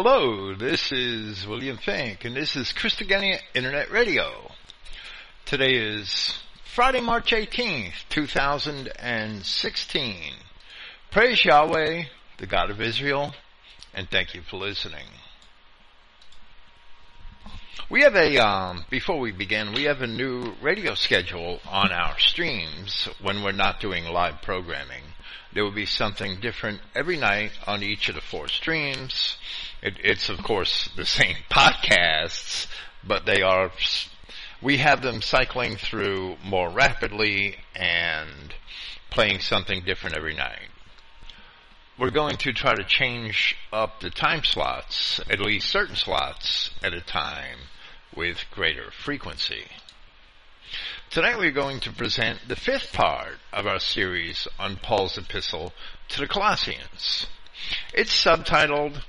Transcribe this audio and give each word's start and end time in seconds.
Hello, 0.00 0.54
this 0.54 0.92
is 0.92 1.44
William 1.44 1.76
Finck, 1.76 2.24
and 2.24 2.36
this 2.36 2.54
is 2.54 2.72
Christogenea 2.72 3.40
Internet 3.52 3.90
Radio. 3.90 4.52
Today 5.44 5.74
is 5.74 6.38
Friday, 6.72 7.00
March 7.00 7.32
18th, 7.32 7.94
2016. 8.08 10.34
Praise 11.10 11.44
Yahweh, 11.44 12.04
the 12.38 12.46
God 12.46 12.70
of 12.70 12.80
Israel, 12.80 13.34
and 13.92 14.08
thank 14.08 14.34
you 14.34 14.42
for 14.42 14.58
listening. 14.58 15.08
We 17.90 18.02
have 18.02 18.14
a, 18.14 18.38
um, 18.38 18.84
before 18.90 19.18
we 19.18 19.32
begin, 19.32 19.72
we 19.72 19.86
have 19.86 20.00
a 20.00 20.06
new 20.06 20.52
radio 20.62 20.94
schedule 20.94 21.58
on 21.68 21.90
our 21.90 22.16
streams 22.20 23.08
when 23.20 23.42
we're 23.42 23.50
not 23.50 23.80
doing 23.80 24.04
live 24.04 24.42
programming. 24.42 25.02
There 25.52 25.64
will 25.64 25.72
be 25.72 25.86
something 25.86 26.40
different 26.40 26.80
every 26.94 27.16
night 27.16 27.52
on 27.66 27.82
each 27.82 28.08
of 28.08 28.14
the 28.14 28.20
four 28.20 28.48
streams. 28.48 29.36
It, 29.82 29.94
it's 30.02 30.28
of 30.28 30.42
course 30.42 30.90
the 30.96 31.06
same 31.06 31.36
podcasts, 31.50 32.66
but 33.06 33.26
they 33.26 33.42
are, 33.42 33.70
we 34.60 34.78
have 34.78 35.02
them 35.02 35.22
cycling 35.22 35.76
through 35.76 36.36
more 36.44 36.68
rapidly 36.68 37.56
and 37.74 38.54
playing 39.10 39.40
something 39.40 39.84
different 39.84 40.16
every 40.16 40.34
night 40.34 40.68
we're 41.98 42.10
going 42.10 42.36
to 42.36 42.52
try 42.52 42.74
to 42.74 42.84
change 42.84 43.56
up 43.72 44.00
the 44.00 44.10
time 44.10 44.44
slots, 44.44 45.20
at 45.28 45.40
least 45.40 45.68
certain 45.68 45.96
slots 45.96 46.70
at 46.82 46.94
a 46.94 47.00
time, 47.00 47.58
with 48.14 48.44
greater 48.52 48.90
frequency. 48.92 49.64
Tonight 51.10 51.38
we're 51.38 51.52
going 51.52 51.80
to 51.80 51.92
present 51.92 52.38
the 52.48 52.54
fifth 52.54 52.92
part 52.92 53.36
of 53.50 53.66
our 53.66 53.78
series 53.78 54.46
on 54.58 54.76
Paul's 54.76 55.16
epistle 55.16 55.72
to 56.08 56.20
the 56.20 56.28
Colossians. 56.28 57.26
It's 57.94 58.12
subtitled 58.12 59.02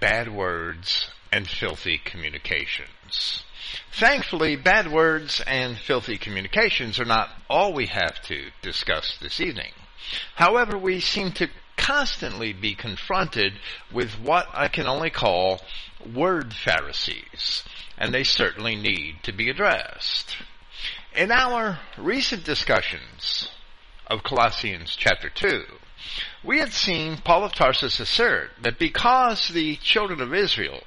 Bad 0.00 0.34
Words 0.34 1.10
and 1.30 1.46
Filthy 1.46 1.98
Communications. 1.98 3.44
Thankfully, 3.92 4.56
bad 4.56 4.90
words 4.90 5.42
and 5.46 5.76
filthy 5.76 6.16
communications 6.16 6.98
are 6.98 7.04
not 7.04 7.28
all 7.50 7.74
we 7.74 7.88
have 7.88 8.22
to 8.22 8.50
discuss 8.62 9.18
this 9.20 9.38
evening. 9.38 9.72
However, 10.36 10.78
we 10.78 10.98
seem 10.98 11.30
to 11.32 11.48
constantly 11.76 12.54
be 12.54 12.74
confronted 12.74 13.52
with 13.92 14.18
what 14.18 14.46
I 14.54 14.68
can 14.68 14.86
only 14.86 15.10
call 15.10 15.60
word 16.14 16.54
Pharisees, 16.54 17.64
and 17.98 18.14
they 18.14 18.24
certainly 18.24 18.76
need 18.76 19.16
to 19.24 19.32
be 19.32 19.50
addressed. 19.50 20.36
In 21.14 21.30
our 21.30 21.78
recent 21.96 22.42
discussions 22.42 23.48
of 24.08 24.24
Colossians 24.24 24.96
chapter 24.96 25.30
2, 25.30 25.64
we 26.42 26.58
had 26.58 26.72
seen 26.72 27.18
Paul 27.18 27.44
of 27.44 27.54
Tarsus 27.54 28.00
assert 28.00 28.50
that 28.60 28.80
because 28.80 29.46
the 29.46 29.76
children 29.76 30.20
of 30.20 30.34
Israel 30.34 30.82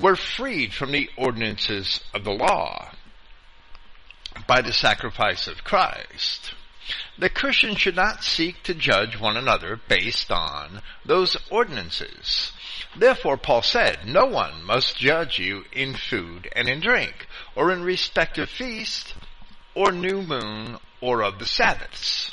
were 0.00 0.16
freed 0.16 0.74
from 0.74 0.90
the 0.90 1.08
ordinances 1.16 2.00
of 2.12 2.24
the 2.24 2.32
law 2.32 2.90
by 4.48 4.60
the 4.60 4.72
sacrifice 4.72 5.46
of 5.46 5.62
Christ, 5.62 6.54
the 7.16 7.30
Christian 7.30 7.76
should 7.76 7.94
not 7.94 8.24
seek 8.24 8.60
to 8.64 8.74
judge 8.74 9.20
one 9.20 9.36
another 9.36 9.80
based 9.86 10.32
on 10.32 10.82
those 11.04 11.36
ordinances. 11.48 12.50
Therefore, 12.96 13.36
Paul 13.36 13.62
said, 13.62 14.04
no 14.04 14.26
one 14.26 14.64
must 14.64 14.96
judge 14.96 15.38
you 15.38 15.64
in 15.72 15.94
food 15.94 16.48
and 16.56 16.68
in 16.68 16.80
drink, 16.80 17.28
or 17.54 17.70
in 17.72 17.82
respect 17.82 18.38
of 18.38 18.48
feast, 18.48 19.14
or 19.74 19.92
new 19.92 20.22
moon, 20.22 20.78
or 21.00 21.22
of 21.22 21.38
the 21.38 21.46
Sabbaths. 21.46 22.32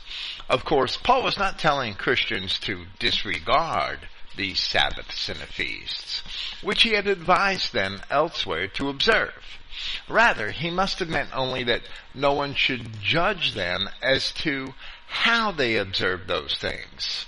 Of 0.49 0.63
course, 0.63 0.97
Paul 0.97 1.23
was 1.23 1.37
not 1.37 1.59
telling 1.59 1.93
Christians 1.93 2.57
to 2.59 2.85
disregard 2.99 4.07
these 4.35 4.59
Sabbaths 4.59 5.29
and 5.29 5.39
the 5.39 5.45
feasts, 5.45 6.21
which 6.61 6.83
he 6.83 6.93
had 6.93 7.07
advised 7.07 7.73
them 7.73 8.01
elsewhere 8.09 8.67
to 8.69 8.89
observe. 8.89 9.59
Rather, 10.07 10.51
he 10.51 10.69
must 10.69 10.99
have 10.99 11.09
meant 11.09 11.29
only 11.35 11.63
that 11.63 11.81
no 12.13 12.33
one 12.33 12.53
should 12.53 12.99
judge 13.01 13.53
them 13.53 13.89
as 14.01 14.31
to 14.31 14.73
how 15.07 15.51
they 15.51 15.77
observe 15.77 16.27
those 16.27 16.55
things. 16.55 17.25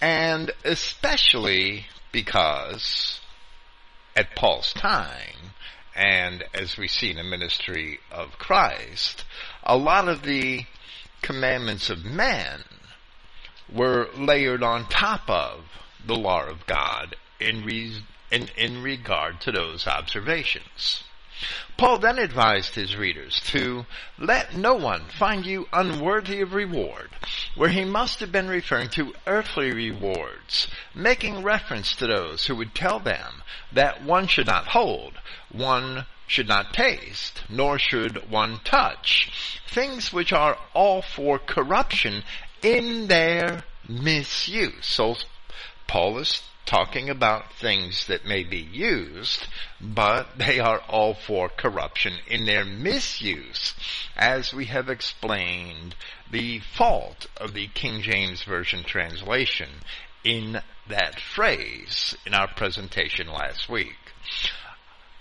And 0.00 0.50
especially 0.64 1.86
because 2.12 3.20
at 4.16 4.36
Paul's 4.36 4.72
time, 4.72 5.53
and 5.94 6.44
as 6.52 6.76
we 6.76 6.88
see 6.88 7.10
in 7.10 7.16
the 7.16 7.24
ministry 7.24 8.00
of 8.10 8.38
Christ, 8.38 9.24
a 9.62 9.76
lot 9.76 10.08
of 10.08 10.22
the 10.22 10.64
commandments 11.22 11.88
of 11.88 12.04
man 12.04 12.64
were 13.72 14.08
layered 14.16 14.62
on 14.62 14.88
top 14.88 15.28
of 15.28 15.64
the 16.06 16.16
law 16.16 16.44
of 16.46 16.66
God 16.66 17.16
in, 17.40 17.64
re- 17.64 18.02
in, 18.30 18.48
in 18.56 18.82
regard 18.82 19.40
to 19.42 19.52
those 19.52 19.86
observations. 19.86 21.04
Paul 21.76 21.98
then 21.98 22.18
advised 22.18 22.76
his 22.76 22.94
readers 22.94 23.40
to 23.46 23.86
let 24.18 24.54
no 24.54 24.74
one 24.74 25.06
find 25.06 25.44
you 25.44 25.68
unworthy 25.72 26.40
of 26.40 26.54
reward, 26.54 27.10
where 27.56 27.70
he 27.70 27.84
must 27.84 28.20
have 28.20 28.30
been 28.30 28.48
referring 28.48 28.88
to 28.90 29.14
earthly 29.26 29.72
rewards, 29.72 30.68
making 30.94 31.42
reference 31.42 31.96
to 31.96 32.06
those 32.06 32.46
who 32.46 32.54
would 32.56 32.74
tell 32.74 33.00
them 33.00 33.42
that 33.72 34.02
one 34.02 34.28
should 34.28 34.46
not 34.46 34.68
hold, 34.68 35.18
one 35.50 36.06
should 36.26 36.48
not 36.48 36.72
taste, 36.72 37.42
nor 37.48 37.78
should 37.78 38.30
one 38.30 38.60
touch, 38.64 39.60
things 39.68 40.12
which 40.12 40.32
are 40.32 40.58
all 40.72 41.02
for 41.02 41.38
corruption 41.38 42.22
in 42.62 43.08
their 43.08 43.64
misuse. 43.88 44.86
Paul 45.86 46.18
is 46.18 46.42
talking 46.66 47.10
about 47.10 47.52
things 47.52 48.06
that 48.06 48.24
may 48.24 48.42
be 48.42 48.58
used, 48.58 49.46
but 49.80 50.38
they 50.38 50.58
are 50.58 50.80
all 50.88 51.14
for 51.14 51.48
corruption 51.48 52.14
in 52.26 52.46
their 52.46 52.64
misuse, 52.64 53.74
as 54.16 54.54
we 54.54 54.64
have 54.66 54.88
explained 54.88 55.94
the 56.30 56.58
fault 56.60 57.26
of 57.36 57.52
the 57.52 57.66
King 57.68 58.00
James 58.00 58.42
Version 58.44 58.82
translation 58.82 59.68
in 60.24 60.60
that 60.88 61.20
phrase 61.20 62.16
in 62.26 62.34
our 62.34 62.48
presentation 62.48 63.28
last 63.28 63.68
week. 63.68 64.12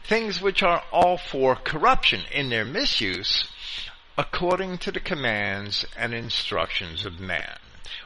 Things 0.06 0.42
which 0.42 0.64
are 0.64 0.84
all 0.92 1.18
for 1.18 1.56
corruption 1.56 2.22
in 2.32 2.50
their 2.50 2.66
misuse 2.66 3.46
according 4.18 4.78
to 4.78 4.92
the 4.92 5.00
commands 5.00 5.86
and 5.98 6.14
instructions 6.14 7.06
of 7.06 7.20
man 7.20 7.58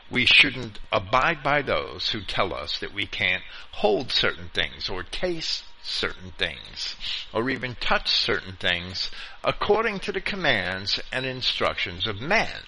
we 0.09 0.25
shouldn't 0.25 0.79
abide 0.91 1.44
by 1.44 1.62
those 1.62 2.09
who 2.09 2.22
tell 2.22 2.53
us 2.53 2.79
that 2.79 2.94
we 2.94 3.06
can't 3.06 3.44
hold 3.72 4.12
certain 4.12 4.50
things 4.53 4.90
or 4.90 5.03
taste 5.03 5.63
certain 5.84 6.31
things 6.38 6.95
or 7.34 7.50
even 7.50 7.75
touch 7.79 8.09
certain 8.09 8.53
things 8.53 9.09
according 9.44 10.00
to 10.00 10.12
the 10.12 10.22
commands 10.22 11.00
and 11.12 11.25
instructions 11.25 12.07
of 12.07 12.22
men. 12.22 12.62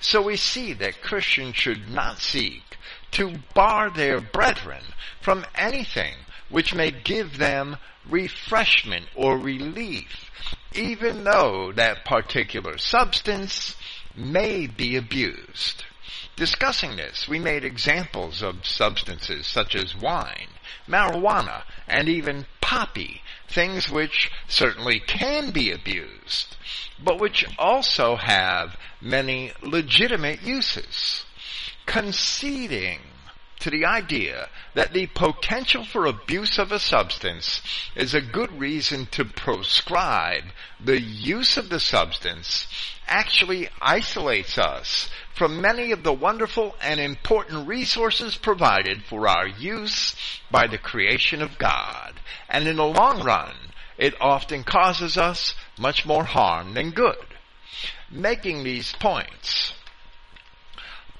So 0.00 0.22
we 0.22 0.36
see 0.36 0.72
that 0.74 1.02
Christians 1.02 1.56
should 1.56 1.90
not 1.90 2.18
seek 2.18 2.62
to 3.12 3.38
bar 3.54 3.90
their 3.90 4.20
brethren 4.20 4.82
from 5.20 5.44
anything 5.54 6.14
which 6.48 6.74
may 6.74 6.90
give 6.90 7.38
them 7.38 7.76
refreshment 8.08 9.06
or 9.14 9.38
relief, 9.38 10.30
even 10.74 11.24
though 11.24 11.72
that 11.72 12.04
particular 12.04 12.78
substance 12.78 13.76
may 14.16 14.66
be 14.66 14.96
abused. 14.96 15.84
Discussing 16.36 16.96
this, 16.96 17.28
we 17.28 17.38
made 17.38 17.64
examples 17.64 18.42
of 18.42 18.66
substances 18.66 19.46
such 19.46 19.74
as 19.74 19.96
wine, 19.96 20.48
marijuana, 20.88 21.62
and 21.86 22.08
even 22.08 22.46
poppy, 22.60 23.22
things 23.48 23.90
which 23.90 24.30
certainly 24.48 24.98
can 25.00 25.50
be 25.50 25.70
abused, 25.70 26.56
but 27.02 27.20
which 27.20 27.44
also 27.58 28.16
have 28.16 28.76
many 29.00 29.52
legitimate 29.62 30.42
uses. 30.42 31.24
Conceding 31.86 33.00
to 33.62 33.70
the 33.70 33.84
idea 33.84 34.48
that 34.74 34.92
the 34.92 35.06
potential 35.06 35.84
for 35.84 36.04
abuse 36.04 36.58
of 36.58 36.72
a 36.72 36.80
substance 36.80 37.62
is 37.94 38.12
a 38.12 38.20
good 38.20 38.50
reason 38.58 39.06
to 39.06 39.24
proscribe 39.24 40.42
the 40.84 41.00
use 41.00 41.56
of 41.56 41.68
the 41.68 41.78
substance 41.78 42.66
actually 43.06 43.68
isolates 43.80 44.58
us 44.58 45.08
from 45.36 45.60
many 45.60 45.92
of 45.92 46.02
the 46.02 46.12
wonderful 46.12 46.74
and 46.82 46.98
important 46.98 47.68
resources 47.68 48.36
provided 48.36 49.04
for 49.04 49.28
our 49.28 49.46
use 49.46 50.16
by 50.50 50.66
the 50.66 50.78
creation 50.78 51.40
of 51.40 51.56
God. 51.58 52.14
And 52.48 52.66
in 52.66 52.76
the 52.76 52.84
long 52.84 53.22
run, 53.22 53.54
it 53.96 54.14
often 54.20 54.64
causes 54.64 55.16
us 55.16 55.54
much 55.78 56.04
more 56.04 56.24
harm 56.24 56.74
than 56.74 56.90
good. 56.90 57.26
Making 58.10 58.64
these 58.64 58.92
points, 58.98 59.72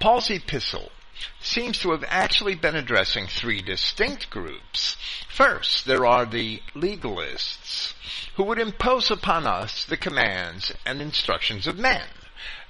Paul's 0.00 0.29
epistle 0.29 0.91
seems 1.41 1.79
to 1.81 1.91
have 1.93 2.05
actually 2.09 2.55
been 2.55 2.77
addressing 2.77 3.27
three 3.27 3.63
distinct 3.63 4.31
groups. 4.31 4.97
First, 5.29 5.87
there 5.87 6.07
are 6.07 6.27
the 6.27 6.61
legalists 6.75 7.95
who 8.37 8.45
would 8.45 8.59
impose 8.59 9.11
upon 9.11 9.47
us 9.47 9.85
the 9.85 9.97
commands 9.97 10.73
and 10.87 11.01
instructions 11.01 11.67
of 11.67 11.79
men. 11.79 12.09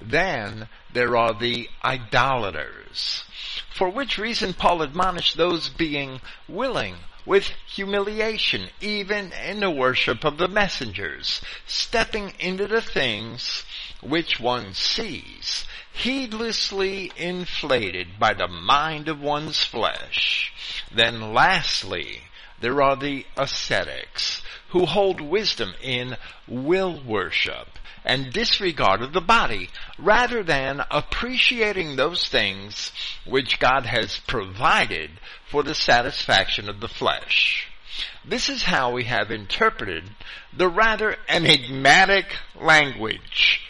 Then 0.00 0.68
there 0.92 1.16
are 1.16 1.32
the 1.32 1.68
idolaters 1.82 3.24
For 3.70 3.88
which 3.88 4.18
reason 4.18 4.52
Paul 4.52 4.82
admonished 4.82 5.36
those 5.36 5.68
being 5.68 6.20
willing 6.46 6.96
with 7.24 7.44
humiliation, 7.66 8.68
even 8.80 9.32
in 9.46 9.60
the 9.60 9.70
worship 9.70 10.24
of 10.24 10.38
the 10.38 10.48
messengers, 10.48 11.40
stepping 11.66 12.32
into 12.38 12.66
the 12.66 12.80
things 12.80 13.64
which 14.00 14.40
one 14.40 14.74
sees, 14.74 15.64
heedlessly 15.92 17.12
inflated 17.16 18.18
by 18.18 18.34
the 18.34 18.48
mind 18.48 19.08
of 19.08 19.20
one's 19.20 19.62
flesh. 19.62 20.52
Then 20.92 21.32
lastly, 21.32 22.22
there 22.60 22.82
are 22.82 22.96
the 22.96 23.26
ascetics, 23.36 24.42
who 24.72 24.86
hold 24.86 25.20
wisdom 25.20 25.74
in 25.82 26.16
will 26.48 27.00
worship 27.04 27.68
and 28.04 28.32
disregard 28.32 29.00
of 29.00 29.12
the 29.12 29.20
body, 29.20 29.68
rather 29.98 30.42
than 30.42 30.82
appreciating 30.90 31.94
those 31.94 32.26
things 32.26 32.90
which 33.24 33.60
God 33.60 33.86
has 33.86 34.18
provided 34.26 35.10
for 35.48 35.62
the 35.62 35.74
satisfaction 35.74 36.68
of 36.68 36.80
the 36.80 36.88
flesh. 36.88 37.68
This 38.24 38.48
is 38.48 38.64
how 38.64 38.92
we 38.92 39.04
have 39.04 39.30
interpreted 39.30 40.04
the 40.56 40.68
rather 40.68 41.16
enigmatic 41.28 42.26
language 42.60 43.60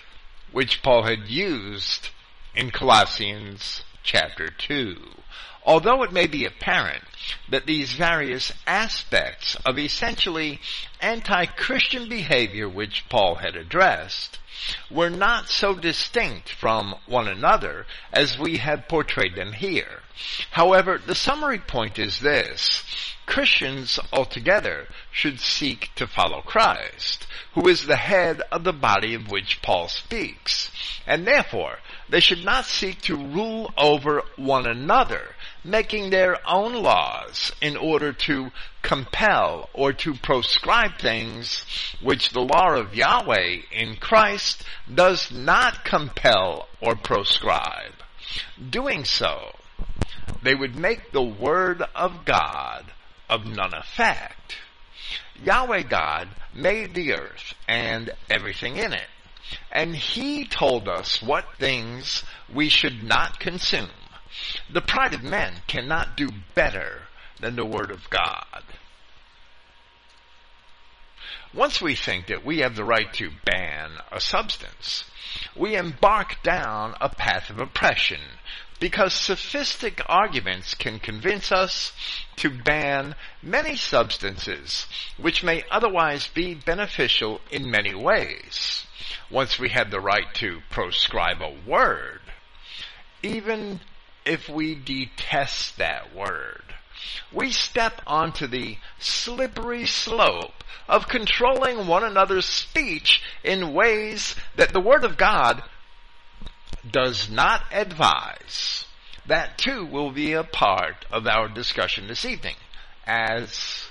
which 0.53 0.83
Paul 0.83 1.03
had 1.03 1.29
used 1.29 2.09
in 2.55 2.71
Colossians 2.71 3.83
chapter 4.03 4.49
2. 4.49 4.97
Although 5.65 6.03
it 6.03 6.13
may 6.13 6.27
be 6.27 6.45
apparent 6.45 7.05
that 7.49 7.67
these 7.67 7.93
various 7.93 8.53
aspects 8.67 9.55
of 9.65 9.79
essentially 9.79 10.61
anti-Christian 11.01 12.09
behavior 12.09 12.69
which 12.69 13.09
Paul 13.09 13.37
had 13.37 13.55
addressed 13.55 14.39
were 14.91 15.11
not 15.11 15.49
so 15.49 15.75
distinct 15.75 16.49
from 16.51 16.95
one 17.07 17.29
another 17.29 17.87
as 18.13 18.39
we 18.39 18.59
have 18.59 18.89
portrayed 18.89 19.35
them 19.35 19.53
here. 19.53 20.03
However, 20.51 20.99
the 20.99 21.15
summary 21.15 21.59
point 21.59 21.99
is 21.99 22.21
this. 22.21 22.85
Christians 23.25 23.99
altogether 24.13 24.89
should 25.11 25.41
seek 25.41 25.91
to 25.95 26.07
follow 26.07 26.43
Christ, 26.43 27.27
who 27.55 27.67
is 27.69 27.87
the 27.87 27.97
head 27.97 28.43
of 28.51 28.65
the 28.65 28.73
body 28.73 29.15
of 29.15 29.31
which 29.31 29.63
Paul 29.63 29.89
speaks. 29.89 30.71
And 31.07 31.27
therefore, 31.27 31.79
they 32.09 32.21
should 32.21 32.45
not 32.45 32.67
seek 32.67 33.01
to 33.03 33.17
rule 33.17 33.73
over 33.79 34.23
one 34.37 34.67
another, 34.67 35.35
making 35.65 36.11
their 36.11 36.39
own 36.49 36.75
laws 36.75 37.53
in 37.61 37.77
order 37.77 38.13
to 38.13 38.51
compel 38.83 39.69
or 39.73 39.93
to 39.93 40.15
proscribe 40.15 40.99
things 40.99 41.65
which 42.03 42.31
the 42.31 42.41
law 42.41 42.75
of 42.75 42.95
Yahweh 42.95 43.59
in 43.71 43.97
Christ 43.97 44.65
does 44.93 45.31
not 45.31 45.85
compel 45.85 46.69
or 46.81 46.97
proscribe. 46.97 47.93
Doing 48.71 49.05
so, 49.05 49.55
they 50.43 50.55
would 50.55 50.77
make 50.77 51.13
the 51.13 51.23
word 51.23 51.83
of 51.95 52.25
God 52.25 52.93
of 53.29 53.47
none 53.47 53.75
effect. 53.75 54.57
Yahweh 55.45 55.83
God 55.83 56.29
made 56.55 56.95
the 56.95 57.13
earth 57.15 57.55
and 57.69 58.11
everything 58.29 58.77
in 58.77 58.93
it. 58.93 59.07
And 59.71 59.95
He 59.95 60.45
told 60.45 60.89
us 60.89 61.23
what 61.23 61.45
things 61.59 62.25
we 62.53 62.69
should 62.69 63.03
not 63.03 63.39
consume 63.39 63.91
the 64.73 64.81
pride 64.81 65.15
of 65.15 65.23
man 65.23 65.63
cannot 65.67 66.17
do 66.17 66.29
better 66.55 67.03
than 67.41 67.57
the 67.57 67.67
Word 67.67 67.91
of 67.91 68.09
God. 68.11 68.63
Once 71.55 71.83
we 71.83 71.95
think 71.95 72.27
that 72.29 72.45
we 72.45 72.61
have 72.61 72.77
the 72.77 72.85
right 72.85 73.13
to 73.13 73.31
ban 73.45 73.91
a 74.11 74.21
substance, 74.21 75.05
we 75.55 75.77
embark 75.77 76.43
down 76.43 76.95
a 77.01 77.09
path 77.09 77.51
of 77.51 77.61
oppression 77.61 78.21
because 78.81 79.13
sophistic 79.13 80.01
arguments 80.07 80.75
can 80.75 80.99
convince 80.99 81.53
us 81.53 81.93
to 82.37 82.51
ban 82.51 83.15
many 83.43 83.77
substances 83.77 84.87
which 85.19 85.45
may 85.45 85.63
otherwise 85.71 86.27
be 86.27 86.55
beneficial 86.55 87.41
in 87.51 87.71
many 87.71 87.95
ways. 87.95 88.87
Once 89.31 89.59
we 89.59 89.69
have 89.69 89.91
the 89.91 90.01
right 90.01 90.35
to 90.35 90.61
proscribe 90.71 91.41
a 91.41 91.55
word, 91.65 92.21
even 93.23 93.81
if 94.25 94.49
we 94.49 94.75
detest 94.75 95.79
that 95.79 96.15
word. 96.15 96.63
We 97.33 97.51
step 97.51 98.01
onto 98.07 98.47
the 98.47 98.79
slippery 98.99 99.87
slope 99.87 100.63
of 100.89 101.09
controlling 101.09 101.87
one 101.87 102.05
another's 102.05 102.47
speech 102.47 103.23
in 103.43 103.73
ways 103.73 104.37
that 104.57 104.73
the 104.73 104.81
Word 104.81 105.05
of 105.05 105.17
God 105.17 105.63
does 106.89 107.31
not 107.31 107.63
advise. 107.73 108.85
That 109.27 109.57
too 109.57 109.85
will 109.87 110.11
be 110.11 110.33
a 110.33 110.45
part 110.45 111.07
of 111.11 111.27
our 111.27 111.49
discussion 111.49 112.09
this 112.09 112.25
evening 112.25 112.57
as 113.07 113.89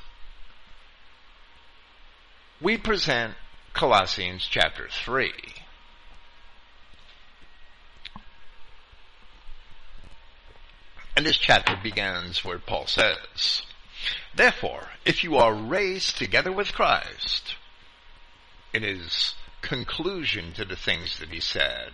we 2.62 2.78
present 2.78 3.34
Colossians 3.74 4.48
chapter 4.50 4.88
3. 4.90 5.32
And 11.22 11.28
this 11.28 11.38
chapter 11.38 11.76
begins 11.76 12.44
where 12.44 12.58
Paul 12.58 12.88
says, 12.88 13.62
Therefore, 14.34 14.88
if 15.06 15.24
you 15.24 15.38
are 15.38 15.54
raised 15.54 16.18
together 16.18 16.52
with 16.52 16.74
Christ, 16.74 17.54
in 18.74 18.82
his 18.82 19.36
conclusion 19.62 20.52
to 20.54 20.66
the 20.66 20.76
things 20.76 21.20
that 21.20 21.30
he 21.30 21.40
said 21.40 21.92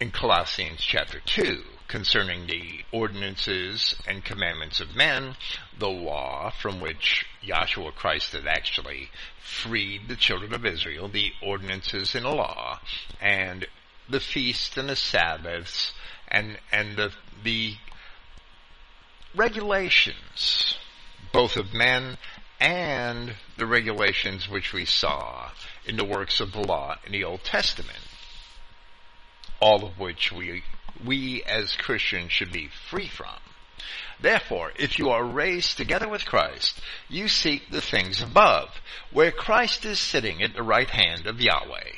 in 0.00 0.10
Colossians 0.10 0.80
chapter 0.80 1.20
2 1.20 1.62
concerning 1.86 2.46
the 2.46 2.82
ordinances 2.92 3.94
and 4.06 4.24
commandments 4.24 4.80
of 4.80 4.96
men, 4.96 5.36
the 5.78 5.90
law 5.90 6.48
from 6.48 6.80
which 6.80 7.26
Yahshua 7.44 7.94
Christ 7.94 8.32
had 8.32 8.46
actually 8.46 9.10
freed 9.38 10.08
the 10.08 10.16
children 10.16 10.54
of 10.54 10.64
Israel, 10.64 11.08
the 11.08 11.34
ordinances 11.42 12.14
in 12.14 12.22
the 12.22 12.30
law, 12.30 12.80
and 13.20 13.66
the 14.08 14.18
feasts 14.18 14.78
and 14.78 14.88
the 14.88 14.96
Sabbaths, 14.96 15.92
and, 16.26 16.56
and 16.72 16.96
the, 16.96 17.12
the 17.42 17.76
regulations, 19.34 20.76
both 21.32 21.56
of 21.56 21.74
men 21.74 22.18
and 22.60 23.34
the 23.56 23.66
regulations 23.66 24.48
which 24.48 24.72
we 24.72 24.84
saw 24.84 25.50
in 25.86 25.96
the 25.96 26.04
works 26.04 26.40
of 26.40 26.52
the 26.52 26.60
law 26.60 26.96
in 27.06 27.12
the 27.12 27.24
Old 27.24 27.44
Testament, 27.44 27.98
all 29.60 29.84
of 29.84 29.98
which 29.98 30.32
we, 30.32 30.62
we 31.04 31.42
as 31.44 31.76
Christians 31.76 32.32
should 32.32 32.52
be 32.52 32.68
free 32.68 33.08
from. 33.08 33.36
Therefore, 34.20 34.72
if 34.76 34.98
you 34.98 35.10
are 35.10 35.24
raised 35.24 35.76
together 35.76 36.08
with 36.08 36.26
Christ, 36.26 36.80
you 37.08 37.28
seek 37.28 37.70
the 37.70 37.80
things 37.80 38.20
above, 38.20 38.80
where 39.12 39.30
Christ 39.30 39.84
is 39.84 40.00
sitting 40.00 40.42
at 40.42 40.54
the 40.54 40.62
right 40.62 40.90
hand 40.90 41.26
of 41.26 41.40
Yahweh. 41.40 41.92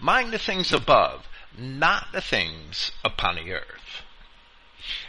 Mind 0.00 0.32
the 0.32 0.38
things 0.38 0.72
above, 0.72 1.28
not 1.56 2.08
the 2.12 2.20
things 2.20 2.90
upon 3.04 3.36
the 3.36 3.52
earth. 3.52 3.81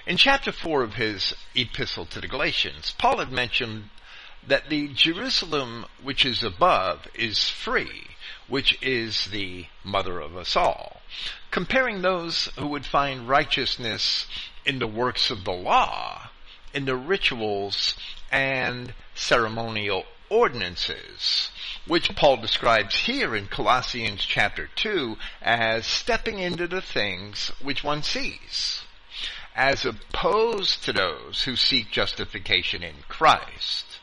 In 0.05 0.17
chapter 0.17 0.51
4 0.51 0.83
of 0.83 0.95
his 0.95 1.33
epistle 1.55 2.05
to 2.07 2.19
the 2.19 2.27
Galatians, 2.27 2.93
Paul 2.97 3.19
had 3.19 3.31
mentioned 3.31 3.89
that 4.45 4.67
the 4.67 4.89
Jerusalem 4.89 5.85
which 6.01 6.25
is 6.25 6.43
above 6.43 7.07
is 7.13 7.47
free, 7.47 8.07
which 8.49 8.77
is 8.81 9.27
the 9.27 9.67
mother 9.81 10.19
of 10.19 10.35
us 10.35 10.57
all, 10.57 11.01
comparing 11.51 12.01
those 12.01 12.49
who 12.57 12.67
would 12.67 12.85
find 12.85 13.29
righteousness 13.29 14.27
in 14.65 14.79
the 14.79 14.87
works 14.87 15.31
of 15.31 15.45
the 15.45 15.53
law, 15.53 16.31
in 16.73 16.83
the 16.83 16.97
rituals 16.97 17.95
and 18.29 18.93
ceremonial 19.15 20.05
ordinances, 20.27 21.49
which 21.87 22.13
Paul 22.13 22.35
describes 22.35 22.93
here 22.95 23.33
in 23.37 23.47
Colossians 23.47 24.25
chapter 24.25 24.67
2 24.67 25.17
as 25.41 25.87
stepping 25.87 26.39
into 26.39 26.67
the 26.67 26.81
things 26.81 27.53
which 27.61 27.85
one 27.85 28.03
sees 28.03 28.81
as 29.55 29.85
opposed 29.85 30.83
to 30.83 30.93
those 30.93 31.43
who 31.43 31.55
seek 31.55 31.91
justification 31.91 32.83
in 32.83 32.95
Christ. 33.07 33.99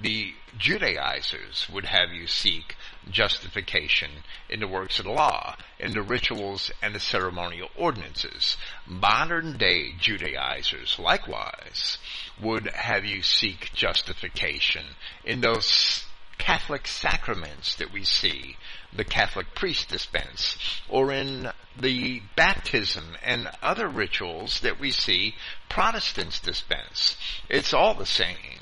The 0.00 0.34
Judaizers 0.56 1.68
would 1.70 1.84
have 1.84 2.12
you 2.12 2.26
seek 2.26 2.74
justification 3.10 4.10
in 4.48 4.60
the 4.60 4.66
works 4.66 4.98
of 4.98 5.04
the 5.04 5.10
law, 5.10 5.56
in 5.78 5.92
the 5.92 6.02
rituals 6.02 6.70
and 6.82 6.94
the 6.94 7.00
ceremonial 7.00 7.68
ordinances. 7.76 8.56
Modern 8.86 9.58
day 9.58 9.92
Judaizers 9.98 10.98
likewise 10.98 11.98
would 12.40 12.66
have 12.68 13.04
you 13.04 13.22
seek 13.22 13.72
justification 13.74 14.84
in 15.24 15.40
those 15.42 16.04
Catholic 16.40 16.86
sacraments 16.86 17.76
that 17.76 17.92
we 17.92 18.02
see 18.02 18.56
the 18.92 19.04
Catholic 19.04 19.54
priest 19.54 19.90
dispense, 19.90 20.56
or 20.88 21.12
in 21.12 21.50
the 21.78 22.22
baptism 22.34 23.16
and 23.22 23.50
other 23.62 23.86
rituals 23.86 24.60
that 24.60 24.80
we 24.80 24.90
see 24.90 25.34
Protestants 25.68 26.40
dispense. 26.40 27.16
It's 27.48 27.74
all 27.74 27.94
the 27.94 28.06
same. 28.06 28.60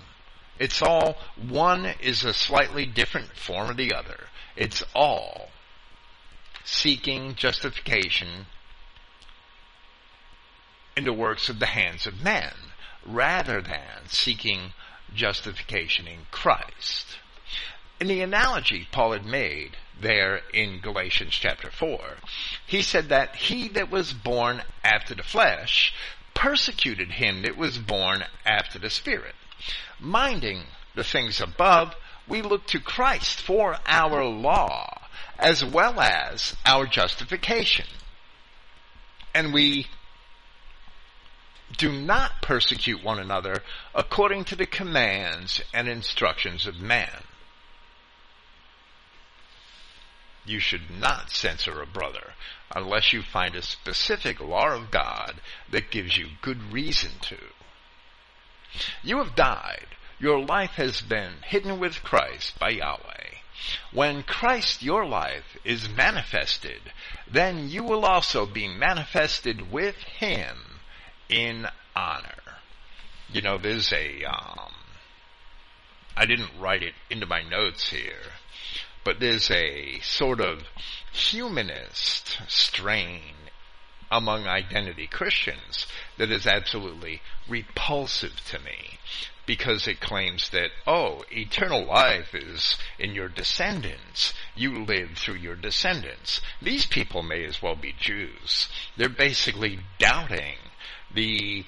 It's 0.59 0.83
all, 0.83 1.17
one 1.37 1.87
is 2.01 2.25
a 2.25 2.35
slightly 2.35 2.85
different 2.85 3.37
form 3.37 3.71
of 3.71 3.77
the 3.77 3.95
other. 3.95 4.25
It's 4.57 4.83
all 4.93 5.51
seeking 6.65 7.37
justification 7.37 8.47
in 10.97 11.05
the 11.05 11.13
works 11.13 11.49
of 11.49 11.61
the 11.61 11.67
hands 11.67 12.09
of 12.09 12.23
men, 12.23 12.53
rather 13.07 13.63
than 13.63 14.09
seeking 14.09 14.73
justification 15.15 16.09
in 16.09 16.27
Christ. 16.33 17.19
In 18.01 18.07
the 18.07 18.21
analogy 18.21 18.87
Paul 18.93 19.13
had 19.13 19.25
made 19.25 19.77
there 20.01 20.43
in 20.53 20.81
Galatians 20.81 21.33
chapter 21.33 21.71
4, 21.71 21.99
he 22.67 22.81
said 22.81 23.09
that 23.09 23.35
he 23.35 23.69
that 23.69 23.91
was 23.91 24.13
born 24.13 24.63
after 24.85 25.15
the 25.15 25.25
flesh 25.25 25.93
persecuted 26.35 27.13
him 27.13 27.43
that 27.43 27.57
was 27.57 27.79
born 27.79 28.25
after 28.47 28.79
the 28.79 28.91
Spirit. 28.91 29.35
Minding 29.99 30.63
the 30.95 31.03
things 31.03 31.41
above, 31.41 31.97
we 32.29 32.43
look 32.43 32.67
to 32.69 32.79
Christ 32.79 33.41
for 33.41 33.79
our 33.87 34.25
law 34.25 35.09
as 35.39 35.65
well 35.65 36.01
as 36.01 36.55
our 36.65 36.87
justification. 36.87 37.87
And 39.35 39.53
we 39.53 39.89
do 41.77 41.93
not 41.93 42.43
persecute 42.43 43.03
one 43.03 43.19
another 43.19 43.63
according 43.95 44.45
to 44.45 44.57
the 44.57 44.67
commands 44.67 45.61
and 45.75 45.89
instructions 45.89 46.67
of 46.67 46.81
man. 46.81 47.25
You 50.49 50.61
should 50.61 50.91
not 50.91 51.31
censor 51.31 51.83
a 51.83 51.87
brother 51.87 52.33
unless 52.75 53.13
you 53.13 53.23
find 53.23 53.55
a 53.55 53.63
specific 53.63 54.41
law 54.41 54.71
of 54.75 54.91
God 54.91 55.41
that 55.71 55.91
gives 55.91 56.17
you 56.17 56.29
good 56.41 56.73
reason 56.73 57.13
to. 57.21 57.39
You 59.03 59.19
have 59.19 59.35
died. 59.35 59.97
Your 60.19 60.45
life 60.45 60.73
has 60.73 61.01
been 61.01 61.43
hidden 61.45 61.79
with 61.79 62.03
Christ 62.03 62.59
by 62.59 62.71
Yahweh. 62.71 63.39
When 63.93 64.23
Christ 64.23 64.83
your 64.83 65.05
life 65.05 65.59
is 65.65 65.89
manifested, 65.89 66.93
then 67.31 67.69
you 67.69 67.85
will 67.85 68.05
also 68.05 68.47
be 68.47 68.69
manifested 68.69 69.71
with 69.71 69.97
Him 69.97 70.81
in 71.29 71.67
honor. 71.95 72.59
You 73.31 73.43
know, 73.43 73.59
there's 73.59 73.93
a, 73.93 74.25
um, 74.25 74.73
I 76.17 76.25
didn't 76.25 76.59
write 76.59 76.83
it 76.83 76.95
into 77.11 77.27
my 77.27 77.43
notes 77.43 77.91
here, 77.91 78.33
but 79.09 79.21
there's 79.21 79.51
a 79.51 79.99
sort 80.01 80.39
of 80.39 80.65
humanist 81.13 82.37
strain 82.47 83.23
among 84.11 84.47
identity 84.47 85.07
Christians 85.07 85.87
that 86.19 86.31
is 86.31 86.47
absolutely 86.47 87.23
repulsive 87.49 88.45
to 88.51 88.59
me 88.59 88.99
because 89.47 89.89
it 89.89 89.99
claims 89.99 90.51
that, 90.51 90.69
oh, 90.87 91.25
eternal 91.31 91.87
life 91.87 92.35
is 92.35 92.77
in 92.99 93.15
your 93.15 93.31
descendants. 93.31 94.35
You 94.55 94.85
live 94.85 95.13
through 95.17 95.37
your 95.37 95.57
descendants. 95.57 96.43
These 96.61 96.85
people 96.85 97.23
may 97.23 97.47
as 97.47 97.63
well 97.63 97.77
be 97.77 97.95
Jews. 97.99 98.69
They're 98.99 99.09
basically 99.09 99.79
doubting 99.99 100.57
the 101.15 101.65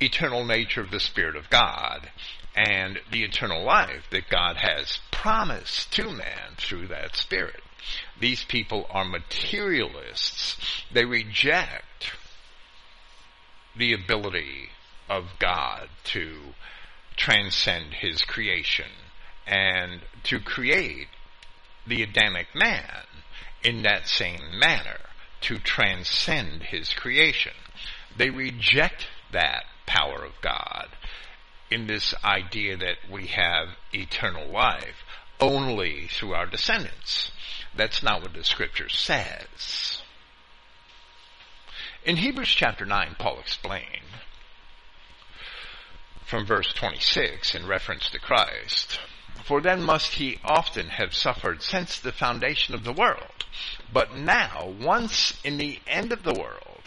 eternal 0.00 0.44
nature 0.44 0.80
of 0.80 0.90
the 0.90 0.98
Spirit 0.98 1.36
of 1.36 1.48
God 1.48 2.10
and 2.54 3.00
the 3.10 3.24
eternal 3.24 3.64
life 3.64 4.04
that 4.10 4.28
God 4.30 4.56
has 4.56 4.98
promised 5.10 5.92
to 5.94 6.10
man 6.10 6.54
through 6.56 6.88
that 6.88 7.16
Spirit. 7.16 7.62
These 8.18 8.44
people 8.44 8.86
are 8.90 9.04
materialists. 9.04 10.56
They 10.92 11.04
reject 11.04 12.12
the 13.76 13.92
ability 13.92 14.70
of 15.08 15.24
God 15.38 15.88
to 16.04 16.54
transcend 17.16 17.94
his 17.94 18.22
creation 18.22 18.90
and 19.46 20.00
to 20.24 20.40
create 20.40 21.08
the 21.86 22.02
Adamic 22.02 22.46
man 22.54 23.04
in 23.62 23.82
that 23.82 24.06
same 24.06 24.58
manner, 24.58 25.00
to 25.42 25.58
transcend 25.58 26.62
his 26.62 26.94
creation. 26.94 27.52
They 28.16 28.30
reject 28.30 29.08
that 29.32 29.64
power 29.86 30.24
of 30.24 30.40
God 30.40 30.88
in 31.74 31.88
this 31.88 32.14
idea 32.22 32.76
that 32.76 32.98
we 33.10 33.26
have 33.26 33.66
eternal 33.92 34.46
life 34.48 35.04
only 35.40 36.06
through 36.06 36.32
our 36.32 36.46
descendants. 36.46 37.32
That's 37.76 38.00
not 38.00 38.22
what 38.22 38.32
the 38.32 38.44
scripture 38.44 38.88
says. 38.88 40.00
In 42.04 42.16
Hebrews 42.16 42.48
chapter 42.48 42.86
9, 42.86 43.16
Paul 43.18 43.40
explained 43.40 43.88
from 46.24 46.46
verse 46.46 46.72
26 46.72 47.56
in 47.56 47.66
reference 47.66 48.08
to 48.10 48.20
Christ, 48.20 49.00
For 49.44 49.60
then 49.60 49.82
must 49.82 50.14
he 50.14 50.38
often 50.44 50.90
have 50.90 51.12
suffered 51.12 51.60
since 51.60 51.98
the 51.98 52.12
foundation 52.12 52.76
of 52.76 52.84
the 52.84 52.92
world. 52.92 53.46
But 53.92 54.14
now, 54.16 54.72
once 54.80 55.40
in 55.42 55.56
the 55.56 55.80
end 55.88 56.12
of 56.12 56.22
the 56.22 56.34
world, 56.34 56.82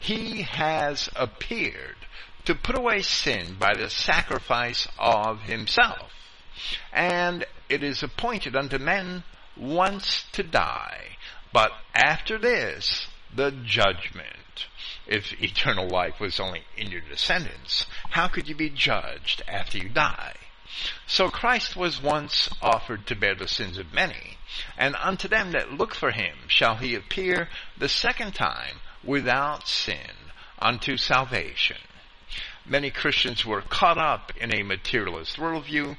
he 0.00 0.42
has 0.42 1.10
appeared 1.14 1.96
to 2.44 2.54
put 2.54 2.76
away 2.76 3.02
sin 3.02 3.56
by 3.58 3.74
the 3.74 3.90
sacrifice 3.90 4.88
of 4.98 5.42
himself. 5.42 6.10
And 6.92 7.44
it 7.68 7.82
is 7.82 8.02
appointed 8.02 8.56
unto 8.56 8.78
men 8.78 9.24
once 9.56 10.24
to 10.32 10.42
die, 10.42 11.16
but 11.52 11.72
after 11.94 12.38
this, 12.38 13.06
the 13.34 13.50
judgment. 13.50 14.66
If 15.06 15.32
eternal 15.42 15.88
life 15.88 16.20
was 16.20 16.38
only 16.38 16.62
in 16.76 16.90
your 16.90 17.00
descendants, 17.00 17.86
how 18.10 18.28
could 18.28 18.48
you 18.48 18.54
be 18.54 18.70
judged 18.70 19.42
after 19.48 19.78
you 19.78 19.88
die? 19.88 20.34
So 21.06 21.28
Christ 21.28 21.76
was 21.76 22.02
once 22.02 22.48
offered 22.62 23.06
to 23.06 23.16
bear 23.16 23.34
the 23.34 23.48
sins 23.48 23.78
of 23.78 23.92
many, 23.92 24.38
and 24.78 24.96
unto 24.96 25.28
them 25.28 25.52
that 25.52 25.72
look 25.72 25.94
for 25.94 26.10
him 26.12 26.36
shall 26.48 26.76
he 26.76 26.94
appear 26.94 27.48
the 27.76 27.88
second 27.88 28.34
time 28.34 28.80
without 29.04 29.68
sin 29.68 30.30
unto 30.58 30.96
salvation. 30.96 31.78
Many 32.64 32.90
Christians 32.90 33.40
who 33.40 33.52
are 33.52 33.60
caught 33.60 33.98
up 33.98 34.32
in 34.36 34.54
a 34.54 34.62
materialist 34.62 35.36
worldview 35.36 35.96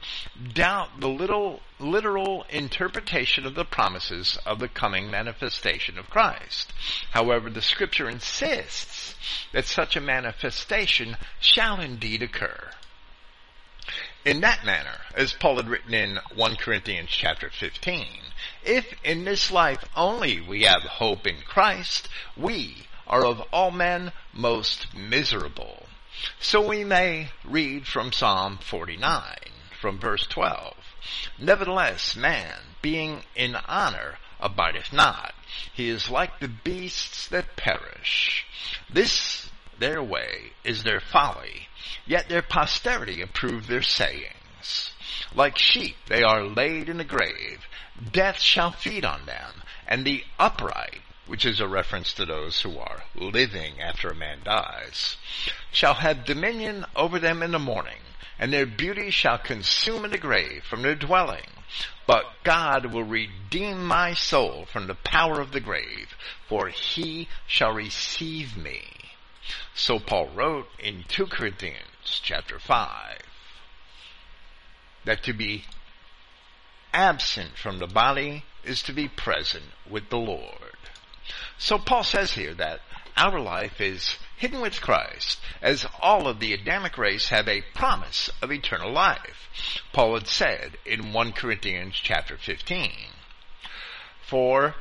doubt 0.54 1.02
the 1.02 1.10
little 1.10 1.62
literal 1.78 2.46
interpretation 2.50 3.46
of 3.46 3.54
the 3.54 3.66
promises 3.66 4.38
of 4.46 4.60
the 4.60 4.70
coming 4.70 5.12
manifestation 5.12 5.98
of 5.98 6.10
Christ. 6.10 6.72
However, 7.12 7.50
the 7.50 7.62
scripture 7.62 8.10
insists 8.10 9.16
that 9.52 9.66
such 9.66 9.98
a 9.98 10.02
manifestation 10.02 11.18
shall 11.42 11.82
indeed 11.82 12.24
occur. 12.24 12.72
In 14.24 14.40
that 14.40 14.64
manner, 14.64 15.02
as 15.14 15.34
Paul 15.34 15.58
had 15.58 15.68
written 15.68 15.94
in 15.94 16.18
1 16.34 16.56
Corinthians 16.56 17.10
chapter 17.10 17.50
15, 17.50 18.08
if 18.64 18.94
in 19.04 19.26
this 19.26 19.52
life 19.52 19.84
only 19.98 20.40
we 20.40 20.64
have 20.64 20.84
hope 20.84 21.28
in 21.28 21.42
Christ, 21.42 22.08
we 22.38 22.88
are 23.06 23.26
of 23.26 23.42
all 23.52 23.72
men 23.72 24.14
most 24.32 24.96
miserable. 24.96 25.83
So 26.40 26.62
we 26.68 26.84
may 26.84 27.30
read 27.44 27.88
from 27.88 28.12
Psalm 28.12 28.58
49, 28.58 29.38
from 29.80 30.00
verse 30.00 30.28
12. 30.28 30.76
Nevertheless, 31.40 32.16
man, 32.16 32.60
being 32.82 33.24
in 33.36 33.56
honor, 33.56 34.20
abideth 34.40 34.94
not. 34.94 35.34
He 35.74 35.90
is 35.90 36.10
like 36.10 36.40
the 36.40 36.48
beasts 36.48 37.28
that 37.30 37.56
perish. 37.56 38.46
This 38.90 39.50
their 39.80 40.04
way 40.04 40.52
is 40.64 40.84
their 40.84 41.00
folly, 41.00 41.68
yet 42.06 42.30
their 42.30 42.42
posterity 42.42 43.22
approve 43.22 43.68
their 43.68 43.82
sayings. 43.82 44.94
Like 45.34 45.58
sheep 45.58 45.98
they 46.08 46.24
are 46.24 46.44
laid 46.44 46.90
in 46.90 46.98
the 46.98 47.04
grave. 47.04 47.68
Death 48.12 48.40
shall 48.40 48.72
feed 48.72 49.04
on 49.04 49.26
them, 49.26 49.64
and 49.88 50.06
the 50.06 50.24
upright 50.40 51.02
which 51.28 51.46
is 51.46 51.60
a 51.60 51.68
reference 51.68 52.14
to 52.14 52.26
those 52.26 52.62
who 52.62 52.78
are 52.78 53.04
living 53.16 53.80
after 53.80 54.10
a 54.10 54.16
man 54.16 54.40
dies, 54.44 55.18
shall 55.72 55.96
have 55.96 56.26
dominion 56.26 56.86
over 56.96 57.20
them 57.20 57.42
in 57.42 57.52
the 57.52 57.60
morning, 57.60 58.02
and 58.38 58.52
their 58.52 58.66
beauty 58.66 59.10
shall 59.10 59.38
consume 59.38 60.06
in 60.06 60.12
the 60.12 60.18
grave 60.18 60.64
from 60.64 60.82
their 60.82 60.96
dwelling. 60.96 61.50
But 62.06 62.26
God 62.44 62.88
will 62.88 63.04
redeem 63.04 63.86
my 63.86 64.14
soul 64.14 64.66
from 64.66 64.88
the 64.88 64.96
power 64.96 65.40
of 65.40 65.52
the 65.52 65.62
grave, 65.62 66.16
for 66.48 66.68
he 66.68 67.30
shall 67.48 67.72
receive 67.72 68.58
me. 68.58 68.84
So 69.74 70.00
Paul 70.00 70.30
wrote 70.36 70.68
in 70.80 71.04
2 71.08 71.28
Corinthians 71.28 72.22
chapter 72.22 72.60
5 72.60 73.20
that 75.06 75.24
to 75.24 75.34
be 75.34 75.66
absent 76.94 77.58
from 77.58 77.80
the 77.80 77.88
body 77.88 78.44
is 78.64 78.82
to 78.84 78.94
be 78.94 79.08
present 79.08 79.66
with 79.90 80.10
the 80.10 80.18
Lord. 80.18 80.63
So 81.64 81.80
Paul 81.80 82.04
says 82.04 82.34
here 82.34 82.54
that 82.56 82.82
our 83.16 83.40
life 83.40 83.80
is 83.80 84.18
hidden 84.36 84.60
with 84.60 84.82
Christ, 84.82 85.40
as 85.62 85.86
all 86.02 86.28
of 86.28 86.42
the 86.42 86.52
Adamic 86.52 86.98
race 86.98 87.30
have 87.30 87.48
a 87.48 87.64
promise 87.74 88.30
of 88.42 88.52
eternal 88.52 88.92
life. 88.92 89.48
Paul 89.94 90.16
had 90.16 90.28
said 90.28 90.78
in 90.86 91.14
1 91.14 91.32
Corinthians 91.32 91.96
chapter 91.96 92.38
15, 92.38 92.92
For 94.28 94.76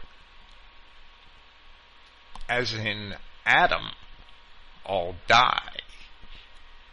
as 2.49 2.75
in 2.75 3.15
Adam 3.47 3.93
all 4.85 5.15
die, 5.29 5.77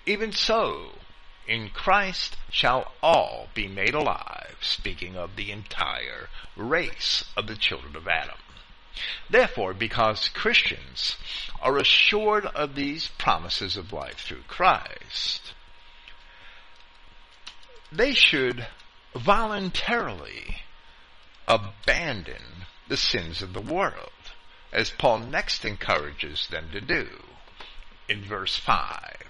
even 0.05 0.31
so 0.31 0.99
in 1.47 1.71
Christ 1.71 2.37
shall 2.51 2.91
all 3.01 3.47
be 3.55 3.67
made 3.67 3.95
alive, 3.95 4.57
speaking 4.61 5.17
of 5.17 5.35
the 5.35 5.51
entire 5.51 6.29
race 6.55 7.25
of 7.35 7.47
the 7.47 7.55
children 7.55 7.95
of 7.95 8.07
Adam. 8.07 8.37
Therefore, 9.29 9.73
because 9.73 10.29
Christians 10.29 11.15
are 11.61 11.77
assured 11.77 12.45
of 12.45 12.75
these 12.75 13.07
promises 13.17 13.77
of 13.77 13.93
life 13.93 14.19
through 14.19 14.43
Christ, 14.47 15.53
they 17.91 18.13
should 18.13 18.67
voluntarily 19.15 20.63
abandon 21.47 22.65
the 22.87 22.97
sins 22.97 23.41
of 23.41 23.53
the 23.53 23.61
world, 23.61 24.11
as 24.71 24.89
Paul 24.89 25.19
next 25.19 25.65
encourages 25.65 26.47
them 26.47 26.69
to 26.71 26.81
do 26.81 27.07
in 28.07 28.23
verse 28.23 28.55
5. 28.55 29.23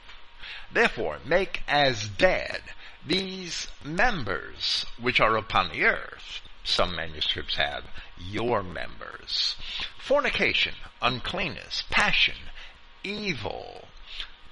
Therefore, 0.71 1.19
make 1.25 1.63
as 1.67 2.07
dead 2.07 2.61
these 3.05 3.67
members 3.83 4.85
which 4.99 5.19
are 5.19 5.35
upon 5.35 5.69
the 5.69 5.85
earth. 5.85 6.41
Some 6.63 6.95
manuscripts 6.95 7.55
have 7.55 7.85
your 8.19 8.63
members. 8.63 9.55
Fornication, 9.99 10.75
uncleanness, 11.01 11.83
passion, 11.89 12.35
evil, 13.03 13.87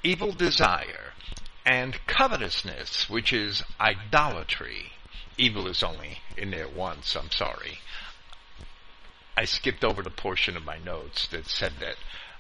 evil 0.04 0.32
desire, 0.32 1.14
and 1.66 2.00
covetousness, 2.08 3.10
which 3.10 3.34
is 3.34 3.64
idolatry. 3.80 4.94
Evil 5.38 5.68
is 5.68 5.84
only 5.84 6.20
in 6.36 6.52
there 6.52 6.68
once, 6.68 7.16
I'm 7.16 7.32
sorry. 7.32 7.80
I 9.36 9.46
skipped 9.46 9.84
over 9.84 10.02
the 10.02 10.10
portion 10.10 10.58
of 10.58 10.66
my 10.66 10.80
notes 10.80 11.28
that 11.28 11.48
said 11.48 11.74
that 11.80 11.98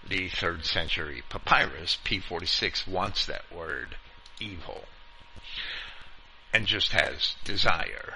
the 0.08 0.30
third 0.30 0.66
century 0.66 1.22
papyrus, 1.30 1.98
P46, 2.04 2.88
wants 2.88 3.26
that 3.26 3.44
word 3.54 3.98
evil 4.40 4.86
and 6.54 6.66
just 6.66 6.92
has 6.92 7.36
desire. 7.44 8.16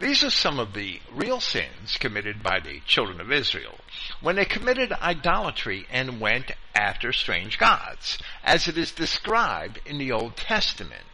These 0.00 0.22
are 0.22 0.30
some 0.30 0.60
of 0.60 0.74
the 0.74 1.00
real 1.12 1.40
sins 1.40 1.96
committed 1.98 2.40
by 2.40 2.60
the 2.60 2.80
children 2.86 3.20
of 3.20 3.32
Israel 3.32 3.78
when 4.20 4.36
they 4.36 4.44
committed 4.44 4.92
idolatry 4.92 5.86
and 5.90 6.20
went 6.20 6.52
after 6.74 7.12
strange 7.12 7.58
gods, 7.58 8.18
as 8.44 8.68
it 8.68 8.78
is 8.78 8.92
described 8.92 9.80
in 9.84 9.98
the 9.98 10.12
Old 10.12 10.36
Testament. 10.36 11.04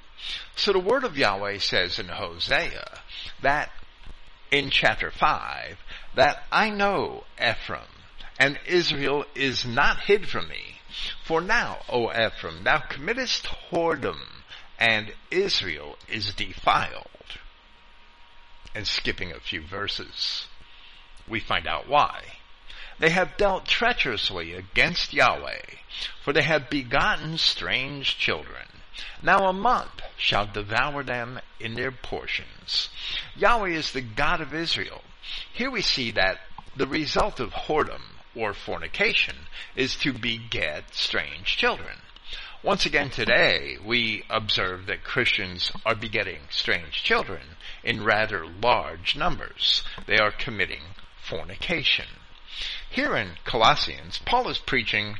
So 0.54 0.72
the 0.72 0.78
word 0.78 1.04
of 1.04 1.16
Yahweh 1.16 1.58
says 1.58 1.98
in 1.98 2.08
Hosea 2.08 3.00
that 3.40 3.70
in 4.50 4.68
chapter 4.68 5.10
5 5.10 5.78
that 6.14 6.44
I 6.52 6.68
know 6.68 7.24
Ephraim 7.42 7.88
and 8.38 8.58
Israel 8.66 9.24
is 9.34 9.64
not 9.64 10.00
hid 10.00 10.28
from 10.28 10.48
me. 10.48 10.80
For 11.24 11.40
now, 11.40 11.78
O 11.88 12.10
Ephraim, 12.10 12.64
thou 12.64 12.78
committest 12.78 13.46
whoredom, 13.70 14.20
and 14.78 15.12
Israel 15.30 15.96
is 16.08 16.34
defiled. 16.34 17.08
And 18.74 18.86
skipping 18.86 19.32
a 19.32 19.40
few 19.40 19.62
verses, 19.62 20.46
we 21.28 21.40
find 21.40 21.66
out 21.66 21.88
why. 21.88 22.22
They 22.98 23.10
have 23.10 23.36
dealt 23.36 23.66
treacherously 23.66 24.54
against 24.54 25.12
Yahweh, 25.12 25.62
for 26.22 26.32
they 26.32 26.42
have 26.42 26.70
begotten 26.70 27.38
strange 27.38 28.18
children. 28.18 28.66
Now 29.22 29.48
a 29.48 29.52
month 29.52 30.02
shall 30.16 30.46
devour 30.46 31.02
them 31.02 31.40
in 31.58 31.74
their 31.74 31.90
portions. 31.90 32.90
Yahweh 33.36 33.70
is 33.70 33.92
the 33.92 34.00
God 34.00 34.40
of 34.40 34.54
Israel. 34.54 35.02
Here 35.52 35.70
we 35.70 35.82
see 35.82 36.10
that 36.12 36.40
the 36.76 36.86
result 36.86 37.40
of 37.40 37.52
whoredom 37.52 38.02
or 38.34 38.54
fornication 38.54 39.36
is 39.74 39.96
to 39.96 40.12
beget 40.12 40.94
strange 40.94 41.56
children. 41.56 41.98
Once 42.62 42.86
again 42.86 43.10
today, 43.10 43.76
we 43.84 44.24
observe 44.30 44.86
that 44.86 45.04
Christians 45.04 45.70
are 45.84 45.94
begetting 45.94 46.40
strange 46.50 47.02
children 47.02 47.42
in 47.84 48.02
rather 48.02 48.46
large 48.46 49.14
numbers. 49.14 49.84
They 50.06 50.18
are 50.18 50.32
committing 50.32 50.82
fornication. 51.22 52.06
Here 52.90 53.16
in 53.16 53.36
Colossians, 53.44 54.18
Paul 54.24 54.48
is 54.48 54.58
preaching 54.58 55.18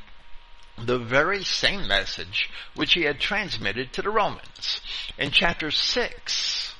the 0.78 0.98
very 0.98 1.44
same 1.44 1.86
message 1.86 2.50
which 2.74 2.94
he 2.94 3.02
had 3.02 3.20
transmitted 3.20 3.92
to 3.92 4.02
the 4.02 4.10
Romans. 4.10 4.80
In 5.18 5.30
chapter 5.30 5.70
6 5.70 6.74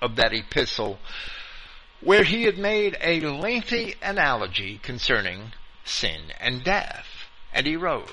of 0.00 0.16
that 0.16 0.32
epistle, 0.32 0.98
where 2.00 2.24
he 2.24 2.44
had 2.44 2.58
made 2.58 2.96
a 3.00 3.20
lengthy 3.20 3.94
analogy 4.02 4.78
concerning 4.78 5.52
sin 5.84 6.32
and 6.40 6.64
death. 6.64 7.06
And 7.52 7.66
he 7.66 7.76
wrote, 7.76 8.10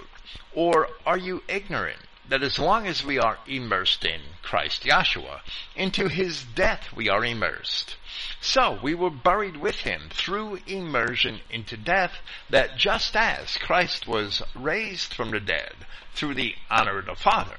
Or 0.54 0.90
are 1.06 1.18
you 1.18 1.44
ignorant 1.48 2.00
that 2.30 2.44
as 2.44 2.60
long 2.60 2.88
as 2.88 3.04
we 3.04 3.20
are 3.20 3.38
immersed 3.48 4.06
in 4.06 4.22
Christ 4.42 4.84
Yahshua, 4.84 5.42
into 5.76 6.08
his 6.08 6.44
death 6.44 6.94
we 6.96 7.10
are 7.10 7.26
immersed? 7.26 7.98
So 8.40 8.80
we 8.82 8.94
were 8.94 9.10
buried 9.10 9.58
with 9.58 9.82
him 9.82 10.10
through 10.12 10.60
immersion 10.68 11.42
into 11.50 11.76
death, 11.76 12.14
that 12.50 12.78
just 12.78 13.16
as 13.16 13.58
Christ 13.58 14.08
was 14.08 14.42
raised 14.56 15.14
from 15.14 15.32
the 15.32 15.40
dead 15.40 15.74
through 16.14 16.36
the 16.36 16.56
honor 16.70 17.00
of 17.00 17.08
the 17.08 17.16
Father, 17.16 17.58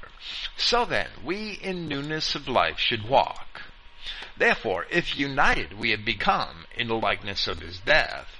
so 0.55 0.85
then 0.85 1.09
we 1.23 1.53
in 1.53 1.87
newness 1.87 2.35
of 2.35 2.47
life 2.47 2.79
should 2.79 3.07
walk. 3.07 3.61
Therefore, 4.37 4.85
if 4.89 5.17
united 5.17 5.73
we 5.77 5.91
have 5.91 6.05
become 6.05 6.65
in 6.75 6.87
the 6.87 6.95
likeness 6.95 7.47
of 7.47 7.59
his 7.59 7.79
death, 7.79 8.37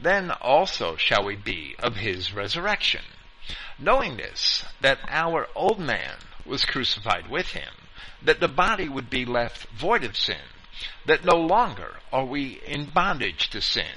then 0.00 0.30
also 0.30 0.96
shall 0.96 1.24
we 1.24 1.36
be 1.36 1.74
of 1.78 1.96
his 1.96 2.32
resurrection. 2.32 3.02
Knowing 3.78 4.16
this, 4.16 4.64
that 4.80 4.98
our 5.08 5.48
old 5.54 5.78
man 5.78 6.16
was 6.44 6.64
crucified 6.64 7.28
with 7.28 7.48
him, 7.48 7.72
that 8.22 8.40
the 8.40 8.48
body 8.48 8.88
would 8.88 9.08
be 9.08 9.24
left 9.24 9.66
void 9.70 10.04
of 10.04 10.16
sin, 10.16 10.42
that 11.06 11.24
no 11.24 11.36
longer 11.36 11.96
are 12.12 12.24
we 12.24 12.60
in 12.66 12.84
bondage 12.86 13.50
to 13.50 13.60
sin. 13.60 13.96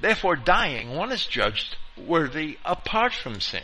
Therefore, 0.00 0.36
dying, 0.36 0.94
one 0.94 1.12
is 1.12 1.26
judged 1.26 1.76
worthy 1.96 2.58
apart 2.64 3.12
from 3.12 3.40
sin. 3.40 3.62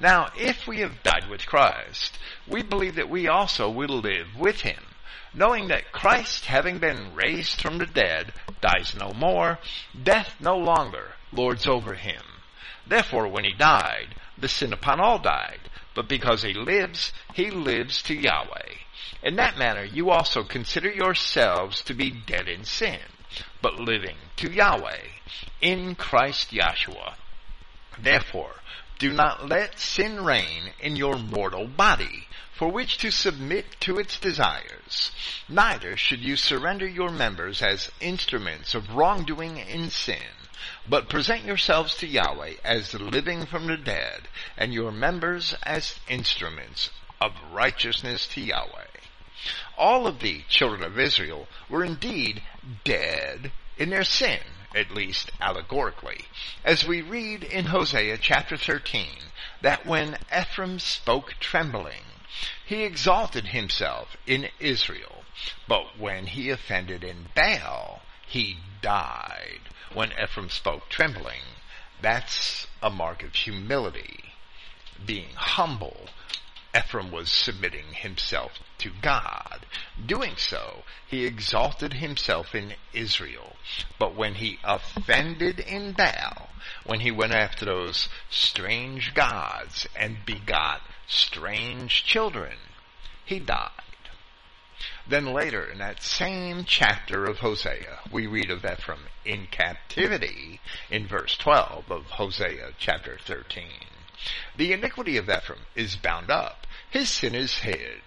Now, 0.00 0.30
if 0.36 0.66
we 0.66 0.80
have 0.80 1.02
died 1.02 1.28
with 1.30 1.46
Christ, 1.46 2.18
we 2.48 2.62
believe 2.62 2.96
that 2.96 3.10
we 3.10 3.28
also 3.28 3.70
will 3.70 4.00
live 4.00 4.28
with 4.36 4.62
him 4.62 4.80
knowing 5.32 5.68
that 5.68 5.92
Christ, 5.92 6.46
having 6.46 6.78
been 6.78 7.14
raised 7.14 7.60
from 7.60 7.78
the 7.78 7.86
dead, 7.86 8.32
dies 8.60 8.94
no 8.98 9.12
more, 9.12 9.58
death 10.02 10.34
no 10.40 10.56
longer 10.56 11.12
lords 11.32 11.66
over 11.66 11.94
him. 11.94 12.22
Therefore, 12.86 13.28
when 13.28 13.44
he 13.44 13.52
died, 13.52 14.14
the 14.40 14.48
sin 14.48 14.72
upon 14.72 15.00
all 15.00 15.18
died, 15.18 15.60
but 15.94 16.08
because 16.08 16.42
he 16.42 16.52
lives, 16.52 17.12
he 17.34 17.50
lives 17.50 18.02
to 18.02 18.14
Yahweh. 18.14 18.74
In 19.22 19.36
that 19.36 19.58
manner, 19.58 19.84
you 19.84 20.10
also 20.10 20.42
consider 20.42 20.90
yourselves 20.90 21.82
to 21.82 21.94
be 21.94 22.10
dead 22.10 22.48
in 22.48 22.64
sin, 22.64 23.00
but 23.60 23.78
living 23.78 24.16
to 24.36 24.50
Yahweh 24.50 25.08
in 25.60 25.94
Christ 25.94 26.52
Yahshua. 26.52 27.14
Therefore, 27.98 28.56
do 28.98 29.12
not 29.12 29.48
let 29.48 29.78
sin 29.78 30.24
reign 30.24 30.72
in 30.78 30.96
your 30.96 31.16
mortal 31.16 31.66
body, 31.66 32.26
for 32.52 32.70
which 32.70 32.98
to 32.98 33.10
submit 33.10 33.64
to 33.80 33.98
its 33.98 34.20
desires. 34.20 35.10
Neither 35.48 35.96
should 35.96 36.20
you 36.20 36.36
surrender 36.36 36.86
your 36.86 37.10
members 37.10 37.62
as 37.62 37.90
instruments 38.00 38.74
of 38.74 38.94
wrongdoing 38.94 39.56
in 39.56 39.90
sin, 39.90 40.18
but 40.88 41.08
present 41.08 41.44
yourselves 41.44 41.94
to 41.96 42.06
Yahweh 42.06 42.54
as 42.64 42.94
living 42.94 43.46
from 43.46 43.66
the 43.66 43.76
dead, 43.76 44.28
and 44.56 44.72
your 44.72 44.92
members 44.92 45.54
as 45.62 45.98
instruments 46.08 46.90
of 47.20 47.32
righteousness 47.52 48.26
to 48.28 48.40
Yahweh. 48.40 48.86
All 49.78 50.06
of 50.06 50.20
the 50.20 50.42
children 50.48 50.82
of 50.82 50.98
Israel 50.98 51.48
were 51.68 51.84
indeed 51.84 52.42
dead 52.84 53.52
in 53.78 53.90
their 53.90 54.04
sin, 54.04 54.40
at 54.74 54.90
least 54.90 55.30
allegorically, 55.40 56.26
as 56.64 56.86
we 56.86 57.00
read 57.00 57.42
in 57.42 57.66
Hosea 57.66 58.18
chapter 58.18 58.56
13, 58.56 59.06
that 59.62 59.86
when 59.86 60.18
Ephraim 60.30 60.78
spoke 60.78 61.34
trembling, 61.40 62.04
he 62.64 62.84
exalted 62.84 63.48
himself 63.48 64.16
in 64.26 64.48
Israel, 64.60 65.24
but 65.66 65.98
when 65.98 66.26
he 66.26 66.50
offended 66.50 67.02
in 67.02 67.28
Baal, 67.34 68.02
he 68.26 68.58
died. 68.82 69.60
When 69.92 70.12
Ephraim 70.12 70.50
spoke 70.50 70.88
trembling, 70.88 71.42
that's 72.00 72.68
a 72.80 72.90
mark 72.90 73.24
of 73.24 73.34
humility, 73.34 74.34
being 75.04 75.34
humble. 75.34 76.08
Ephraim 76.76 77.10
was 77.10 77.30
submitting 77.30 77.94
himself 77.94 78.60
to 78.78 78.92
God. 79.02 79.66
Doing 80.06 80.36
so, 80.36 80.84
he 81.08 81.26
exalted 81.26 81.94
himself 81.94 82.54
in 82.54 82.74
Israel. 82.92 83.56
But 83.98 84.14
when 84.14 84.36
he 84.36 84.60
offended 84.62 85.58
in 85.58 85.92
Baal, 85.92 86.50
when 86.84 87.00
he 87.00 87.10
went 87.10 87.32
after 87.32 87.64
those 87.64 88.08
strange 88.30 89.12
gods 89.12 89.88
and 89.96 90.24
begot 90.24 90.82
strange 91.08 92.04
children, 92.04 92.58
he 93.24 93.40
died. 93.40 93.70
Then 95.10 95.26
later 95.26 95.64
in 95.64 95.78
that 95.78 96.04
same 96.04 96.62
chapter 96.64 97.24
of 97.24 97.40
Hosea, 97.40 97.98
we 98.12 98.28
read 98.28 98.48
of 98.48 98.64
Ephraim 98.64 99.08
in 99.24 99.48
captivity 99.48 100.60
in 100.88 101.08
verse 101.08 101.36
12 101.36 101.90
of 101.90 102.04
Hosea 102.10 102.74
chapter 102.78 103.18
13. 103.18 103.64
The 104.56 104.72
iniquity 104.72 105.16
of 105.16 105.28
Ephraim 105.28 105.62
is 105.74 105.96
bound 105.96 106.30
up, 106.30 106.64
his 106.88 107.08
sin 107.10 107.34
is 107.34 107.58
hid. 107.58 108.02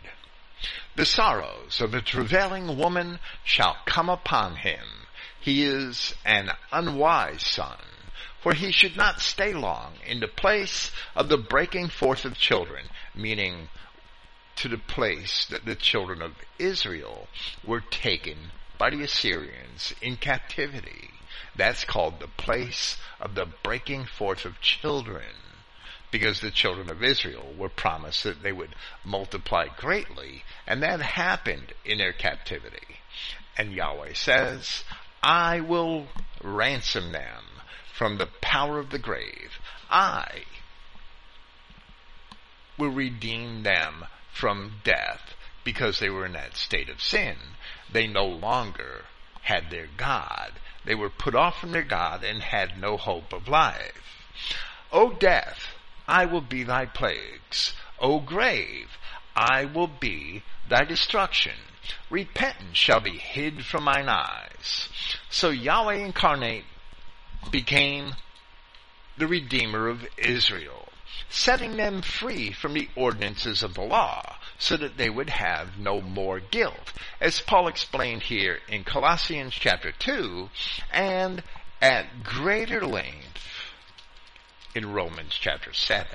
The 0.95 1.05
sorrows 1.05 1.81
of 1.81 1.93
a 1.93 2.01
travailing 2.01 2.77
woman 2.77 3.19
shall 3.43 3.75
come 3.85 4.07
upon 4.07 4.55
him. 4.55 5.07
He 5.41 5.63
is 5.63 6.15
an 6.23 6.51
unwise 6.71 7.45
son. 7.45 7.79
for 8.39 8.53
he 8.53 8.71
should 8.71 8.95
not 8.95 9.21
stay 9.21 9.53
long 9.53 9.93
in 10.05 10.19
the 10.19 10.27
place 10.27 10.91
of 11.15 11.29
the 11.29 11.37
breaking 11.37 11.87
forth 11.87 12.25
of 12.25 12.37
children, 12.37 12.85
meaning 13.15 13.69
to 14.57 14.67
the 14.67 14.77
place 14.77 15.45
that 15.47 15.65
the 15.65 15.75
children 15.75 16.21
of 16.21 16.33
Israel 16.59 17.27
were 17.65 17.81
taken 17.81 18.51
by 18.77 18.89
the 18.89 19.03
Assyrians 19.03 19.93
in 20.01 20.17
captivity. 20.17 21.09
That's 21.55 21.83
called 21.85 22.19
the 22.19 22.27
place 22.27 22.97
of 23.19 23.35
the 23.35 23.47
breaking 23.63 24.05
forth 24.05 24.45
of 24.45 24.61
children 24.61 25.35
because 26.11 26.41
the 26.41 26.51
children 26.51 26.91
of 26.91 27.01
Israel 27.03 27.53
were 27.57 27.69
promised 27.69 28.23
that 28.23 28.43
they 28.43 28.51
would 28.51 28.75
multiply 29.03 29.65
greatly, 29.77 30.43
and 30.67 30.83
that 30.83 31.01
happened 31.01 31.73
in 31.83 31.97
their 31.97 32.13
captivity. 32.13 32.99
And 33.57 33.73
Yahweh 33.73 34.13
says, 34.13 34.83
I 35.23 35.59
will 35.61 36.07
ransom 36.43 37.13
them 37.13 37.43
from 37.93 38.17
the 38.17 38.29
power 38.41 38.77
of 38.77 38.91
the 38.91 38.99
grave. 38.99 39.59
I 39.89 40.43
will 42.77 42.89
redeem 42.91 43.63
them 43.63 44.05
from 44.33 44.73
death 44.83 45.35
because 45.63 45.99
they 45.99 46.09
were 46.09 46.25
in 46.25 46.33
that 46.33 46.57
state 46.57 46.89
of 46.89 47.01
sin. 47.01 47.35
They 47.91 48.07
no 48.07 48.25
longer 48.25 49.05
had 49.43 49.69
their 49.69 49.87
God. 49.97 50.53
They 50.85 50.95
were 50.95 51.09
put 51.09 51.35
off 51.35 51.59
from 51.59 51.71
their 51.71 51.83
God 51.83 52.23
and 52.23 52.41
had 52.41 52.77
no 52.77 52.97
hope 52.97 53.31
of 53.31 53.47
life. 53.47 54.25
O 54.91 55.13
death, 55.13 55.67
I 56.07 56.25
will 56.25 56.41
be 56.41 56.63
thy 56.63 56.85
plagues. 56.85 57.73
O 57.99 58.19
grave, 58.19 58.97
I 59.35 59.65
will 59.65 59.87
be 59.87 60.43
thy 60.67 60.83
destruction. 60.83 61.53
Repentance 62.09 62.77
shall 62.77 62.99
be 62.99 63.17
hid 63.17 63.65
from 63.65 63.83
mine 63.83 64.09
eyes. 64.09 64.89
So 65.29 65.49
Yahweh 65.49 65.95
incarnate 65.95 66.65
became 67.51 68.15
the 69.17 69.27
Redeemer 69.27 69.87
of 69.87 70.07
Israel, 70.17 70.89
setting 71.29 71.77
them 71.77 72.01
free 72.01 72.51
from 72.51 72.73
the 72.73 72.89
ordinances 72.95 73.63
of 73.63 73.73
the 73.73 73.81
law, 73.81 74.37
so 74.57 74.77
that 74.77 74.97
they 74.97 75.09
would 75.09 75.29
have 75.29 75.77
no 75.77 76.01
more 76.01 76.39
guilt, 76.39 76.93
as 77.19 77.41
Paul 77.41 77.67
explained 77.67 78.23
here 78.23 78.59
in 78.67 78.83
Colossians 78.83 79.53
chapter 79.53 79.91
2, 79.91 80.49
and 80.91 81.43
at 81.81 82.23
greater 82.23 82.85
length 82.85 83.47
in 84.75 84.91
Romans 84.91 85.37
chapter 85.39 85.73
7. 85.73 86.07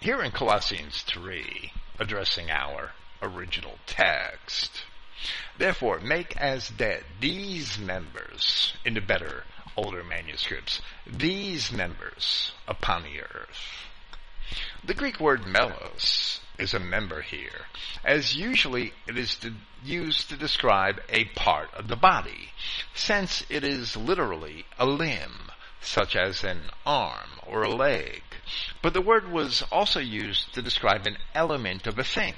Here 0.00 0.22
in 0.22 0.32
Colossians 0.32 1.02
3, 1.02 1.72
addressing 1.98 2.50
our 2.50 2.92
original 3.20 3.78
text. 3.86 4.82
Therefore, 5.56 6.00
make 6.00 6.36
as 6.36 6.68
dead 6.70 7.04
these 7.20 7.78
members 7.78 8.72
in 8.84 8.94
the 8.94 9.00
better 9.00 9.44
older 9.76 10.02
manuscripts, 10.02 10.80
these 11.06 11.70
members 11.70 12.52
upon 12.66 13.04
the 13.04 13.20
earth. 13.20 13.86
The 14.84 14.94
Greek 14.94 15.18
word 15.18 15.46
melos 15.46 16.40
is 16.58 16.74
a 16.74 16.78
member 16.78 17.22
here, 17.22 17.66
as 18.04 18.36
usually 18.36 18.92
it 19.06 19.16
is 19.16 19.34
to, 19.36 19.54
used 19.82 20.28
to 20.28 20.36
describe 20.36 21.02
a 21.08 21.24
part 21.26 21.72
of 21.74 21.88
the 21.88 21.96
body, 21.96 22.52
since 22.94 23.44
it 23.48 23.64
is 23.64 23.96
literally 23.96 24.66
a 24.78 24.86
limb 24.86 25.50
such 25.80 26.14
as 26.14 26.44
an 26.44 26.70
arm 26.86 27.40
or 27.46 27.62
a 27.62 27.74
leg. 27.74 28.22
But 28.82 28.94
the 28.94 29.00
word 29.00 29.30
was 29.30 29.62
also 29.72 30.00
used 30.00 30.54
to 30.54 30.62
describe 30.62 31.06
an 31.06 31.18
element 31.34 31.86
of 31.86 31.98
a 31.98 32.04
thing, 32.04 32.34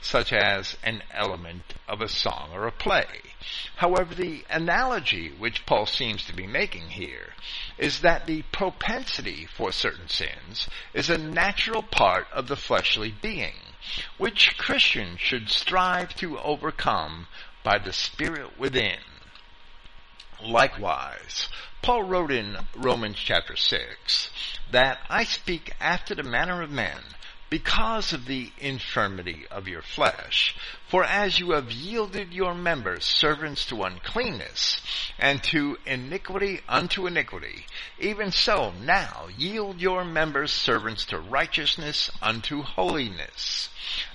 such 0.00 0.32
as 0.32 0.76
an 0.82 1.02
element 1.12 1.74
of 1.86 2.00
a 2.00 2.08
song 2.08 2.50
or 2.52 2.66
a 2.66 2.72
play. 2.72 3.29
However, 3.76 4.14
the 4.14 4.44
analogy 4.50 5.30
which 5.30 5.64
Paul 5.64 5.86
seems 5.86 6.24
to 6.24 6.34
be 6.34 6.46
making 6.46 6.90
here 6.90 7.34
is 7.78 8.00
that 8.00 8.26
the 8.26 8.42
propensity 8.52 9.46
for 9.46 9.72
certain 9.72 10.08
sins 10.08 10.68
is 10.92 11.08
a 11.08 11.16
natural 11.16 11.82
part 11.82 12.26
of 12.32 12.48
the 12.48 12.56
fleshly 12.56 13.10
being, 13.10 13.54
which 14.18 14.58
Christians 14.58 15.20
should 15.20 15.48
strive 15.48 16.14
to 16.16 16.38
overcome 16.38 17.26
by 17.62 17.78
the 17.78 17.92
Spirit 17.92 18.58
within. 18.58 18.98
Likewise, 20.42 21.48
Paul 21.82 22.02
wrote 22.04 22.30
in 22.30 22.58
Romans 22.74 23.16
chapter 23.18 23.56
6 23.56 24.30
that 24.70 25.00
I 25.08 25.24
speak 25.24 25.74
after 25.80 26.14
the 26.14 26.22
manner 26.22 26.62
of 26.62 26.70
men 26.70 27.09
because 27.50 28.12
of 28.12 28.26
the 28.26 28.52
infirmity 28.58 29.44
of 29.50 29.66
your 29.66 29.82
flesh. 29.82 30.54
For 30.88 31.04
as 31.04 31.40
you 31.40 31.50
have 31.50 31.72
yielded 31.72 32.32
your 32.32 32.54
members 32.54 33.04
servants 33.04 33.66
to 33.66 33.82
uncleanness, 33.82 34.80
and 35.18 35.42
to 35.44 35.76
iniquity 35.84 36.60
unto 36.68 37.08
iniquity, 37.08 37.66
even 37.98 38.30
so 38.30 38.72
now 38.80 39.28
yield 39.36 39.80
your 39.80 40.04
members 40.04 40.52
servants 40.52 41.04
to 41.06 41.18
righteousness 41.18 42.08
unto 42.22 42.62
holiness. 42.62 43.68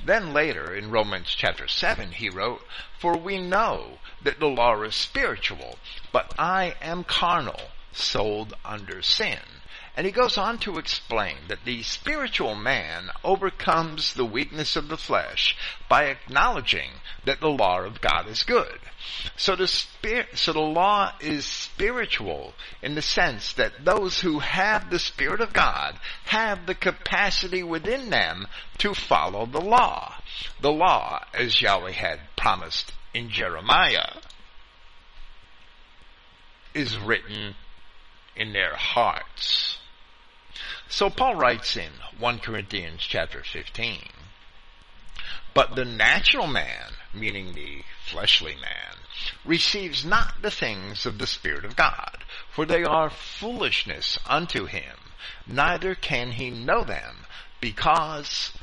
Then 0.04 0.34
later 0.34 0.74
in 0.74 0.90
Romans 0.90 1.28
chapter 1.36 1.68
7 1.68 2.14
he 2.14 2.30
wrote, 2.30 2.66
For 3.00 3.18
we 3.18 3.38
know 3.38 4.00
that 4.22 4.40
the 4.40 4.48
law 4.48 4.82
is 4.82 4.96
spiritual, 4.96 5.78
but 6.14 6.34
I 6.40 6.76
am 6.82 7.04
carnal, 7.04 7.60
sold 7.92 8.54
under 8.64 9.02
sin. 9.02 9.40
And 9.98 10.06
he 10.06 10.12
goes 10.12 10.38
on 10.38 10.58
to 10.60 10.78
explain 10.78 11.38
that 11.48 11.64
the 11.64 11.82
spiritual 11.84 12.54
man 12.54 13.12
overcomes 13.24 14.14
the 14.14 14.26
weakness 14.26 14.76
of 14.76 14.90
the 14.90 14.98
flesh 14.98 15.56
by 15.88 16.06
acknowledging 16.06 16.90
that 17.24 17.40
the 17.40 17.50
law 17.50 17.80
of 17.80 18.02
God 18.02 18.28
is 18.28 18.44
good. 18.44 18.80
So 19.38 19.56
the 19.56 19.68
spirit, 19.68 20.38
so 20.38 20.52
the 20.52 20.60
law 20.60 21.14
is 21.22 21.46
spiritual 21.46 22.54
in 22.82 22.96
the 22.96 23.02
sense 23.02 23.54
that 23.54 23.86
those 23.86 24.20
who 24.20 24.40
have 24.40 24.90
the 24.90 25.00
Spirit 25.00 25.40
of 25.40 25.54
God 25.54 25.98
have 26.26 26.66
the 26.66 26.76
capacity 26.76 27.64
within 27.64 28.10
them 28.10 28.48
to 28.80 28.94
follow 28.94 29.46
the 29.46 29.62
law. 29.62 30.16
The 30.60 30.72
law, 30.72 31.24
as 31.34 31.62
Yahweh 31.62 31.92
had 31.92 32.20
promised 32.36 32.92
in 33.14 33.30
Jeremiah, 33.30 34.18
is 36.74 36.98
written 36.98 37.56
in 38.36 38.52
their 38.52 38.76
hearts. 38.76 39.78
So 40.88 41.10
Paul 41.10 41.36
writes 41.36 41.76
in 41.76 41.92
1 42.20 42.40
Corinthians 42.40 43.02
chapter 43.02 43.44
15, 43.44 44.00
but 45.54 45.76
the 45.76 45.84
natural 45.84 46.48
man, 46.48 46.94
meaning 47.14 47.54
the 47.54 47.84
fleshly 48.06 48.56
man, 48.56 48.98
receives 49.44 50.06
not 50.06 50.42
the 50.42 50.52
things 50.52 51.06
of 51.06 51.18
the 51.18 51.28
Spirit 51.28 51.66
of 51.66 51.76
God, 51.76 52.24
for 52.52 52.66
they 52.66 52.84
are 52.84 53.10
foolishness 53.10 54.20
unto 54.28 54.66
him, 54.66 54.98
neither 55.48 55.96
can 55.96 56.32
he 56.32 56.52
know 56.52 56.84
them, 56.84 57.26
because 57.60 58.54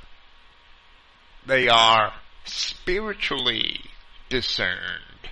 they 1.45 1.69
are 1.69 2.15
spiritually 2.45 3.81
discerned. 4.29 5.29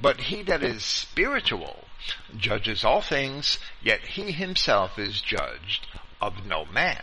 But 0.00 0.22
he 0.22 0.42
that 0.42 0.64
is 0.64 0.84
spiritual 0.84 1.84
judges 2.36 2.84
all 2.84 3.00
things, 3.00 3.58
yet 3.80 4.00
he 4.00 4.32
himself 4.32 4.98
is 4.98 5.20
judged 5.20 5.86
of 6.24 6.46
no 6.46 6.64
man. 6.64 7.02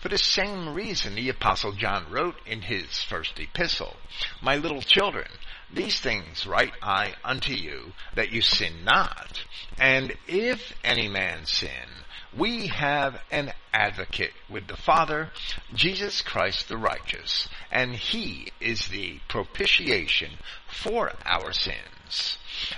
For 0.00 0.08
the 0.08 0.18
same 0.18 0.74
reason 0.74 1.16
the 1.16 1.28
apostle 1.28 1.72
John 1.72 2.06
wrote 2.08 2.36
in 2.46 2.62
his 2.62 3.02
first 3.02 3.40
epistle, 3.40 3.96
My 4.40 4.56
little 4.56 4.82
children, 4.82 5.26
these 5.72 5.98
things 5.98 6.46
write 6.46 6.74
I 6.80 7.14
unto 7.24 7.52
you, 7.52 7.92
that 8.14 8.30
you 8.30 8.40
sin 8.40 8.84
not. 8.84 9.42
And 9.76 10.14
if 10.28 10.72
any 10.84 11.08
man 11.08 11.46
sin, 11.46 11.88
we 12.36 12.68
have 12.68 13.20
an 13.32 13.52
advocate 13.72 14.34
with 14.48 14.68
the 14.68 14.76
Father, 14.76 15.30
Jesus 15.74 16.22
Christ 16.22 16.68
the 16.68 16.76
righteous, 16.76 17.48
and 17.72 17.96
he 17.96 18.52
is 18.60 18.86
the 18.88 19.18
propitiation 19.28 20.38
for 20.68 21.12
our 21.24 21.52
sins. 21.52 21.93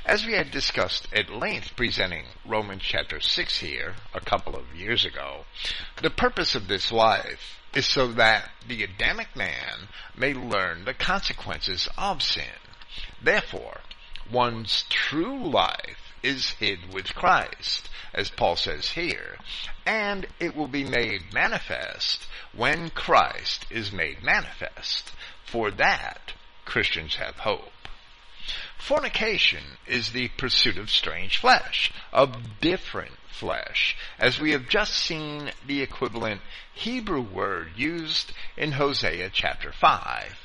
As 0.04 0.24
we 0.24 0.34
had 0.34 0.50
discussed 0.50 1.08
at 1.12 1.30
length 1.30 1.74
presenting 1.76 2.26
Romans 2.44 2.82
chapter 2.82 3.20
6 3.20 3.58
here 3.58 3.96
a 4.14 4.20
couple 4.20 4.54
of 4.54 4.74
years 4.74 5.04
ago, 5.04 5.44
the 6.00 6.10
purpose 6.10 6.54
of 6.54 6.68
this 6.68 6.92
life 6.92 7.58
is 7.74 7.86
so 7.86 8.08
that 8.12 8.50
the 8.66 8.82
Adamic 8.82 9.34
man 9.36 9.88
may 10.16 10.32
learn 10.32 10.84
the 10.84 10.94
consequences 10.94 11.88
of 11.98 12.22
sin. 12.22 12.60
Therefore, 13.20 13.80
one's 14.30 14.84
true 14.88 15.44
life 15.44 16.14
is 16.22 16.50
hid 16.52 16.92
with 16.92 17.14
Christ, 17.14 17.88
as 18.14 18.30
Paul 18.30 18.56
says 18.56 18.90
here, 18.90 19.36
and 19.84 20.26
it 20.40 20.56
will 20.56 20.68
be 20.68 20.84
made 20.84 21.32
manifest 21.32 22.26
when 22.54 22.90
Christ 22.90 23.66
is 23.70 23.92
made 23.92 24.22
manifest. 24.22 25.12
For 25.44 25.70
that, 25.72 26.32
Christians 26.64 27.16
have 27.16 27.36
hope. 27.36 27.72
Fornication 28.86 29.78
is 29.88 30.12
the 30.12 30.28
pursuit 30.28 30.78
of 30.78 30.90
strange 30.90 31.38
flesh, 31.38 31.90
of 32.12 32.60
different 32.60 33.16
flesh, 33.28 33.96
as 34.16 34.38
we 34.38 34.52
have 34.52 34.68
just 34.68 34.94
seen 34.94 35.50
the 35.66 35.82
equivalent 35.82 36.40
Hebrew 36.72 37.20
word 37.20 37.72
used 37.74 38.32
in 38.56 38.70
Hosea 38.70 39.30
chapter 39.30 39.72
5 39.72 40.38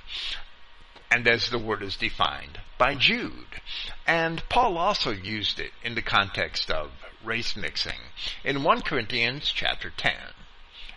and 1.11 1.27
as 1.27 1.51
the 1.51 1.59
word 1.59 1.83
is 1.83 1.95
defined 1.95 2.59
by 2.79 2.95
Jude. 2.95 3.61
And 4.07 4.41
Paul 4.49 4.75
also 4.75 5.11
used 5.11 5.59
it 5.59 5.73
in 5.83 5.93
the 5.93 6.01
context 6.01 6.71
of 6.71 6.89
race 7.23 7.55
mixing 7.55 7.99
in 8.43 8.63
1 8.63 8.81
Corinthians 8.81 9.51
chapter 9.53 9.91
10. 9.95 10.13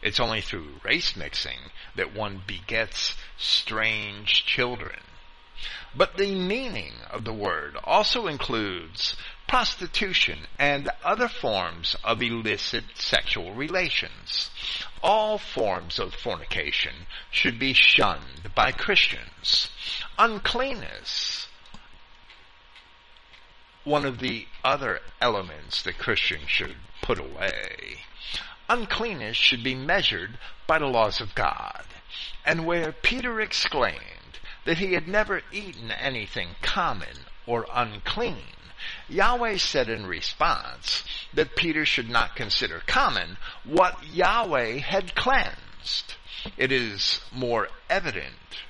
It's 0.01 0.19
only 0.19 0.41
through 0.41 0.81
race 0.83 1.15
mixing 1.15 1.59
that 1.95 2.15
one 2.15 2.41
begets 2.47 3.17
strange 3.37 4.47
children. 4.47 5.01
But 5.97 6.17
the 6.17 6.35
meaning 6.35 6.93
of 7.11 7.25
the 7.25 7.33
word 7.33 7.77
also 7.85 8.27
includes 8.27 9.17
prostitution 9.47 10.47
and 10.59 10.91
other 11.05 11.29
forms 11.29 11.97
of 12.03 12.23
illicit 12.23 12.85
sexual 12.95 13.53
relations. 13.53 14.51
All 15.03 15.39
forms 15.39 15.99
of 15.99 16.15
fornication 16.15 17.07
should 17.31 17.59
be 17.59 17.73
shunned 17.73 18.55
by 18.55 18.73
Christians. 18.73 19.71
Uncleanness 20.19 21.49
one 23.85 24.07
of 24.07 24.19
the 24.19 24.47
other 24.65 25.01
elements 25.21 25.83
that 25.83 25.99
Christians 25.99 26.49
should 26.49 26.77
put 27.03 27.19
away. 27.19 28.01
Uncleanness 28.69 29.37
should 29.37 29.63
be 29.63 29.75
measured 29.75 30.39
by 30.67 30.79
the 30.79 30.87
laws 30.87 31.21
of 31.21 31.35
God. 31.35 31.85
And 32.47 32.67
where 32.67 32.93
Peter 32.93 33.41
exclaimed 33.41 34.01
that 34.65 34.79
he 34.79 34.95
had 34.95 35.09
never 35.09 35.43
eaten 35.53 35.91
anything 35.91 36.49
common 36.63 37.27
or 37.47 37.67
unclean, 37.73 38.55
Yahweh 39.09 39.57
said 39.57 39.89
in 39.89 40.07
response 40.07 41.05
that 41.33 41.57
Peter 41.57 41.87
should 41.87 42.09
not 42.09 42.37
consider 42.37 42.83
common 42.87 43.37
what 43.65 44.07
Yahweh 44.07 44.79
had 44.79 45.15
cleansed. 45.15 46.15
It 46.57 46.71
is 46.71 47.21
more 47.33 47.69
evident 47.89 48.65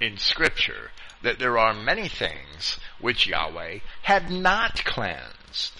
in 0.00 0.16
scripture 0.16 0.92
that 1.22 1.38
there 1.38 1.58
are 1.58 1.74
many 1.74 2.08
things 2.08 2.78
which 3.00 3.26
Yahweh 3.26 3.80
had 4.02 4.30
not 4.30 4.84
cleansed, 4.84 5.72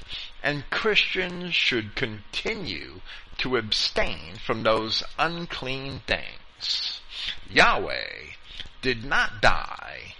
and 0.43 0.69
Christians 0.71 1.55
should 1.55 1.95
continue 1.95 3.01
to 3.39 3.57
abstain 3.57 4.35
from 4.45 4.65
those 4.65 5.05
unclean 5.17 6.01
things. 6.07 7.01
Yahweh 7.49 8.35
did 8.83 9.05
not 9.05 9.41
die 9.41 10.15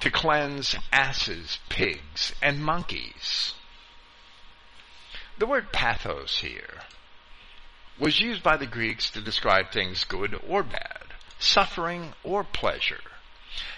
to 0.00 0.10
cleanse 0.10 0.76
asses, 0.92 1.58
pigs, 1.68 2.32
and 2.40 2.62
monkeys. 2.62 3.54
The 5.38 5.46
word 5.46 5.72
pathos 5.72 6.38
here 6.38 6.82
was 7.98 8.20
used 8.20 8.42
by 8.42 8.56
the 8.56 8.66
Greeks 8.66 9.10
to 9.10 9.20
describe 9.20 9.70
things 9.70 10.04
good 10.04 10.40
or 10.46 10.62
bad, 10.62 11.14
suffering 11.38 12.14
or 12.22 12.44
pleasure. 12.44 13.00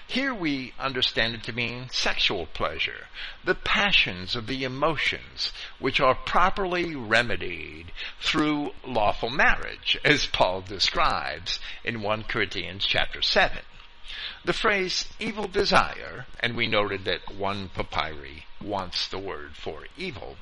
Here 0.06 0.34
we 0.34 0.74
understand 0.78 1.36
it 1.36 1.44
to 1.44 1.52
mean 1.52 1.88
sexual 1.90 2.46
pleasure, 2.46 3.06
the 3.44 3.54
passions 3.54 4.34
of 4.34 4.46
the 4.46 4.64
emotions, 4.64 5.52
which 5.78 6.00
are 6.00 6.14
properly 6.14 6.94
remedied 6.96 7.92
through 8.20 8.72
lawful 8.84 9.30
marriage, 9.30 9.96
as 10.04 10.26
Paul 10.26 10.62
describes 10.62 11.60
in 11.84 12.02
1 12.02 12.24
Corinthians 12.24 12.84
chapter 12.84 13.22
7. 13.22 13.58
The 14.44 14.52
phrase 14.52 15.08
evil 15.20 15.46
desire, 15.46 16.26
and 16.40 16.56
we 16.56 16.66
noted 16.66 17.04
that 17.04 17.32
one 17.32 17.68
papyri 17.68 18.46
wants 18.60 19.06
the 19.06 19.18
word 19.20 19.56
for 19.56 19.86
evil, 19.96 20.36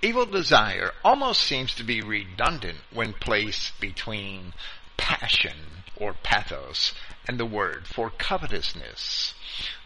Evil 0.00 0.26
desire 0.26 0.94
almost 1.04 1.42
seems 1.42 1.74
to 1.74 1.82
be 1.82 2.00
redundant 2.00 2.78
when 2.92 3.12
placed 3.14 3.80
between 3.80 4.54
passion 4.96 5.82
or 5.96 6.12
pathos 6.12 6.92
and 7.26 7.40
the 7.40 7.44
word 7.44 7.88
for 7.88 8.08
covetousness. 8.08 9.34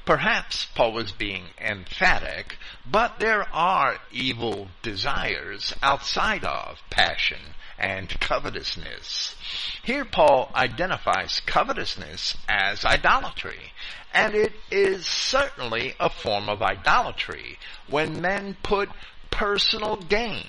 Perhaps 0.05 0.67
Paul 0.75 0.93
was 0.93 1.13
being 1.13 1.55
emphatic, 1.59 2.59
but 2.85 3.21
there 3.21 3.49
are 3.55 4.01
evil 4.11 4.69
desires 4.83 5.73
outside 5.83 6.45
of 6.45 6.83
passion 6.91 7.55
and 7.79 8.09
covetousness. 8.21 9.35
Here 9.83 10.05
Paul 10.05 10.51
identifies 10.55 11.41
covetousness 11.47 12.37
as 12.49 12.85
idolatry, 12.85 13.73
and 14.13 14.35
it 14.35 14.53
is 14.71 15.07
certainly 15.07 15.95
a 15.99 16.11
form 16.11 16.49
of 16.49 16.63
idolatry 16.63 17.59
when 17.89 18.21
men 18.21 18.57
put 18.63 18.89
personal 19.31 19.97
gain 19.97 20.47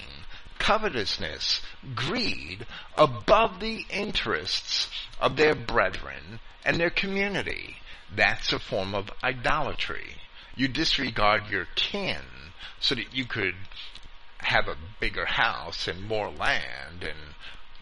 covetousness, 0.64 1.62
greed 1.94 2.66
above 2.98 3.60
the 3.60 3.86
interests 3.90 4.90
of 5.20 5.36
their 5.36 5.54
brethren 5.54 6.40
and 6.64 6.78
their 6.78 6.90
community. 6.90 7.76
That's 8.16 8.54
a 8.54 8.60
form 8.60 8.96
of 8.96 9.12
idolatry. 9.22 10.16
You 10.56 10.70
disregard 10.70 11.50
your 11.50 11.68
kin 11.76 12.22
so 12.80 12.96
that 12.96 13.14
you 13.14 13.26
could 13.26 13.56
have 14.43 14.67
a 14.67 14.77
bigger 14.99 15.25
house 15.25 15.88
and 15.88 16.08
more 16.08 16.29
land 16.29 17.01
and 17.03 17.17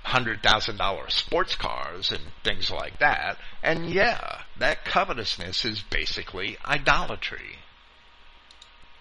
hundred 0.03 0.41
thousand 0.41 0.77
dollar 0.77 1.09
sports 1.09 1.55
cars 1.55 2.11
and 2.11 2.21
things 2.43 2.71
like 2.71 2.99
that. 2.99 3.37
And 3.61 3.89
yeah, 3.89 4.41
that 4.57 4.85
covetousness 4.85 5.65
is 5.65 5.81
basically 5.81 6.57
idolatry. 6.65 7.57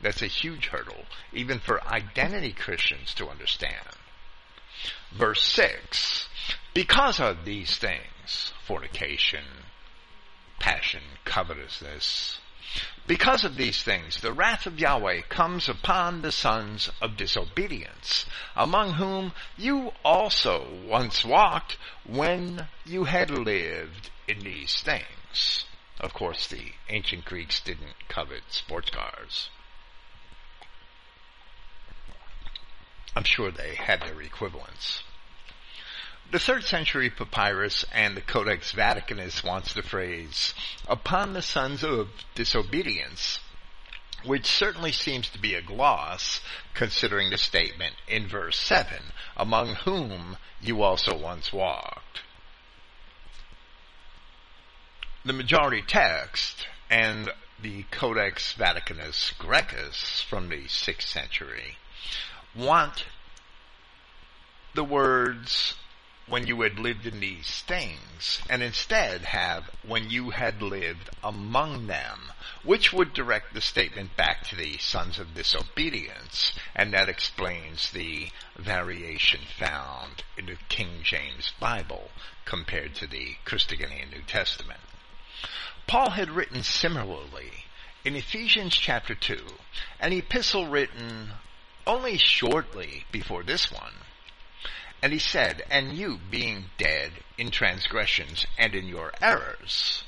That's 0.03 0.23
a 0.23 0.27
huge 0.27 0.67
hurdle, 0.67 1.05
even 1.33 1.59
for 1.59 1.87
identity 1.87 2.53
Christians 2.53 3.15
to 3.15 3.29
understand. 3.29 3.97
Verse 5.13 5.43
6, 5.43 6.29
because 6.73 7.21
of 7.21 7.45
these 7.45 7.77
things, 7.77 8.53
fornication, 8.65 9.45
passion, 10.59 11.03
covetousness, 11.25 12.40
because 13.07 13.45
of 13.45 13.57
these 13.57 13.83
things, 13.83 14.21
the 14.21 14.33
wrath 14.33 14.67
of 14.67 14.79
Yahweh 14.79 15.23
comes 15.23 15.69
upon 15.69 16.23
the 16.23 16.31
sons 16.31 16.89
of 17.03 17.17
disobedience, 17.17 18.25
among 18.55 18.93
whom 18.93 19.33
you 19.57 19.93
also 20.05 20.67
once 20.87 21.25
walked 21.25 21.77
when 22.07 22.69
you 22.85 23.05
had 23.05 23.31
lived 23.31 24.11
in 24.29 24.41
these 24.41 24.81
things. 24.83 25.65
Of 25.99 26.15
course, 26.15 26.47
the 26.47 26.73
ancient 26.89 27.25
Greeks 27.25 27.61
didn't 27.61 28.09
covet 28.09 28.43
sports 28.49 28.91
cars. 28.91 29.51
I'm 33.17 33.25
sure 33.25 33.51
they 33.51 33.75
had 33.75 34.03
their 34.03 34.23
equivalents. 34.23 35.03
The 36.31 36.39
third 36.39 36.63
century 36.63 37.11
papyrus 37.11 37.85
and 37.93 38.17
the 38.17 38.21
Codex 38.21 38.71
Vaticanus 38.71 39.43
wants 39.43 39.75
the 39.75 39.83
phrase, 39.83 40.55
upon 40.87 41.33
the 41.33 41.43
sons 41.43 41.83
of 41.83 42.09
disobedience, 42.37 43.41
which 44.25 44.47
certainly 44.47 44.93
seems 44.93 45.29
to 45.31 45.41
be 45.41 45.55
a 45.55 45.63
gloss 45.63 46.41
considering 46.73 47.31
the 47.31 47.39
statement 47.39 47.97
in 48.07 48.29
verse 48.29 48.57
7, 48.57 49.13
among 49.37 49.75
whom 49.75 50.37
you 50.61 50.83
also 50.83 51.17
once 51.17 51.53
walked. 51.53 52.21
The 55.25 55.33
majority 55.33 55.83
text 55.83 56.65
and 56.89 57.29
the 57.61 57.83
Codex 57.91 58.53
Vaticanus 58.53 59.33
Grecus 59.37 60.21
from 60.23 60.49
the 60.49 60.67
6th 60.67 61.03
century 61.03 61.77
want 62.55 63.07
the 64.75 64.85
words 64.85 65.75
when 66.31 66.47
you 66.47 66.63
had 66.63 66.79
lived 66.79 67.07
in 67.07 67.19
these 67.19 67.63
things, 67.67 68.41
and 68.49 68.63
instead 68.63 69.23
have 69.23 69.69
when 69.87 70.09
you 70.09 70.31
had 70.31 70.63
lived 70.63 71.11
among 71.25 71.89
them, 71.89 72.31
which 72.63 72.93
would 72.93 73.13
direct 73.13 73.53
the 73.53 73.61
statement 73.61 74.17
back 74.17 74.47
to 74.47 74.55
the 74.55 74.79
sons 74.79 75.19
of 75.19 75.35
disobedience, 75.35 76.53
and 76.75 76.95
that 76.95 77.09
explains 77.09 77.91
the 77.91 78.29
variation 78.57 79.41
found 79.59 80.23
in 80.39 80.47
the 80.47 80.57
King 80.69 81.01
James 81.03 81.53
Bible 81.59 82.11
compared 82.45 82.95
to 82.95 83.09
the 83.09 83.35
Christogenea 83.45 84.09
New 84.09 84.23
Testament. 84.23 84.81
Paul 85.89 86.11
had 86.11 86.31
written 86.31 86.63
similarly 86.63 87.65
in 88.05 88.15
Ephesians 88.15 88.77
chapter 88.77 89.17
2, 89.17 89.37
an 89.99 90.13
epistle 90.13 90.69
written 90.69 91.33
only 91.87 92.17
shortly 92.17 93.05
before 93.11 93.43
this 93.43 93.73
one. 93.73 93.95
And 95.03 95.13
he 95.13 95.19
said, 95.19 95.63
And 95.71 95.97
you 95.97 96.19
being 96.31 96.71
dead 96.77 97.13
in 97.39 97.51
transgressions 97.51 98.47
and 98.59 98.75
in 98.75 98.87
your 98.87 99.13
errors, 99.21 100.05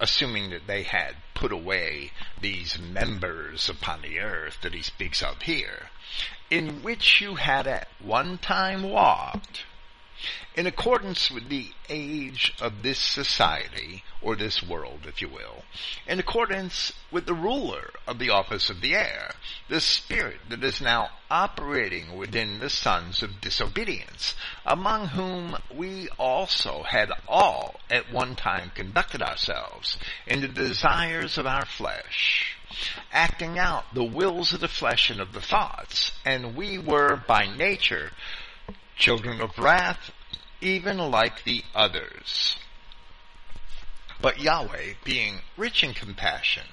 assuming 0.00 0.50
that 0.50 0.66
they 0.66 0.84
had 0.84 1.16
put 1.34 1.52
away 1.52 2.12
these 2.40 2.78
members 2.78 3.68
upon 3.68 4.02
the 4.02 4.20
earth 4.20 4.58
that 4.62 4.74
he 4.74 4.82
speaks 4.82 5.22
of 5.22 5.42
here, 5.42 5.90
in 6.50 6.82
which 6.82 7.20
you 7.20 7.34
had 7.34 7.66
at 7.66 7.88
one 7.98 8.38
time 8.38 8.82
walked, 8.82 9.64
in 10.54 10.66
accordance 10.66 11.30
with 11.30 11.48
the 11.48 11.70
age 11.88 12.54
of 12.60 12.82
this 12.82 12.98
society, 12.98 14.02
or 14.20 14.36
this 14.36 14.62
world, 14.62 15.00
if 15.06 15.20
you 15.20 15.28
will, 15.28 15.64
in 16.06 16.18
accordance 16.18 16.92
with 17.10 17.26
the 17.26 17.34
ruler 17.34 17.90
of 18.06 18.18
the 18.18 18.30
office 18.30 18.70
of 18.70 18.80
the 18.80 18.94
air, 18.94 19.32
the 19.68 19.80
spirit 19.80 20.38
that 20.48 20.62
is 20.62 20.80
now 20.80 21.08
operating 21.30 22.16
within 22.16 22.60
the 22.60 22.70
sons 22.70 23.22
of 23.22 23.40
disobedience, 23.40 24.34
among 24.64 25.08
whom 25.08 25.56
we 25.74 26.08
also 26.18 26.82
had 26.82 27.10
all 27.26 27.80
at 27.90 28.12
one 28.12 28.36
time 28.36 28.70
conducted 28.74 29.22
ourselves 29.22 29.96
in 30.26 30.40
the 30.40 30.48
desires 30.48 31.38
of 31.38 31.46
our 31.46 31.64
flesh, 31.64 32.56
acting 33.10 33.58
out 33.58 33.84
the 33.94 34.04
wills 34.04 34.52
of 34.52 34.60
the 34.60 34.68
flesh 34.68 35.10
and 35.10 35.20
of 35.20 35.32
the 35.32 35.40
thoughts, 35.40 36.12
and 36.24 36.54
we 36.54 36.78
were 36.78 37.16
by 37.26 37.46
nature 37.56 38.10
children 38.96 39.40
of 39.40 39.58
wrath, 39.58 40.10
even 40.60 40.98
like 40.98 41.44
the 41.44 41.64
others. 41.74 42.56
But 44.20 44.40
Yahweh, 44.40 44.94
being 45.04 45.40
rich 45.56 45.82
in 45.82 45.94
compassion, 45.94 46.66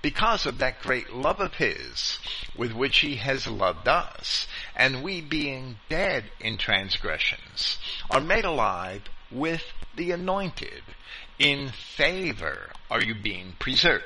because 0.00 0.46
of 0.46 0.58
that 0.58 0.80
great 0.82 1.12
love 1.12 1.40
of 1.40 1.54
His 1.54 2.18
with 2.56 2.72
which 2.72 2.98
He 2.98 3.16
has 3.16 3.46
loved 3.46 3.88
us, 3.88 4.46
and 4.74 5.02
we 5.02 5.20
being 5.20 5.76
dead 5.88 6.24
in 6.40 6.56
transgressions, 6.56 7.78
are 8.10 8.20
made 8.20 8.44
alive 8.44 9.02
with 9.30 9.72
the 9.94 10.12
anointed. 10.12 10.82
In 11.38 11.70
favor 11.70 12.70
are 12.90 13.02
you 13.02 13.14
being 13.14 13.54
preserved 13.58 14.04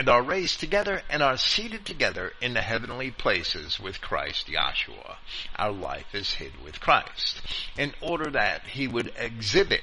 and 0.00 0.08
are 0.08 0.22
raised 0.22 0.58
together 0.58 1.02
and 1.10 1.22
are 1.22 1.36
seated 1.36 1.84
together 1.84 2.32
in 2.40 2.54
the 2.54 2.62
heavenly 2.62 3.10
places 3.10 3.78
with 3.78 4.00
Christ 4.00 4.46
Yahshua. 4.46 5.16
Our 5.56 5.72
life 5.72 6.14
is 6.14 6.32
hid 6.32 6.52
with 6.64 6.80
Christ 6.80 7.42
in 7.76 7.92
order 8.00 8.30
that 8.30 8.62
he 8.62 8.88
would 8.88 9.12
exhibit 9.18 9.82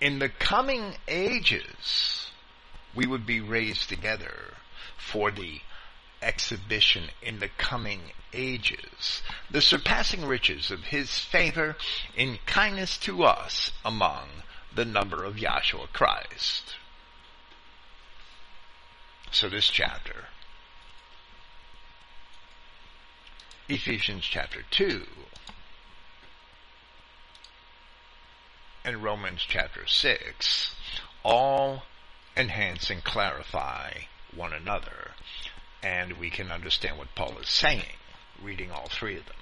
in 0.00 0.18
the 0.18 0.30
coming 0.30 0.94
ages 1.06 2.30
we 2.94 3.06
would 3.06 3.26
be 3.26 3.38
raised 3.38 3.90
together 3.90 4.54
for 4.96 5.30
the 5.30 5.60
exhibition 6.22 7.10
in 7.20 7.38
the 7.38 7.50
coming 7.58 8.00
ages, 8.32 9.20
the 9.50 9.60
surpassing 9.60 10.24
riches 10.24 10.70
of 10.70 10.84
his 10.84 11.18
favor 11.18 11.76
in 12.16 12.38
kindness 12.46 12.96
to 12.96 13.24
us 13.24 13.72
among 13.84 14.28
the 14.74 14.86
number 14.86 15.22
of 15.22 15.36
Yahshua 15.36 15.92
Christ. 15.92 16.76
So 19.32 19.48
this 19.48 19.68
chapter, 19.68 20.26
Ephesians 23.66 24.24
chapter 24.24 24.60
2, 24.70 25.06
and 28.84 29.02
Romans 29.02 29.40
chapter 29.48 29.86
6, 29.86 30.74
all 31.24 31.84
enhance 32.36 32.90
and 32.90 33.02
clarify 33.02 33.92
one 34.34 34.52
another. 34.52 35.12
And 35.82 36.18
we 36.18 36.28
can 36.28 36.52
understand 36.52 36.98
what 36.98 37.14
Paul 37.14 37.38
is 37.38 37.48
saying, 37.48 37.96
reading 38.40 38.70
all 38.70 38.88
three 38.90 39.16
of 39.16 39.24
them. 39.24 39.36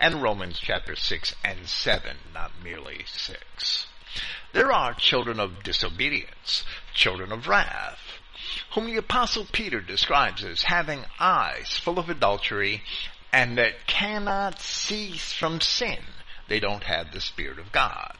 And 0.00 0.22
Romans 0.22 0.58
chapter 0.58 0.96
6 0.96 1.34
and 1.44 1.68
7, 1.68 2.16
not 2.32 2.52
merely 2.62 3.04
6. 3.06 3.86
There 4.54 4.72
are 4.72 4.94
children 4.94 5.38
of 5.38 5.62
disobedience, 5.62 6.64
children 6.94 7.30
of 7.30 7.46
wrath, 7.46 8.20
whom 8.74 8.86
the 8.86 8.96
apostle 8.96 9.46
Peter 9.52 9.80
describes 9.80 10.44
as 10.44 10.62
having 10.62 11.04
eyes 11.18 11.76
full 11.76 11.98
of 11.98 12.08
adultery 12.08 12.82
and 13.32 13.58
that 13.58 13.86
cannot 13.86 14.60
cease 14.60 15.32
from 15.32 15.60
sin. 15.60 15.98
They 16.48 16.60
don't 16.60 16.84
have 16.84 17.12
the 17.12 17.20
Spirit 17.20 17.58
of 17.58 17.72
God. 17.72 18.16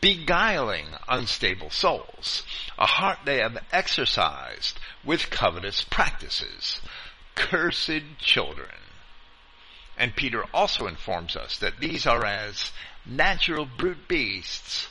Beguiling 0.00 0.86
unstable 1.08 1.70
souls, 1.70 2.42
a 2.78 2.86
heart 2.86 3.20
they 3.24 3.38
have 3.38 3.56
exercised 3.72 4.78
with 5.04 5.30
covetous 5.30 5.84
practices. 5.84 6.80
Cursed 7.34 8.18
children. 8.18 8.76
And 9.96 10.16
Peter 10.16 10.44
also 10.52 10.86
informs 10.86 11.36
us 11.36 11.58
that 11.58 11.78
these 11.80 12.06
are 12.06 12.24
as 12.24 12.72
natural 13.06 13.64
brute 13.64 14.08
beasts 14.08 14.88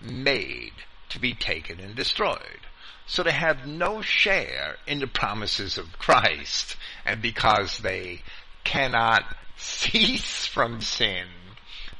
made 0.00 0.72
to 1.10 1.18
be 1.18 1.34
taken 1.34 1.78
and 1.78 1.94
destroyed 1.94 2.60
so 3.08 3.22
they 3.22 3.32
have 3.32 3.66
no 3.66 4.02
share 4.02 4.76
in 4.86 5.00
the 5.00 5.06
promises 5.06 5.78
of 5.78 5.98
Christ, 5.98 6.76
and 7.06 7.22
because 7.22 7.78
they 7.78 8.22
cannot 8.64 9.24
cease 9.56 10.44
from 10.46 10.82
sin, 10.82 11.26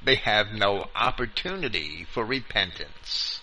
they 0.03 0.17
have 0.17 0.53
no 0.53 0.91
opportunity 0.95 2.07
for 2.13 2.25
repentance. 2.25 3.41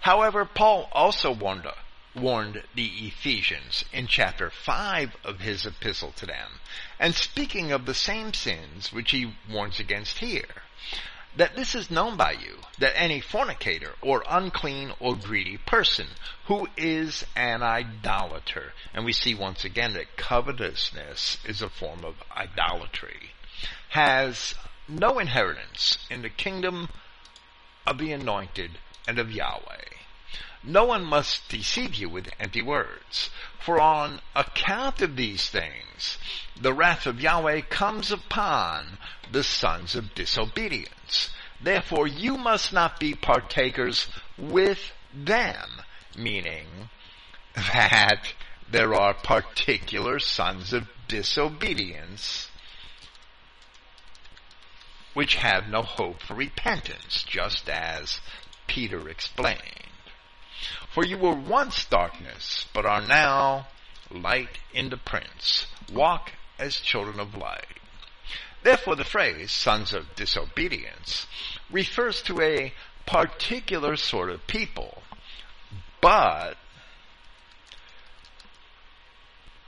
However, 0.00 0.46
Paul 0.46 0.88
also 0.92 1.30
warned, 1.30 1.68
warned 2.16 2.64
the 2.74 2.86
Ephesians 3.06 3.84
in 3.92 4.06
chapter 4.06 4.50
5 4.50 5.16
of 5.24 5.40
his 5.40 5.66
epistle 5.66 6.12
to 6.12 6.26
them, 6.26 6.60
and 6.98 7.14
speaking 7.14 7.70
of 7.70 7.84
the 7.84 7.94
same 7.94 8.32
sins 8.32 8.92
which 8.92 9.10
he 9.10 9.36
warns 9.48 9.78
against 9.78 10.18
here 10.18 10.62
that 11.36 11.56
this 11.56 11.74
is 11.74 11.90
known 11.90 12.16
by 12.16 12.32
you, 12.32 12.58
that 12.78 13.00
any 13.00 13.20
fornicator 13.20 13.92
or 14.02 14.24
unclean 14.28 14.92
or 15.00 15.16
greedy 15.16 15.56
person 15.56 16.06
who 16.46 16.66
is 16.76 17.24
an 17.36 17.62
idolater, 17.62 18.72
and 18.92 19.04
we 19.04 19.12
see 19.12 19.34
once 19.34 19.64
again 19.64 19.94
that 19.94 20.16
covetousness 20.16 21.38
is 21.46 21.62
a 21.62 21.68
form 21.68 22.04
of 22.04 22.14
idolatry, 22.36 23.30
has 23.88 24.54
no 24.88 25.18
inheritance 25.18 25.98
in 26.10 26.22
the 26.22 26.30
kingdom 26.30 26.88
of 27.86 27.98
the 27.98 28.12
anointed 28.12 28.70
and 29.06 29.18
of 29.18 29.30
Yahweh. 29.30 29.84
No 30.64 30.84
one 30.84 31.04
must 31.04 31.48
deceive 31.48 31.96
you 31.96 32.08
with 32.08 32.30
empty 32.38 32.62
words, 32.62 33.30
for 33.58 33.80
on 33.80 34.20
account 34.34 35.02
of 35.02 35.16
these 35.16 35.48
things, 35.48 36.18
the 36.60 36.72
wrath 36.72 37.06
of 37.06 37.20
Yahweh 37.20 37.62
comes 37.62 38.12
upon 38.12 38.98
the 39.30 39.42
sons 39.42 39.96
of 39.96 40.14
disobedience. 40.14 41.30
Therefore 41.60 42.06
you 42.06 42.36
must 42.36 42.72
not 42.72 43.00
be 43.00 43.14
partakers 43.14 44.08
with 44.38 44.92
them, 45.12 45.82
meaning 46.16 46.90
that 47.54 48.32
there 48.70 48.94
are 48.94 49.14
particular 49.14 50.18
sons 50.18 50.72
of 50.72 50.88
disobedience 51.08 52.48
which 55.14 55.34
have 55.34 55.68
no 55.68 55.82
hope 55.82 56.22
for 56.22 56.34
repentance, 56.34 57.22
just 57.24 57.68
as 57.68 58.20
Peter 58.66 59.08
explained. 59.08 59.91
For 60.92 61.04
you 61.04 61.18
were 61.18 61.34
once 61.34 61.84
darkness, 61.84 62.66
but 62.72 62.86
are 62.86 63.00
now 63.00 63.68
light 64.10 64.58
in 64.72 64.90
the 64.90 64.96
Prince. 64.96 65.66
Walk 65.92 66.32
as 66.58 66.80
children 66.80 67.18
of 67.18 67.34
light. 67.34 67.66
Therefore 68.62 68.96
the 68.96 69.04
phrase, 69.04 69.50
sons 69.50 69.92
of 69.92 70.14
disobedience, 70.14 71.26
refers 71.70 72.22
to 72.22 72.40
a 72.40 72.72
particular 73.06 73.96
sort 73.96 74.30
of 74.30 74.46
people. 74.46 75.02
But, 76.00 76.56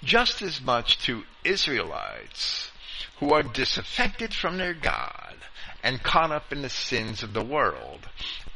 just 0.03 0.43
as 0.43 0.61
much 0.61 0.99
to 1.07 1.25
Israelites 1.45 2.71
who 3.19 3.33
are 3.33 3.43
disaffected 3.43 4.35
from 4.35 4.59
their 4.59 4.75
God 4.75 5.37
and 5.83 6.03
caught 6.03 6.31
up 6.31 6.53
in 6.53 6.63
the 6.63 6.69
sins 6.69 7.23
of 7.23 7.33
the 7.33 7.45
world, 7.45 8.09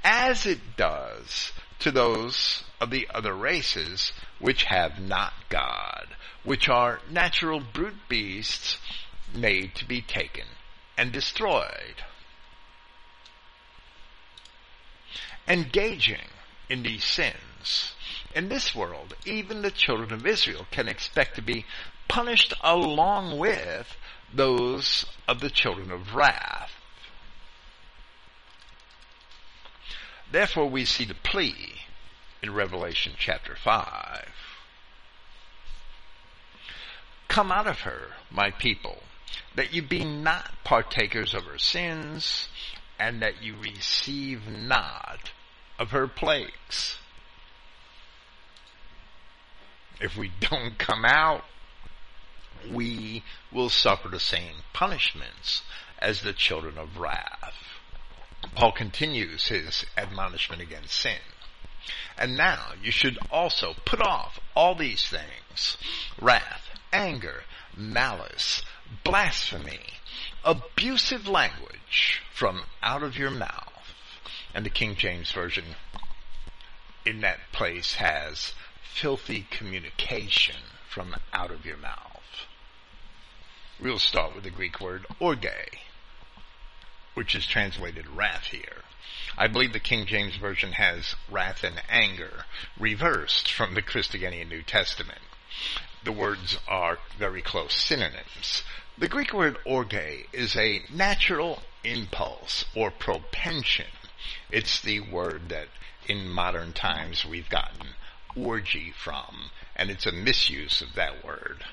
as 0.05 0.46
it 0.46 0.77
does 0.77 1.53
to 1.81 1.91
those 1.91 2.64
of 2.81 2.91
the 2.91 3.09
other 3.14 3.35
races 3.35 4.12
which 4.38 4.64
have 4.64 5.01
not 5.01 5.33
God, 5.49 6.09
which 6.45 6.69
are 6.69 7.01
natural 7.11 7.61
brute 7.61 8.09
beasts 8.09 8.79
made 9.35 9.75
to 9.77 9.85
be 9.85 10.01
taken 10.01 10.45
and 10.97 11.12
destroyed. 11.12 12.05
Engaging 15.47 16.29
in 16.69 16.83
these 16.83 17.05
sins. 17.05 17.93
In 18.35 18.49
this 18.49 18.75
world, 18.75 19.14
even 19.25 19.62
the 19.62 19.71
children 19.71 20.12
of 20.12 20.27
Israel 20.27 20.67
can 20.71 20.88
expect 20.88 21.37
to 21.37 21.43
be 21.43 21.64
punished 22.09 22.53
along 22.62 23.38
with 23.38 23.97
those 24.33 25.07
of 25.27 25.41
the 25.41 25.51
children 25.51 25.91
of 25.91 26.14
wrath. 26.14 26.73
Therefore 30.31 30.69
we 30.69 30.85
see 30.85 31.05
the 31.05 31.14
plea 31.14 31.75
in 32.43 32.55
Revelation 32.55 33.14
chapter 33.19 33.57
5. 33.57 34.29
Come 37.29 37.53
out 37.53 37.67
of 37.67 37.81
her, 37.81 38.12
my 38.31 38.51
people, 38.51 39.03
that 39.55 39.73
you 39.73 39.83
be 39.83 40.05
not 40.05 40.51
partakers 40.65 41.35
of 41.35 41.44
her 41.44 41.59
sins, 41.59 42.48
and 42.98 43.23
that 43.23 43.42
you 43.42 43.55
receive 43.57 44.48
not 44.48 45.33
of 45.79 45.90
her 45.90 46.07
plagues. 46.07 46.96
If 50.00 50.17
we 50.17 50.31
don't 50.40 50.79
come 50.79 51.05
out, 51.05 51.44
we 52.71 53.25
will 53.52 53.69
suffer 53.69 54.09
the 54.09 54.21
same 54.21 54.57
punishments 54.73 55.63
as 55.98 56.23
the 56.23 56.33
children 56.33 56.79
of 56.79 56.98
wrath. 56.98 57.77
Paul 58.59 58.73
continues 58.73 59.46
his 59.46 59.87
admonishment 59.96 60.61
against 60.61 60.92
sin. 60.92 61.21
And 62.19 62.37
now 62.37 62.73
you 62.83 62.90
should 62.90 63.17
also 63.31 63.77
put 63.85 64.00
off 64.00 64.40
all 64.56 64.75
these 64.75 65.06
things, 65.06 65.77
wrath, 66.21 66.65
anger, 66.92 67.44
malice, 67.77 68.63
blasphemy, 69.04 69.87
abusive 70.44 71.29
language 71.29 72.21
from 72.35 72.63
out 72.83 73.04
of 73.04 73.17
your 73.17 73.31
mouth. 73.31 73.94
And 74.52 74.67
the 74.67 74.71
King 74.71 74.96
James 74.96 75.31
Version 75.31 75.77
in 77.06 77.21
that 77.21 77.38
place 77.52 77.94
has 77.94 78.54
filthy 78.83 79.46
communication 79.52 80.63
from 80.88 81.15
out 81.33 81.52
of 81.52 81.65
your 81.65 81.77
mouth. 81.77 82.46
We'll 83.81 84.00
start 84.00 84.35
with 84.35 84.42
the 84.42 84.50
Greek 84.50 84.81
word 84.81 85.06
orge, 85.21 85.46
which 87.19 87.35
is 87.35 87.48
translated 87.48 88.06
wrath 88.06 88.44
here. 88.52 88.85
I 89.37 89.48
believe 89.48 89.73
the 89.73 89.81
King 89.81 90.06
James 90.06 90.37
Version 90.37 90.71
has 90.75 91.16
wrath 91.29 91.64
and 91.64 91.83
anger 91.88 92.44
reversed 92.79 93.50
from 93.50 93.75
the 93.75 93.83
Christogenea 93.83 94.48
New 94.48 94.62
Testament. 94.62 95.19
The 96.04 96.12
words 96.12 96.60
are 96.69 96.98
very 97.19 97.42
close 97.42 97.75
synonyms. 97.75 98.62
The 98.96 99.08
Greek 99.08 99.33
word 99.33 99.58
orge 99.64 100.29
is 100.33 100.54
a 100.54 100.85
natural 100.94 101.64
impulse 101.83 102.64
or 102.77 102.92
propension. 102.92 103.90
It's 104.52 104.81
the 104.81 105.00
word 105.00 105.48
that 105.48 105.71
in 106.06 106.29
modern 106.29 106.73
times 106.73 107.25
we've 107.25 107.48
gotten 107.48 107.96
orgy 108.37 108.92
from, 108.96 109.50
and 109.75 109.90
it's 109.90 110.06
a 110.06 110.12
misuse 110.12 110.83
of 110.83 110.94
that 110.94 111.25
word. 111.25 111.64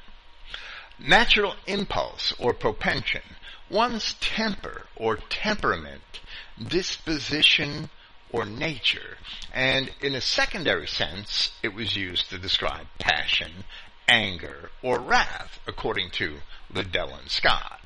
Natural 0.97 1.53
impulse 1.67 2.33
or 2.39 2.51
propension, 2.55 3.21
one's 3.69 4.13
temper 4.15 4.85
or 4.95 5.17
temperament, 5.17 6.19
disposition 6.67 7.89
or 8.31 8.45
nature, 8.45 9.17
and 9.53 9.91
in 10.01 10.15
a 10.15 10.21
secondary 10.21 10.87
sense, 10.87 11.51
it 11.63 11.73
was 11.73 11.95
used 11.95 12.29
to 12.29 12.37
describe 12.37 12.87
passion, 12.99 13.63
anger, 14.07 14.69
or 14.81 14.99
wrath, 14.99 15.59
according 15.67 16.09
to 16.11 16.37
Liddell 16.73 17.13
and 17.15 17.29
Scott. 17.29 17.79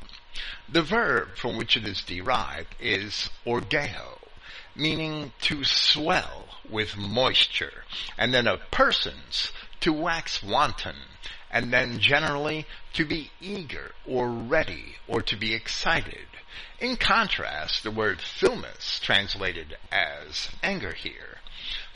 The 0.68 0.82
verb 0.82 1.36
from 1.36 1.58
which 1.58 1.78
it 1.78 1.86
is 1.86 2.04
derived 2.04 2.76
is 2.80 3.30
orgeo, 3.46 4.20
meaning 4.76 5.34
to 5.42 5.64
swell 5.64 6.46
with 6.70 6.98
moisture, 6.98 7.84
and 8.18 8.34
then 8.34 8.48
of 8.48 8.72
persons 8.72 9.52
to 9.82 9.92
wax 9.94 10.42
wanton, 10.44 10.96
and 11.52 11.74
then 11.74 12.00
generally 12.00 12.66
to 12.94 13.06
be 13.06 13.32
eager 13.42 13.92
or 14.06 14.30
ready 14.30 14.96
or 15.08 15.22
to 15.22 15.36
be 15.36 15.54
excited. 15.54 16.28
In 16.80 16.96
contrast, 16.96 17.84
the 17.84 17.92
word 17.92 18.20
thylmis, 18.20 19.00
translated 19.02 19.78
as 19.92 20.50
anger 20.64 20.94
here, 20.94 21.38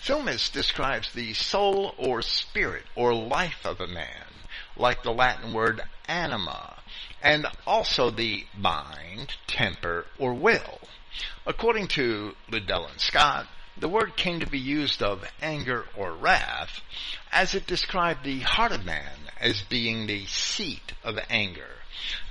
thylmis 0.01 0.49
describes 0.49 1.13
the 1.13 1.33
soul 1.33 1.95
or 1.97 2.21
spirit 2.21 2.83
or 2.95 3.13
life 3.13 3.65
of 3.65 3.79
a 3.79 3.87
man, 3.87 4.25
like 4.75 5.03
the 5.03 5.13
Latin 5.13 5.53
word 5.53 5.81
anima, 6.07 6.81
and 7.21 7.47
also 7.65 8.09
the 8.09 8.45
mind, 8.57 9.35
temper, 9.47 10.05
or 10.17 10.33
will. 10.33 10.79
According 11.45 11.87
to 11.89 12.35
Liddell 12.49 12.87
and 12.87 12.99
Scott, 12.99 13.47
the 13.77 13.89
word 13.89 14.15
came 14.15 14.39
to 14.39 14.47
be 14.47 14.59
used 14.59 15.01
of 15.01 15.29
anger 15.41 15.85
or 15.97 16.13
wrath 16.13 16.81
as 17.31 17.55
it 17.55 17.65
described 17.65 18.23
the 18.23 18.39
heart 18.41 18.71
of 18.71 18.85
man 18.85 19.17
as 19.39 19.61
being 19.63 20.05
the 20.05 20.25
seat 20.25 20.93
of 21.03 21.17
anger. 21.29 21.79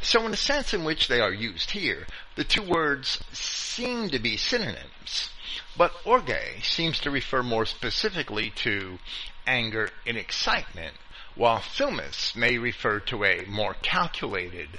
So 0.00 0.24
in 0.24 0.30
the 0.30 0.36
sense 0.36 0.72
in 0.72 0.84
which 0.84 1.08
they 1.08 1.20
are 1.20 1.32
used 1.32 1.72
here, 1.72 2.06
the 2.36 2.44
two 2.44 2.62
words 2.62 3.18
seem 3.32 4.10
to 4.10 4.18
be 4.18 4.36
synonyms, 4.36 5.30
but 5.76 5.92
orge 6.04 6.62
seems 6.62 7.00
to 7.00 7.10
refer 7.10 7.42
more 7.42 7.66
specifically 7.66 8.50
to 8.50 8.98
anger 9.46 9.90
in 10.06 10.16
excitement, 10.16 10.94
while 11.34 11.58
thylmis 11.60 12.36
may 12.36 12.58
refer 12.58 13.00
to 13.00 13.24
a 13.24 13.44
more 13.46 13.74
calculated 13.82 14.78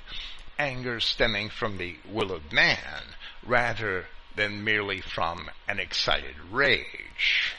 anger 0.58 1.00
stemming 1.00 1.50
from 1.50 1.78
the 1.78 1.98
will 2.06 2.32
of 2.32 2.52
man 2.52 3.16
rather 3.46 4.08
than 4.36 4.64
merely 4.64 5.02
from 5.02 5.50
an 5.68 5.80
excited 5.80 6.36
rage. 6.52 7.54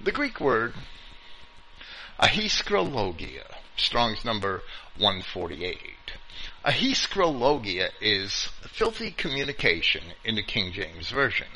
The 0.00 0.12
Greek 0.12 0.40
word 0.40 0.74
aischrologia, 2.20 3.44
Strong's 3.76 4.24
number 4.24 4.62
148. 4.96 5.78
Aischrologia 6.64 7.90
is 8.00 8.48
filthy 8.62 9.10
communication 9.10 10.02
in 10.24 10.34
the 10.34 10.42
King 10.42 10.72
James 10.72 11.10
Version, 11.10 11.46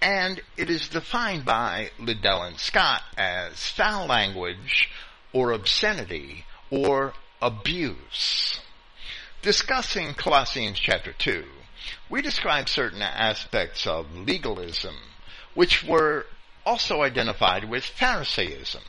and 0.00 0.40
it 0.56 0.70
is 0.70 0.88
defined 0.88 1.44
by 1.44 1.90
Liddell 1.98 2.42
and 2.42 2.58
Scott 2.58 3.02
as 3.18 3.70
foul 3.70 4.06
language 4.06 4.90
or 5.32 5.52
obscenity 5.52 6.46
or 6.70 7.12
abuse. 7.42 8.60
Discussing 9.42 10.14
Colossians 10.14 10.78
chapter 10.78 11.12
2, 11.12 11.44
we 12.10 12.22
describe 12.22 12.68
certain 12.68 13.02
aspects 13.02 13.86
of 13.86 14.12
legalism, 14.16 14.96
which 15.54 15.84
were 15.84 16.26
also 16.64 17.02
identified 17.02 17.68
with 17.68 17.84
Pharisaism, 17.84 18.82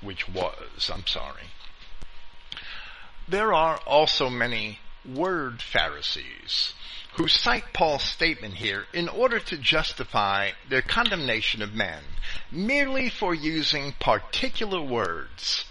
which 0.00 0.28
was, 0.28 0.90
I'm 0.92 1.06
sorry. 1.06 1.44
There 3.28 3.52
are 3.54 3.78
also 3.86 4.28
many 4.28 4.80
word 5.04 5.62
Pharisees 5.62 6.74
who 7.14 7.28
cite 7.28 7.72
Paul's 7.72 8.02
statement 8.02 8.54
here 8.54 8.86
in 8.92 9.08
order 9.08 9.38
to 9.38 9.58
justify 9.58 10.50
their 10.68 10.82
condemnation 10.82 11.62
of 11.62 11.74
men 11.74 12.02
merely 12.50 13.08
for 13.08 13.34
using 13.34 13.92
particular 14.00 14.80
words. 14.80 15.64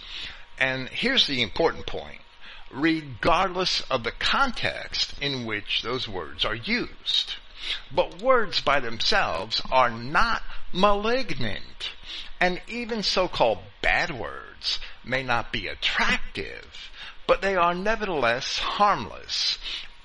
And 0.60 0.88
here's 0.90 1.28
the 1.28 1.42
important 1.42 1.88
point 1.88 2.21
regardless 2.74 3.82
of 3.90 4.04
the 4.04 4.12
context 4.12 5.14
in 5.22 5.46
which 5.46 5.82
those 5.82 6.08
words 6.08 6.46
are 6.46 6.56
used. 6.56 7.36
But 7.92 8.22
words 8.22 8.62
by 8.62 8.80
themselves 8.80 9.62
are 9.72 9.90
not 9.90 10.42
malignant, 10.74 11.92
and 12.40 12.62
even 12.68 13.04
so-called 13.04 13.60
bad 13.82 14.12
words 14.12 14.80
may 15.04 15.24
not 15.24 15.52
be 15.52 15.68
attractive, 15.68 16.92
but 17.28 17.42
they 17.42 17.56
are 17.56 17.76
nevertheless 17.76 18.58
harmless, 18.58 19.58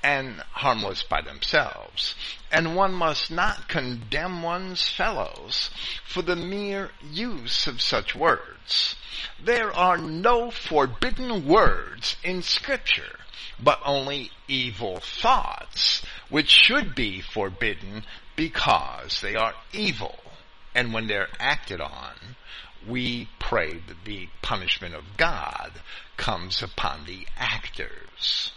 and 0.07 0.41
harmless 0.53 1.03
by 1.03 1.21
themselves. 1.21 2.15
And 2.53 2.77
one 2.77 2.95
must 2.95 3.29
not 3.29 3.69
condemn 3.69 4.41
one's 4.41 4.89
fellows 4.89 5.71
for 6.07 6.23
the 6.23 6.37
mere 6.37 6.93
use 7.11 7.67
of 7.67 7.81
such 7.81 8.15
words. 8.15 8.95
There 9.43 9.73
are 9.73 9.99
no 9.99 10.53
forbidden 10.53 11.45
words 11.45 12.17
in 12.23 12.43
scripture, 12.43 13.19
but 13.59 13.81
only 13.85 14.31
evil 14.47 15.01
thoughts, 15.01 16.03
which 16.29 16.51
should 16.51 16.95
be 16.95 17.21
forbidden 17.21 18.05
because 18.37 19.21
they 19.21 19.35
are 19.35 19.55
evil. 19.73 20.21
And 20.73 20.95
when 20.95 21.09
they're 21.09 21.31
acted 21.41 21.81
on, 21.81 22.37
we 22.87 23.29
pray 23.41 23.73
that 23.73 24.05
the 24.05 24.29
punishment 24.41 24.95
of 24.95 25.17
God 25.17 25.73
comes 26.17 26.63
upon 26.63 27.07
the 27.07 27.27
actors. 27.37 28.53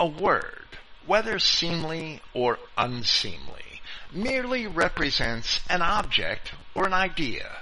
A 0.00 0.06
word, 0.06 0.66
whether 1.06 1.38
seemly 1.38 2.20
or 2.32 2.58
unseemly, 2.76 3.82
merely 4.12 4.66
represents 4.66 5.60
an 5.68 5.82
object 5.82 6.52
or 6.74 6.86
an 6.86 6.92
idea. 6.92 7.58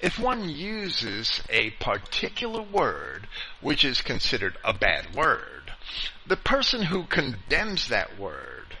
If 0.00 0.18
one 0.18 0.48
uses 0.48 1.42
a 1.50 1.70
particular 1.70 2.62
word 2.62 3.28
which 3.60 3.84
is 3.84 4.00
considered 4.00 4.56
a 4.64 4.72
bad 4.72 5.14
word, 5.14 5.72
the 6.26 6.36
person 6.36 6.82
who 6.82 7.04
condemns 7.04 7.88
that 7.88 8.18
word 8.18 8.76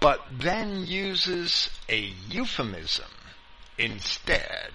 but 0.00 0.22
then 0.30 0.86
uses 0.86 1.70
a 1.88 2.12
euphemism 2.28 3.10
instead 3.78 4.72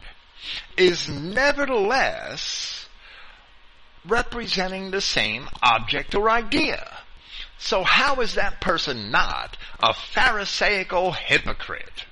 is 0.76 1.08
nevertheless 1.08 2.83
representing 4.08 4.92
the 4.92 5.02
same 5.02 5.50
object 5.62 6.16
or 6.16 6.30
idea. 6.30 7.00
So 7.58 7.84
how 7.84 8.22
is 8.22 8.36
that 8.36 8.60
person 8.60 9.12
not 9.12 9.58
a 9.80 9.94
pharisaical 9.94 11.14
hypocrite? 11.14 12.06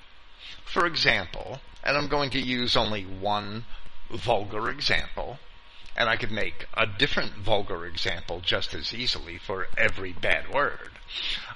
For 0.64 0.86
example, 0.86 1.60
and 1.84 1.96
I'm 1.96 2.08
going 2.08 2.30
to 2.30 2.40
use 2.40 2.76
only 2.76 3.02
one 3.02 3.64
vulgar 4.10 4.70
example, 4.70 5.38
and 5.96 6.08
I 6.08 6.16
could 6.16 6.30
make 6.30 6.66
a 6.74 6.86
different 6.86 7.34
vulgar 7.34 7.84
example 7.84 8.40
just 8.40 8.74
as 8.74 8.94
easily 8.94 9.36
for 9.38 9.68
every 9.76 10.12
bad 10.12 10.52
word. 10.52 10.90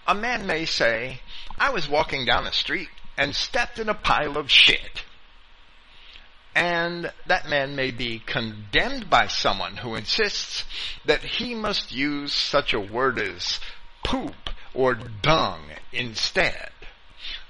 A 0.07 0.15
man 0.15 0.47
may 0.47 0.67
say, 0.67 1.21
I 1.59 1.71
was 1.71 1.89
walking 1.89 2.27
down 2.27 2.45
the 2.45 2.53
street 2.53 2.91
and 3.17 3.35
stepped 3.35 3.79
in 3.79 3.89
a 3.89 3.95
pile 3.95 4.37
of 4.37 4.51
shit 4.51 5.05
and 6.57 7.13
that 7.27 7.51
man 7.51 7.77
may 7.77 7.91
be 7.91 8.19
condemned 8.19 9.11
by 9.11 9.27
someone 9.27 9.77
who 9.77 9.95
insists 9.95 10.65
that 11.05 11.23
he 11.23 11.55
must 11.55 11.93
use 11.93 12.33
such 12.33 12.73
a 12.73 12.81
word 12.81 13.19
as 13.19 13.61
poop 14.03 14.49
or 14.73 14.95
dung 14.95 15.61
instead. 15.93 16.71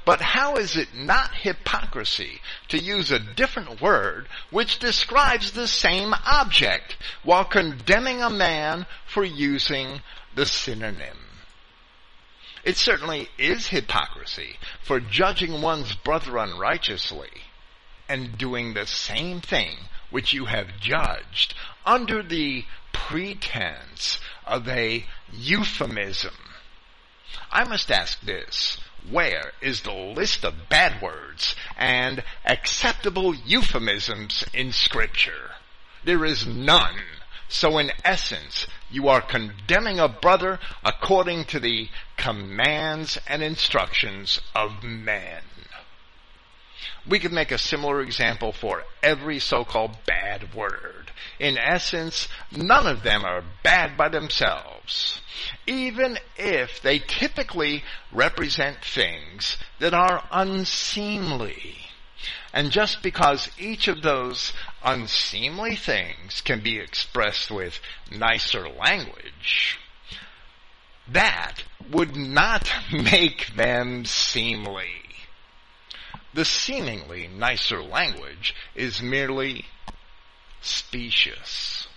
But 0.04 0.20
how 0.20 0.56
is 0.56 0.76
it 0.76 0.88
not 0.92 1.36
hypocrisy 1.36 2.40
to 2.68 2.78
use 2.78 3.12
a 3.12 3.20
different 3.20 3.80
word 3.80 4.26
which 4.50 4.80
describes 4.80 5.52
the 5.52 5.68
same 5.68 6.12
object 6.24 6.96
while 7.22 7.44
condemning 7.44 8.22
a 8.22 8.30
man 8.30 8.86
for 9.06 9.24
using 9.24 10.02
the 10.34 10.46
synonym? 10.46 11.18
It 12.64 12.76
certainly 12.76 13.28
is 13.38 13.68
hypocrisy 13.68 14.56
for 14.82 14.98
judging 14.98 15.62
one's 15.62 15.94
brother 15.94 16.38
unrighteously 16.38 17.30
and 18.08 18.38
doing 18.38 18.74
the 18.74 18.86
same 18.86 19.40
thing 19.40 19.76
which 20.10 20.32
you 20.32 20.46
have 20.46 20.78
judged 20.80 21.54
under 21.84 22.22
the 22.22 22.64
pretense 22.92 24.18
of 24.46 24.68
a 24.68 25.04
euphemism. 25.32 26.34
I 27.50 27.64
must 27.64 27.90
ask 27.90 28.20
this. 28.20 28.78
Where 29.10 29.52
is 29.60 29.82
the 29.82 29.92
list 29.92 30.44
of 30.44 30.68
bad 30.68 31.00
words 31.00 31.54
and 31.76 32.24
acceptable 32.44 33.34
euphemisms 33.34 34.44
in 34.52 34.72
scripture? 34.72 35.52
There 36.04 36.24
is 36.24 36.46
none. 36.46 37.02
So 37.48 37.78
in 37.78 37.92
essence, 38.04 38.66
you 38.90 39.08
are 39.08 39.20
condemning 39.20 40.00
a 40.00 40.08
brother 40.08 40.58
according 40.84 41.44
to 41.46 41.60
the 41.60 41.88
commands 42.16 43.18
and 43.28 43.42
instructions 43.42 44.40
of 44.54 44.82
men. 44.82 45.42
We 47.08 47.18
could 47.20 47.32
make 47.32 47.52
a 47.52 47.58
similar 47.58 48.00
example 48.00 48.52
for 48.52 48.82
every 49.02 49.38
so-called 49.38 49.96
bad 50.06 50.54
word. 50.54 51.12
In 51.38 51.56
essence, 51.56 52.28
none 52.50 52.86
of 52.86 53.02
them 53.02 53.24
are 53.24 53.44
bad 53.62 53.96
by 53.96 54.08
themselves, 54.08 55.20
even 55.66 56.18
if 56.36 56.80
they 56.82 56.98
typically 56.98 57.84
represent 58.12 58.84
things 58.84 59.56
that 59.78 59.94
are 59.94 60.24
unseemly. 60.32 61.76
And 62.52 62.72
just 62.72 63.02
because 63.02 63.50
each 63.58 63.86
of 63.86 64.02
those 64.02 64.52
unseemly 64.82 65.76
things 65.76 66.40
can 66.40 66.60
be 66.60 66.78
expressed 66.78 67.50
with 67.50 67.80
nicer 68.10 68.68
language, 68.68 69.78
that 71.08 71.62
would 71.90 72.16
not 72.16 72.68
make 72.92 73.54
them 73.54 74.04
seemly. 74.04 75.05
The 76.36 76.44
seemingly 76.44 77.28
nicer 77.28 77.82
language 77.82 78.54
is 78.74 79.00
merely 79.00 79.64
specious. 80.60 81.88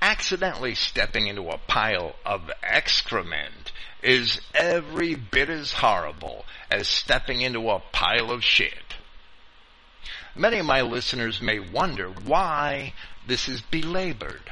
Accidentally 0.00 0.74
stepping 0.74 1.26
into 1.26 1.50
a 1.50 1.58
pile 1.58 2.16
of 2.24 2.50
excrement 2.62 3.72
is 4.02 4.40
every 4.54 5.16
bit 5.16 5.50
as 5.50 5.70
horrible 5.74 6.46
as 6.70 6.88
stepping 6.88 7.42
into 7.42 7.68
a 7.68 7.80
pile 7.92 8.30
of 8.30 8.42
shit. 8.42 8.94
Many 10.34 10.60
of 10.60 10.64
my 10.64 10.80
listeners 10.80 11.42
may 11.42 11.58
wonder 11.58 12.08
why 12.08 12.94
this 13.26 13.50
is 13.50 13.60
belabored 13.60 14.50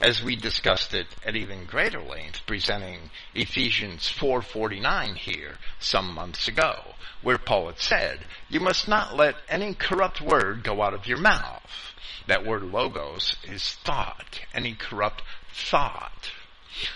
as 0.00 0.22
we 0.22 0.36
discussed 0.36 0.94
it 0.94 1.06
at 1.24 1.36
even 1.36 1.64
greater 1.64 2.02
length, 2.02 2.40
presenting 2.46 3.10
Ephesians 3.34 4.12
4.49 4.18 5.16
here 5.16 5.56
some 5.78 6.14
months 6.14 6.48
ago, 6.48 6.94
where 7.22 7.38
Paul 7.38 7.66
had 7.66 7.78
said, 7.78 8.20
you 8.48 8.60
must 8.60 8.88
not 8.88 9.16
let 9.16 9.36
any 9.48 9.74
corrupt 9.74 10.20
word 10.20 10.64
go 10.64 10.82
out 10.82 10.94
of 10.94 11.06
your 11.06 11.18
mouth. 11.18 11.94
That 12.26 12.46
word 12.46 12.62
logos 12.62 13.36
is 13.44 13.74
thought, 13.84 14.40
any 14.54 14.74
corrupt 14.74 15.22
thought. 15.52 16.30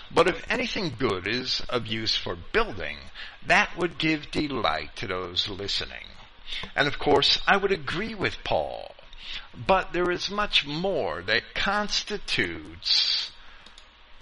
But 0.09 0.27
if 0.27 0.45
anything 0.49 0.95
good 0.97 1.27
is 1.27 1.61
of 1.69 1.87
use 1.87 2.15
for 2.15 2.35
building, 2.35 2.97
that 3.45 3.77
would 3.77 3.97
give 3.97 4.31
delight 4.31 4.95
to 4.97 5.07
those 5.07 5.49
listening. 5.49 6.07
And 6.75 6.87
of 6.87 6.97
course, 6.97 7.41
I 7.45 7.57
would 7.57 7.71
agree 7.71 8.15
with 8.15 8.43
Paul 8.43 8.94
but 9.67 9.93
there 9.93 10.11
is 10.11 10.29
much 10.29 10.65
more 10.65 11.21
that 11.21 11.53
constitutes 11.53 13.31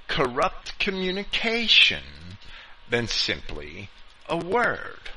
corrupt 0.07 0.77
communication 0.79 2.03
than 2.89 3.07
simply 3.07 3.89
a 4.27 4.37
word, 4.37 5.09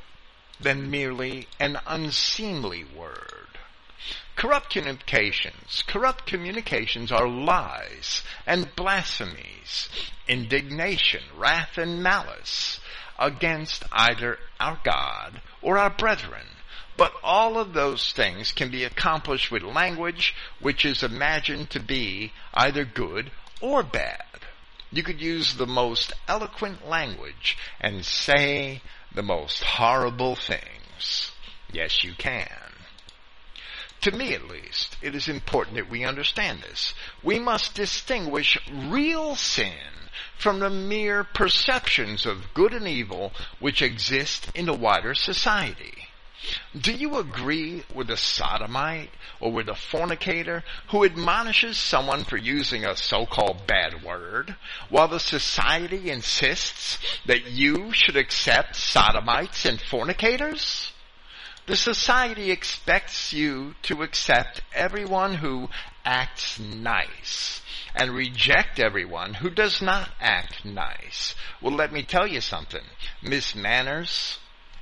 than 0.60 0.90
merely 0.90 1.46
an 1.60 1.78
unseemly 1.86 2.84
word. 2.84 3.58
Corrupt 4.36 4.70
communications, 4.70 5.82
corrupt 5.86 6.26
communications 6.26 7.10
are 7.12 7.28
lies 7.28 8.22
and 8.46 8.74
blasphemies, 8.76 9.88
indignation, 10.28 11.22
wrath 11.36 11.76
and 11.76 12.02
malice 12.02 12.80
against 13.18 13.82
either 13.92 14.38
our 14.60 14.78
God 14.84 15.40
or 15.62 15.78
our 15.78 15.90
brethren 15.90 16.46
but 16.96 17.12
all 17.22 17.58
of 17.58 17.72
those 17.72 18.12
things 18.12 18.52
can 18.52 18.70
be 18.70 18.84
accomplished 18.84 19.50
with 19.50 19.62
language 19.62 20.34
which 20.60 20.84
is 20.84 21.02
imagined 21.02 21.70
to 21.70 21.80
be 21.80 22.32
either 22.54 22.84
good 22.84 23.30
or 23.60 23.82
bad. 23.82 24.22
You 24.90 25.02
could 25.02 25.20
use 25.20 25.54
the 25.54 25.66
most 25.66 26.12
eloquent 26.28 26.88
language 26.88 27.58
and 27.80 28.04
say 28.04 28.82
the 29.14 29.22
most 29.22 29.62
horrible 29.62 30.36
things. 30.36 31.32
Yes, 31.72 32.04
you 32.04 32.14
can. 32.14 32.48
To 34.02 34.12
me 34.12 34.34
at 34.34 34.48
least, 34.48 34.96
it 35.02 35.14
is 35.14 35.26
important 35.28 35.76
that 35.76 35.90
we 35.90 36.04
understand 36.04 36.62
this. 36.62 36.94
We 37.22 37.38
must 37.38 37.74
distinguish 37.74 38.56
real 38.70 39.34
sin 39.34 39.74
from 40.38 40.60
the 40.60 40.70
mere 40.70 41.24
perceptions 41.24 42.24
of 42.24 42.54
good 42.54 42.72
and 42.72 42.86
evil 42.86 43.32
which 43.58 43.82
exist 43.82 44.48
in 44.54 44.66
the 44.66 44.74
wider 44.74 45.14
society. 45.14 46.05
Do 46.78 46.92
you 46.92 47.16
agree 47.16 47.84
with 47.94 48.08
the 48.08 48.16
sodomite 48.16 49.10
or 49.40 49.52
with 49.52 49.66
the 49.66 49.74
fornicator 49.74 50.62
who 50.90 51.04
admonishes 51.04 51.78
someone 51.78 52.24
for 52.24 52.36
using 52.36 52.84
a 52.84 52.96
so-called 52.96 53.66
bad 53.66 54.02
word 54.02 54.56
while 54.88 55.08
the 55.08 55.20
society 55.20 56.10
insists 56.10 56.98
that 57.26 57.46
you 57.50 57.92
should 57.92 58.16
accept 58.16 58.76
sodomites 58.76 59.64
and 59.64 59.80
fornicators? 59.80 60.92
The 61.66 61.76
society 61.76 62.50
expects 62.50 63.32
you 63.32 63.74
to 63.82 64.02
accept 64.02 64.60
everyone 64.72 65.34
who 65.34 65.68
acts 66.04 66.60
nice 66.60 67.60
and 67.94 68.12
reject 68.12 68.78
everyone 68.78 69.34
who 69.34 69.50
does 69.50 69.82
not 69.82 70.10
act 70.20 70.64
nice. 70.64 71.34
Well, 71.60 71.74
let 71.74 71.92
me 71.92 72.02
tell 72.02 72.26
you 72.26 72.40
something. 72.40 72.84
Miss 73.22 73.54
Manners, 73.54 74.38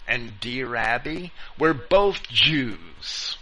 and 0.06 0.38
Dear 0.40 0.76
Abby 0.76 1.32
were 1.58 1.74
both 1.74 2.28
Jews. 2.28 3.36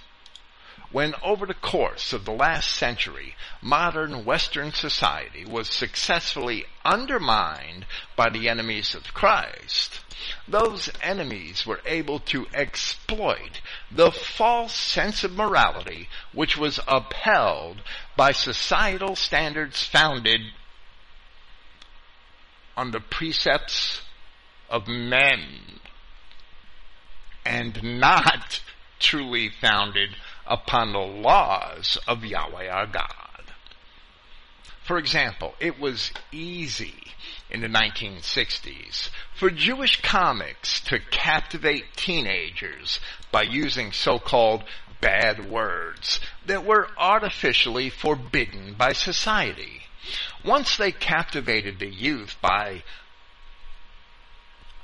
When 0.90 1.14
over 1.22 1.46
the 1.46 1.54
course 1.54 2.12
of 2.12 2.26
the 2.26 2.32
last 2.32 2.70
century, 2.70 3.34
modern 3.62 4.26
Western 4.26 4.72
society 4.72 5.44
was 5.46 5.70
successfully 5.70 6.66
undermined 6.84 7.86
by 8.14 8.28
the 8.28 8.50
enemies 8.50 8.94
of 8.94 9.14
Christ, 9.14 10.00
those 10.46 10.90
enemies 11.00 11.66
were 11.66 11.80
able 11.86 12.18
to 12.20 12.46
exploit 12.52 13.62
the 13.90 14.12
false 14.12 14.74
sense 14.74 15.24
of 15.24 15.32
morality 15.32 16.08
which 16.32 16.58
was 16.58 16.78
upheld 16.86 17.82
by 18.14 18.32
societal 18.32 19.16
standards 19.16 19.82
founded 19.82 20.42
on 22.76 22.90
the 22.90 23.00
precepts 23.00 24.02
of 24.68 24.86
men 24.88 25.80
and 27.44 27.82
not 28.00 28.60
truly 28.98 29.48
founded 29.48 30.16
upon 30.46 30.92
the 30.92 30.98
laws 30.98 31.98
of 32.06 32.24
Yahweh 32.24 32.68
our 32.68 32.86
God. 32.86 33.06
For 34.82 34.98
example, 34.98 35.54
it 35.60 35.78
was 35.78 36.10
easy 36.32 37.02
in 37.50 37.60
the 37.60 37.68
1960s 37.68 39.10
for 39.34 39.50
Jewish 39.50 40.00
comics 40.02 40.80
to 40.82 40.98
captivate 40.98 41.96
teenagers 41.96 42.98
by 43.30 43.42
using 43.42 43.92
so-called 43.92 44.64
bad 45.00 45.50
words 45.50 46.20
that 46.46 46.64
were 46.64 46.88
artificially 46.96 47.90
forbidden 47.90 48.74
by 48.74 48.92
society. 48.92 49.82
Once 50.44 50.76
they 50.76 50.90
captivated 50.90 51.78
the 51.78 51.88
youth 51.88 52.36
by 52.40 52.82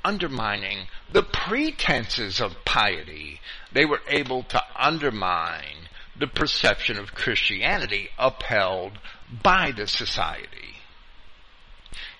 undermining 0.03 0.87
the 1.11 1.23
pretenses 1.23 2.39
of 2.39 2.65
piety, 2.65 3.39
they 3.71 3.85
were 3.85 4.01
able 4.07 4.43
to 4.43 4.61
undermine 4.75 5.89
the 6.17 6.27
perception 6.27 6.97
of 6.97 7.15
Christianity 7.15 8.09
upheld 8.17 8.99
by 9.43 9.71
the 9.71 9.87
society. 9.87 10.75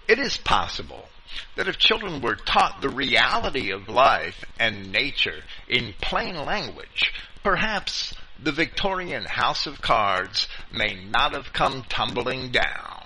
It 0.07 0.19
is 0.19 0.37
possible 0.37 1.09
that 1.55 1.67
if 1.67 1.77
children 1.77 2.21
were 2.21 2.35
taught 2.35 2.81
the 2.81 2.89
reality 2.89 3.71
of 3.71 3.87
life 3.87 4.43
and 4.59 4.91
nature 4.91 5.43
in 5.67 5.93
plain 6.01 6.35
language, 6.35 7.13
perhaps 7.43 8.15
the 8.41 8.51
Victorian 8.51 9.25
house 9.25 9.67
of 9.67 9.81
cards 9.81 10.47
may 10.71 10.95
not 10.95 11.33
have 11.33 11.53
come 11.53 11.83
tumbling 11.89 12.51
down. 12.51 13.03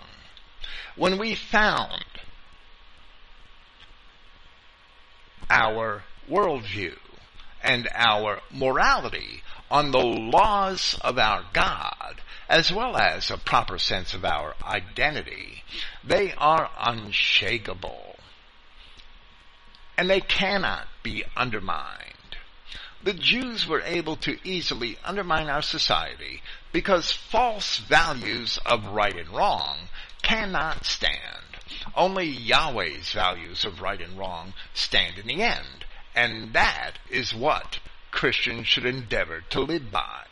When 0.95 1.17
we 1.17 1.35
found 1.35 2.02
our 5.49 6.03
worldview 6.29 6.95
and 7.61 7.87
our 7.93 8.39
morality 8.51 9.41
on 9.71 9.91
the 9.91 9.97
laws 9.97 10.97
of 11.01 11.17
our 11.17 11.43
God, 11.53 12.21
as 12.49 12.71
well 12.71 12.95
as 12.97 13.31
a 13.31 13.37
proper 13.37 13.79
sense 13.79 14.13
of 14.13 14.23
our 14.25 14.53
identity, 14.63 15.63
they 16.03 16.33
are 16.33 16.69
unshakable. 16.79 18.15
And 19.97 20.09
they 20.09 20.21
cannot 20.21 20.87
be 21.03 21.23
undermined. 21.35 22.37
the 23.03 23.13
Jews 23.13 23.67
were 23.67 23.81
able 23.81 24.15
to 24.17 24.37
easily 24.47 24.97
undermine 25.03 25.49
our 25.49 25.61
society 25.61 26.41
because 26.71 27.11
false 27.11 27.77
values 27.77 28.57
of 28.65 28.87
right 28.87 29.15
and 29.17 29.29
wrong 29.29 29.89
cannot 30.21 30.85
stand. 30.85 31.52
Only 31.95 32.25
Yahweh's 32.27 33.11
values 33.11 33.65
of 33.65 33.81
right 33.81 34.01
and 34.01 34.17
wrong 34.17 34.53
stand 34.73 35.17
in 35.17 35.27
the 35.27 35.41
end, 35.41 35.85
and 36.15 36.53
that 36.53 36.99
is 37.09 37.33
what 37.33 37.79
Christians 38.11 38.67
should 38.67 38.85
endeavor 38.85 39.41
to 39.49 39.59
live 39.59 39.91
by. 39.91 40.25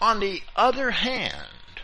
On 0.00 0.20
the 0.20 0.42
other 0.54 0.90
hand, 0.90 1.82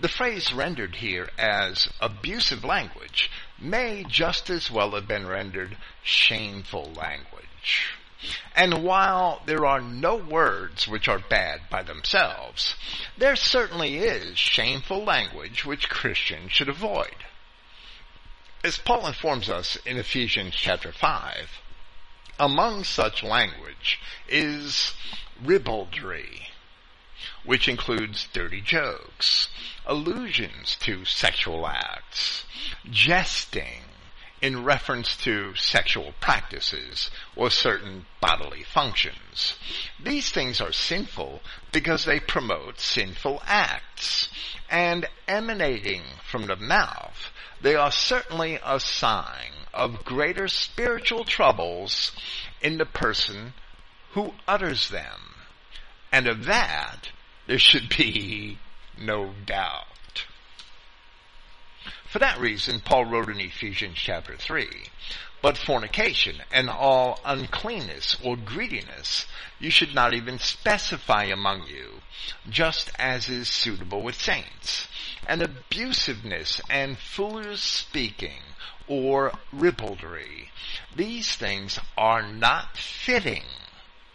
the 0.00 0.08
phrase 0.08 0.52
rendered 0.52 0.96
here 0.96 1.30
as 1.38 1.88
abusive 2.00 2.64
language 2.64 3.30
may 3.58 4.04
just 4.04 4.50
as 4.50 4.70
well 4.70 4.92
have 4.92 5.06
been 5.06 5.26
rendered 5.26 5.76
shameful 6.02 6.92
language. 6.94 7.94
And 8.54 8.82
while 8.84 9.42
there 9.46 9.66
are 9.66 9.80
no 9.80 10.16
words 10.16 10.86
which 10.86 11.08
are 11.08 11.18
bad 11.18 11.68
by 11.70 11.82
themselves, 11.82 12.74
there 13.16 13.36
certainly 13.36 13.96
is 13.98 14.38
shameful 14.38 15.04
language 15.04 15.64
which 15.64 15.88
Christians 15.88 16.52
should 16.52 16.68
avoid. 16.68 17.24
As 18.62 18.78
Paul 18.78 19.06
informs 19.06 19.50
us 19.50 19.76
in 19.84 19.98
Ephesians 19.98 20.54
chapter 20.54 20.90
5, 20.90 21.60
among 22.38 22.84
such 22.84 23.22
language 23.22 24.00
is 24.28 24.94
ribaldry, 25.42 26.48
which 27.44 27.68
includes 27.68 28.28
dirty 28.32 28.60
jokes, 28.60 29.48
allusions 29.86 30.76
to 30.76 31.04
sexual 31.04 31.66
acts, 31.66 32.44
jesting, 32.90 33.82
in 34.44 34.62
reference 34.62 35.16
to 35.16 35.54
sexual 35.54 36.12
practices 36.20 37.10
or 37.34 37.48
certain 37.50 38.04
bodily 38.20 38.62
functions. 38.62 39.54
These 40.04 40.32
things 40.32 40.60
are 40.60 40.70
sinful 40.70 41.40
because 41.72 42.04
they 42.04 42.20
promote 42.20 42.78
sinful 42.78 43.40
acts, 43.46 44.28
and 44.68 45.06
emanating 45.26 46.02
from 46.30 46.46
the 46.46 46.56
mouth, 46.56 47.32
they 47.62 47.74
are 47.74 47.90
certainly 47.90 48.58
a 48.62 48.78
sign 48.78 49.52
of 49.72 50.04
greater 50.04 50.46
spiritual 50.46 51.24
troubles 51.24 52.12
in 52.60 52.76
the 52.76 52.84
person 52.84 53.54
who 54.12 54.34
utters 54.46 54.90
them. 54.90 55.36
And 56.12 56.26
of 56.26 56.44
that, 56.44 57.08
there 57.46 57.58
should 57.58 57.88
be 57.96 58.58
no 58.98 59.32
doubt. 59.46 59.86
For 62.14 62.20
that 62.20 62.38
reason, 62.38 62.78
Paul 62.78 63.06
wrote 63.06 63.28
in 63.28 63.40
Ephesians 63.40 63.98
chapter 63.98 64.36
3, 64.36 64.68
But 65.42 65.58
fornication 65.58 66.36
and 66.52 66.70
all 66.70 67.18
uncleanness 67.24 68.16
or 68.22 68.36
greediness 68.36 69.26
you 69.58 69.68
should 69.68 69.96
not 69.96 70.14
even 70.14 70.38
specify 70.38 71.24
among 71.24 71.66
you, 71.66 72.02
just 72.48 72.92
as 73.00 73.28
is 73.28 73.48
suitable 73.48 74.00
with 74.00 74.14
saints. 74.14 74.86
And 75.26 75.42
abusiveness 75.42 76.60
and 76.70 76.96
foolish 76.96 77.62
speaking 77.62 78.42
or 78.86 79.32
ribaldry, 79.52 80.52
these 80.94 81.34
things 81.34 81.80
are 81.98 82.22
not 82.22 82.76
fitting, 82.76 83.42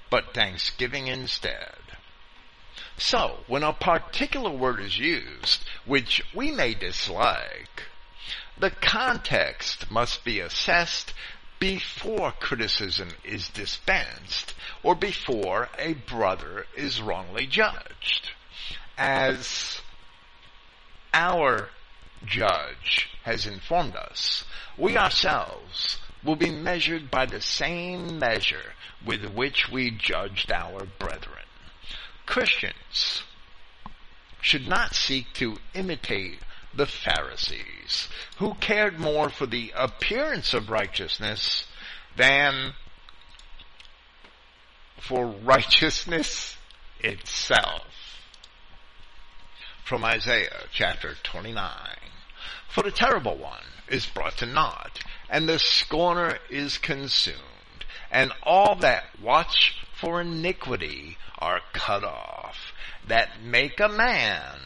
but 0.10 0.34
thanksgiving 0.34 1.08
instead. 1.08 1.76
So, 2.98 3.44
when 3.48 3.64
a 3.64 3.74
particular 3.74 4.52
word 4.52 4.80
is 4.80 4.98
used, 4.98 5.66
which 5.86 6.22
we 6.34 6.52
may 6.52 6.74
dislike, 6.74 7.89
the 8.60 8.72
context 8.72 9.90
must 9.90 10.24
be 10.24 10.40
assessed 10.40 11.14
before 11.60 12.32
criticism 12.32 13.10
is 13.24 13.50
dispensed 13.50 14.54
or 14.84 14.96
before 14.96 15.70
a 15.78 15.94
brother 15.94 16.66
is 16.76 17.02
wrongly 17.02 17.46
judged. 17.46 18.32
As 18.98 19.82
our 21.14 21.70
judge 22.26 23.10
has 23.24 23.46
informed 23.46 23.96
us, 23.96 24.46
we 24.78 24.98
ourselves 24.98 25.98
will 26.24 26.36
be 26.36 26.52
measured 26.52 27.10
by 27.10 27.26
the 27.26 27.42
same 27.42 28.20
measure 28.20 28.74
with 29.06 29.34
which 29.34 29.70
we 29.70 29.92
judged 29.92 30.52
our 30.52 30.86
brethren. 31.00 31.44
Christians 32.26 33.24
should 34.42 34.68
not 34.68 34.94
seek 34.94 35.34
to 35.34 35.58
imitate 35.74 36.40
the 36.74 36.86
Pharisees, 36.86 38.08
who 38.38 38.54
cared 38.56 39.00
more 39.00 39.30
for 39.30 39.46
the 39.46 39.74
appearance 39.76 40.54
of 40.54 40.70
righteousness 40.70 41.66
than 42.16 42.74
for 45.00 45.26
righteousness 45.26 46.58
itself. 47.00 47.86
From 49.84 50.04
Isaiah 50.04 50.66
chapter 50.72 51.16
29. 51.24 51.70
For 52.68 52.84
the 52.84 52.92
terrible 52.92 53.38
one 53.38 53.64
is 53.88 54.06
brought 54.06 54.38
to 54.38 54.46
naught, 54.46 55.00
and 55.30 55.50
the 55.50 55.58
scorner 55.58 56.38
is 56.50 56.78
consumed, 56.78 57.40
and 58.12 58.32
all 58.44 58.76
that 58.76 59.20
watch 59.20 59.76
for 60.00 60.22
iniquity 60.22 61.18
are 61.40 61.62
cut 61.74 62.04
off, 62.04 62.74
that 63.08 63.42
make 63.42 63.80
a 63.80 63.90
man 63.90 64.60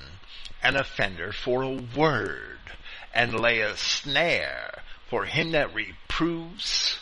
an 0.63 0.75
offender 0.75 1.31
for 1.31 1.61
a 1.61 1.83
word, 1.95 2.59
and 3.13 3.39
lay 3.39 3.59
a 3.59 3.77
snare 3.77 4.81
for 5.09 5.25
him 5.25 5.51
that 5.51 5.73
reproves 5.75 6.99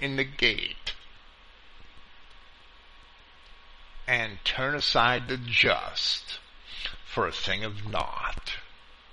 in 0.00 0.16
the 0.16 0.24
gate, 0.24 0.94
and 4.06 4.38
turn 4.44 4.74
aside 4.74 5.28
the 5.28 5.36
just 5.36 6.38
for 7.06 7.26
a 7.26 7.32
thing 7.32 7.64
of 7.64 7.88
naught, 7.88 8.54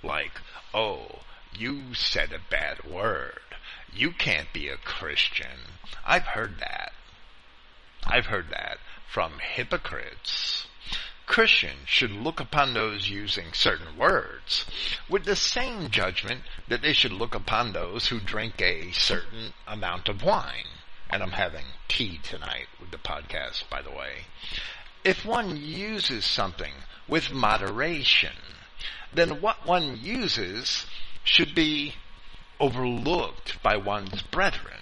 like, 0.02 0.40
oh, 0.74 1.20
you 1.56 1.94
said 1.94 2.32
a 2.32 2.50
bad 2.50 2.84
word. 2.84 3.40
You 3.92 4.10
can't 4.10 4.52
be 4.52 4.68
a 4.68 4.76
Christian. 4.76 5.68
I've 6.04 6.24
heard 6.24 6.58
that. 6.60 6.92
I've 8.04 8.26
heard 8.26 8.46
that 8.50 8.78
from 9.06 9.32
hypocrites. 9.38 10.66
Christians 11.26 11.88
should 11.88 12.10
look 12.10 12.40
upon 12.40 12.74
those 12.74 13.08
using 13.08 13.52
certain 13.52 13.96
words 13.96 14.66
with 15.08 15.24
the 15.24 15.36
same 15.36 15.88
judgment 15.90 16.42
that 16.68 16.82
they 16.82 16.92
should 16.92 17.12
look 17.12 17.34
upon 17.34 17.72
those 17.72 18.08
who 18.08 18.20
drink 18.20 18.60
a 18.60 18.92
certain 18.92 19.52
amount 19.66 20.08
of 20.08 20.22
wine. 20.22 20.66
And 21.08 21.22
I'm 21.22 21.32
having 21.32 21.64
tea 21.88 22.18
tonight 22.22 22.66
with 22.80 22.90
the 22.90 22.98
podcast, 22.98 23.68
by 23.70 23.82
the 23.82 23.90
way. 23.90 24.26
If 25.04 25.24
one 25.24 25.56
uses 25.56 26.24
something 26.24 26.72
with 27.08 27.32
moderation, 27.32 28.36
then 29.12 29.40
what 29.40 29.66
one 29.66 29.98
uses 30.02 30.86
should 31.24 31.54
be 31.54 31.94
overlooked 32.58 33.62
by 33.62 33.76
one's 33.76 34.22
brethren. 34.22 34.80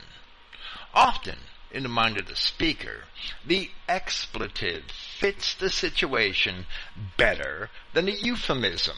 Often, 0.94 1.38
in 1.72 1.82
the 1.82 1.88
mind 1.88 2.18
of 2.18 2.26
the 2.26 2.36
speaker, 2.36 3.04
the 3.46 3.70
expletive 3.88 4.84
fits 4.90 5.54
the 5.54 5.70
situation 5.70 6.66
better 7.16 7.70
than 7.92 8.06
the 8.06 8.12
euphemism. 8.12 8.96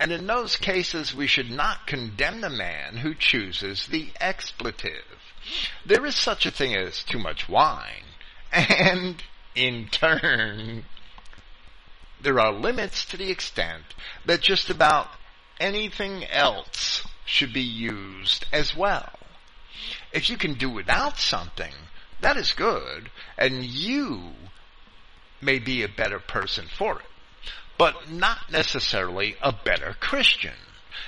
And 0.00 0.10
in 0.10 0.26
those 0.26 0.56
cases, 0.56 1.14
we 1.14 1.26
should 1.26 1.50
not 1.50 1.86
condemn 1.86 2.40
the 2.40 2.50
man 2.50 2.96
who 2.96 3.14
chooses 3.14 3.86
the 3.86 4.10
expletive. 4.20 5.04
There 5.86 6.04
is 6.04 6.16
such 6.16 6.44
a 6.44 6.50
thing 6.50 6.74
as 6.74 7.04
too 7.04 7.18
much 7.18 7.48
wine, 7.48 8.04
and 8.50 9.22
in 9.54 9.88
turn, 9.88 10.84
there 12.20 12.40
are 12.40 12.52
limits 12.52 13.04
to 13.06 13.16
the 13.16 13.30
extent 13.30 13.84
that 14.26 14.40
just 14.40 14.70
about 14.70 15.08
anything 15.60 16.24
else 16.24 17.06
should 17.24 17.52
be 17.52 17.62
used 17.62 18.46
as 18.52 18.76
well. 18.76 19.12
If 20.12 20.28
you 20.30 20.36
can 20.36 20.54
do 20.54 20.68
without 20.68 21.18
something, 21.18 21.74
that 22.22 22.36
is 22.36 22.52
good, 22.52 23.10
and 23.36 23.64
you 23.64 24.32
may 25.40 25.58
be 25.58 25.82
a 25.82 25.88
better 25.88 26.20
person 26.20 26.66
for 26.66 27.00
it, 27.00 27.06
but 27.76 28.10
not 28.10 28.50
necessarily 28.50 29.36
a 29.42 29.52
better 29.52 29.96
Christian. 29.98 30.54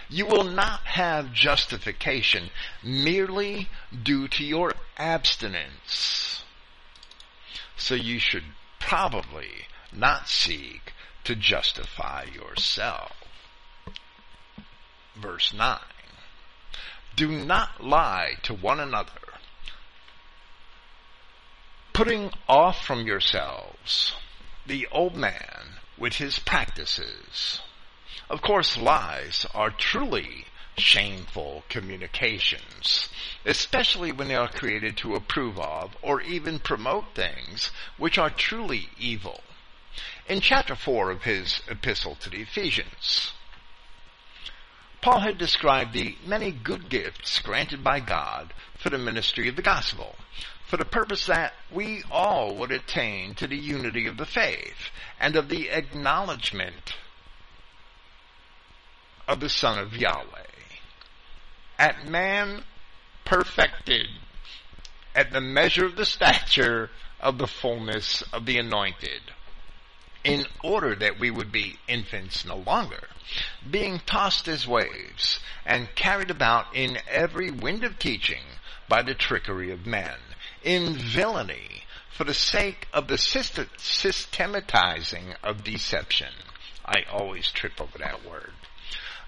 You 0.08 0.26
will 0.26 0.44
not 0.44 0.80
have 0.80 1.32
justification 1.32 2.50
merely 2.82 3.68
due 4.02 4.28
to 4.28 4.44
your 4.44 4.72
abstinence. 4.98 6.42
So 7.76 7.94
you 7.94 8.18
should 8.18 8.44
probably 8.80 9.66
not 9.92 10.28
seek 10.28 10.92
to 11.24 11.34
justify 11.36 12.24
yourself. 12.24 13.12
Verse 15.16 15.54
9. 15.54 15.78
Do 17.14 17.28
not 17.28 17.84
lie 17.84 18.34
to 18.42 18.52
one 18.52 18.80
another 18.80 19.12
putting 21.94 22.28
off 22.48 22.84
from 22.84 23.06
yourselves 23.06 24.14
the 24.66 24.86
old 24.90 25.14
man 25.14 25.78
with 25.96 26.14
his 26.14 26.40
practices. 26.40 27.60
Of 28.28 28.42
course, 28.42 28.76
lies 28.76 29.46
are 29.54 29.70
truly 29.70 30.46
shameful 30.76 31.62
communications, 31.68 33.08
especially 33.46 34.10
when 34.10 34.26
they 34.26 34.34
are 34.34 34.48
created 34.48 34.96
to 34.96 35.14
approve 35.14 35.56
of 35.60 35.96
or 36.02 36.20
even 36.20 36.58
promote 36.58 37.04
things 37.14 37.70
which 37.96 38.18
are 38.18 38.30
truly 38.30 38.88
evil. 38.98 39.40
In 40.28 40.40
chapter 40.40 40.74
4 40.74 41.12
of 41.12 41.22
his 41.22 41.62
epistle 41.68 42.16
to 42.16 42.28
the 42.28 42.42
Ephesians, 42.42 43.30
Paul 45.00 45.20
had 45.20 45.38
described 45.38 45.92
the 45.92 46.16
many 46.26 46.50
good 46.50 46.88
gifts 46.88 47.38
granted 47.38 47.84
by 47.84 48.00
God 48.00 48.52
for 48.76 48.90
the 48.90 48.98
ministry 48.98 49.48
of 49.48 49.54
the 49.54 49.62
gospel, 49.62 50.16
for 50.66 50.76
the 50.76 50.84
purpose 50.84 51.26
that 51.26 51.52
we 51.70 52.02
all 52.10 52.56
would 52.56 52.70
attain 52.70 53.34
to 53.34 53.46
the 53.46 53.56
unity 53.56 54.06
of 54.06 54.16
the 54.16 54.26
faith 54.26 54.90
and 55.20 55.36
of 55.36 55.48
the 55.48 55.70
acknowledgement 55.70 56.94
of 59.28 59.40
the 59.40 59.48
Son 59.48 59.78
of 59.78 59.96
Yahweh. 59.96 60.42
At 61.78 62.06
man 62.08 62.64
perfected 63.24 64.08
at 65.14 65.32
the 65.32 65.40
measure 65.40 65.86
of 65.86 65.96
the 65.96 66.06
stature 66.06 66.90
of 67.20 67.38
the 67.38 67.46
fullness 67.46 68.22
of 68.32 68.46
the 68.46 68.58
anointed, 68.58 69.20
in 70.24 70.46
order 70.62 70.94
that 70.94 71.18
we 71.18 71.30
would 71.30 71.52
be 71.52 71.78
infants 71.86 72.44
no 72.44 72.56
longer, 72.56 73.08
being 73.70 74.00
tossed 74.06 74.48
as 74.48 74.66
waves 74.66 75.40
and 75.64 75.94
carried 75.94 76.30
about 76.30 76.74
in 76.74 76.98
every 77.08 77.50
wind 77.50 77.84
of 77.84 77.98
teaching 77.98 78.42
by 78.88 79.02
the 79.02 79.14
trickery 79.14 79.70
of 79.70 79.86
men, 79.86 80.16
in 80.64 80.94
villainy 80.94 81.82
for 82.10 82.24
the 82.24 82.34
sake 82.34 82.86
of 82.92 83.08
the 83.08 83.18
systematizing 83.18 85.34
of 85.42 85.64
deception. 85.64 86.32
I 86.84 87.04
always 87.10 87.50
trip 87.50 87.80
over 87.80 87.98
that 87.98 88.24
word. 88.24 88.52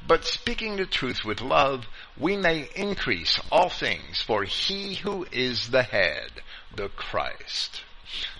But 0.07 0.24
speaking 0.24 0.76
the 0.76 0.87
truth 0.87 1.24
with 1.24 1.41
love, 1.41 1.87
we 2.16 2.37
may 2.37 2.68
increase 2.76 3.41
all 3.51 3.68
things 3.68 4.22
for 4.22 4.45
he 4.45 4.95
who 4.95 5.26
is 5.32 5.70
the 5.70 5.82
head, 5.82 6.30
the 6.74 6.89
Christ. 6.89 7.82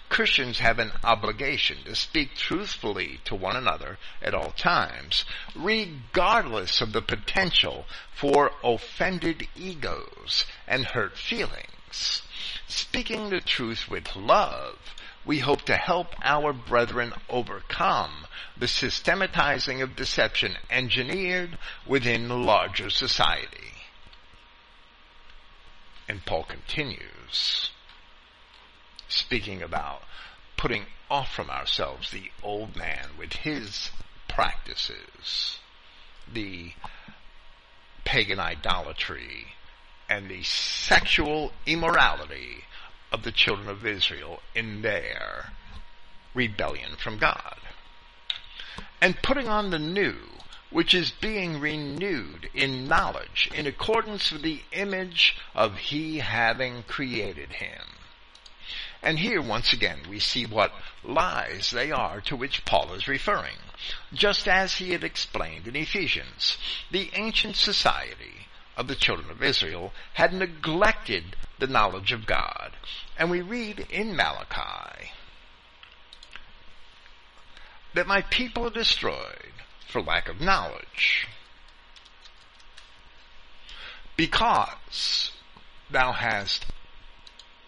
Christians 0.09 0.61
have 0.61 0.79
an 0.79 0.93
obligation 1.03 1.79
to 1.85 1.97
speak 1.97 2.37
truthfully 2.37 3.19
to 3.25 3.35
one 3.35 3.57
another 3.57 3.99
at 4.23 4.35
all 4.35 4.53
times, 4.53 5.25
regardless 5.57 6.81
of 6.81 6.93
the 6.93 7.03
potential 7.03 7.87
for 8.15 8.53
offended 8.63 9.49
egos 9.57 10.45
and 10.69 10.85
hurt 10.85 11.19
feelings. 11.19 12.23
Speaking 12.69 13.31
the 13.31 13.41
truth 13.41 13.89
with 13.89 14.17
love, 14.17 14.79
we 15.25 15.41
hope 15.41 15.63
to 15.63 15.77
help 15.77 16.15
our 16.23 16.53
brethren 16.53 17.13
overcome 17.29 18.27
the 18.57 18.69
systematizing 18.69 19.83
of 19.83 19.97
deception 19.97 20.57
engineered 20.71 21.59
within 21.87 22.29
the 22.29 22.37
larger 22.37 22.91
society. 22.91 23.73
And 26.09 26.25
Paul 26.25 26.45
continues 26.45 27.71
speaking 29.09 29.63
about 29.63 30.03
putting 30.57 30.87
off 31.11 31.33
from 31.33 31.51
ourselves 31.51 32.11
the 32.11 32.31
old 32.43 32.77
man 32.77 33.11
with 33.19 33.33
his 33.33 33.91
practices, 34.29 35.59
the 36.33 36.73
pagan 38.05 38.39
idolatry, 38.41 39.56
and 40.09 40.29
the 40.29 40.43
sexual 40.43 41.53
immorality 41.67 42.65
of 43.13 43.23
the 43.23 43.33
children 43.33 43.69
of 43.69 43.87
Israel 43.87 44.41
in 44.55 44.83
their 44.83 45.53
rebellion 46.35 46.97
from 46.97 47.19
God. 47.19 47.57
And 49.01 49.21
putting 49.23 49.49
on 49.49 49.71
the 49.71 49.79
new, 49.79 50.17
which 50.71 50.95
is 50.95 51.11
being 51.11 51.61
renewed 51.61 52.51
in 52.55 52.89
knowledge 52.89 53.51
in 53.55 53.67
accordance 53.67 54.31
with 54.31 54.43
the 54.43 54.63
image 54.73 55.37
of 55.55 55.77
he 55.77 56.19
having 56.19 56.83
created 56.83 57.53
him. 57.55 57.83
And 59.03 59.19
here 59.19 59.41
once 59.41 59.73
again 59.73 60.01
we 60.09 60.19
see 60.19 60.45
what 60.45 60.73
lies 61.05 61.71
they 61.71 61.93
are 61.93 62.21
to 62.23 62.37
which 62.37 62.65
Paul 62.65 62.93
is 62.95 63.07
referring. 63.07 63.57
Just 64.13 64.49
as 64.49 64.77
he 64.77 64.91
had 64.91 65.05
explained 65.05 65.69
in 65.69 65.77
Ephesians, 65.77 66.57
the 66.91 67.11
ancient 67.15 67.57
society 67.57 68.47
of 68.77 68.89
the 68.89 68.95
children 68.95 69.31
of 69.31 69.43
Israel 69.43 69.93
had 70.15 70.33
neglected 70.33 71.37
the 71.59 71.67
knowledge 71.67 72.13
of 72.13 72.27
God. 72.27 72.73
And 73.19 73.31
we 73.31 73.41
read 73.41 73.87
in 73.91 74.15
Malachi 74.15 75.11
that 77.95 78.07
my 78.07 78.21
people 78.23 78.67
are 78.67 78.71
destroyed 78.71 79.53
for 79.89 80.03
lack 80.03 80.29
of 80.29 80.41
knowledge. 80.41 81.27
Because 84.17 85.33
thou 85.91 86.13
hast 86.13 86.67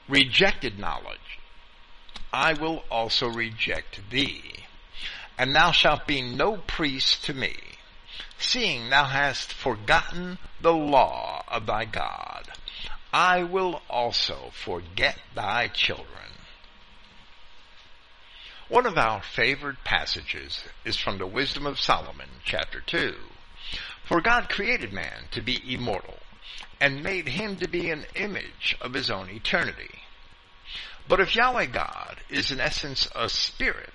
rejected 0.08 0.78
knowledge, 0.78 1.38
I 2.32 2.52
will 2.52 2.84
also 2.90 3.28
reject 3.28 4.10
thee. 4.10 4.64
And 5.38 5.54
thou 5.54 5.72
shalt 5.72 6.06
be 6.06 6.20
no 6.20 6.56
priest 6.56 7.24
to 7.24 7.34
me, 7.34 7.54
seeing 8.38 8.90
thou 8.90 9.04
hast 9.04 9.52
forgotten 9.52 10.38
the 10.60 10.72
law 10.72 11.44
of 11.48 11.66
thy 11.66 11.84
God. 11.84 12.48
I 13.12 13.42
will 13.42 13.82
also 13.88 14.50
forget 14.52 15.18
thy 15.34 15.68
children. 15.68 16.06
One 18.68 18.84
of 18.84 18.98
our 18.98 19.22
favorite 19.22 19.82
passages 19.82 20.62
is 20.84 20.96
from 20.96 21.18
the 21.18 21.26
Wisdom 21.26 21.66
of 21.66 21.80
Solomon, 21.80 22.28
chapter 22.44 22.80
2. 22.80 23.14
For 24.04 24.20
God 24.20 24.48
created 24.50 24.92
man 24.92 25.24
to 25.30 25.40
be 25.40 25.60
immortal, 25.74 26.18
and 26.80 27.02
made 27.02 27.28
him 27.28 27.56
to 27.56 27.68
be 27.68 27.90
an 27.90 28.04
image 28.14 28.76
of 28.80 28.92
his 28.92 29.10
own 29.10 29.30
eternity. 29.30 30.00
But 31.08 31.20
if 31.20 31.34
Yahweh 31.34 31.66
God 31.66 32.18
is 32.28 32.50
in 32.50 32.60
essence 32.60 33.08
a 33.14 33.30
spirit, 33.30 33.92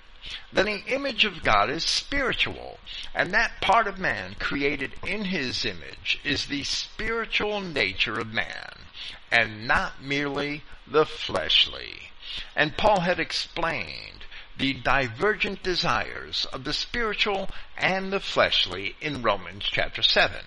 then 0.52 0.66
the 0.66 0.84
image 0.86 1.24
of 1.24 1.42
God 1.42 1.68
is 1.70 1.84
spiritual, 1.84 2.78
and 3.14 3.32
that 3.32 3.60
part 3.60 3.86
of 3.86 3.98
man 3.98 4.36
created 4.38 4.94
in 5.06 5.24
his 5.26 5.64
image 5.64 6.20
is 6.24 6.46
the 6.46 6.64
spiritual 6.64 7.60
nature 7.60 8.18
of 8.18 8.32
man, 8.32 8.86
and 9.30 9.66
not 9.66 10.02
merely 10.02 10.62
the 10.86 11.04
fleshly. 11.04 12.10
And 12.56 12.76
Paul 12.76 13.00
had 13.00 13.20
explained 13.20 14.24
the 14.56 14.72
divergent 14.72 15.62
desires 15.62 16.46
of 16.52 16.64
the 16.64 16.72
spiritual 16.72 17.50
and 17.76 18.12
the 18.12 18.20
fleshly 18.20 18.96
in 19.00 19.22
Romans 19.22 19.64
chapter 19.64 20.02
7. 20.02 20.44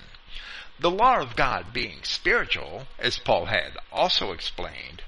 The 0.80 0.92
law 0.92 1.20
of 1.20 1.36
God 1.36 1.74
being 1.74 2.04
spiritual, 2.04 2.88
as 3.00 3.18
Paul 3.18 3.46
had 3.46 3.78
also 3.92 4.32
explained, 4.32 5.02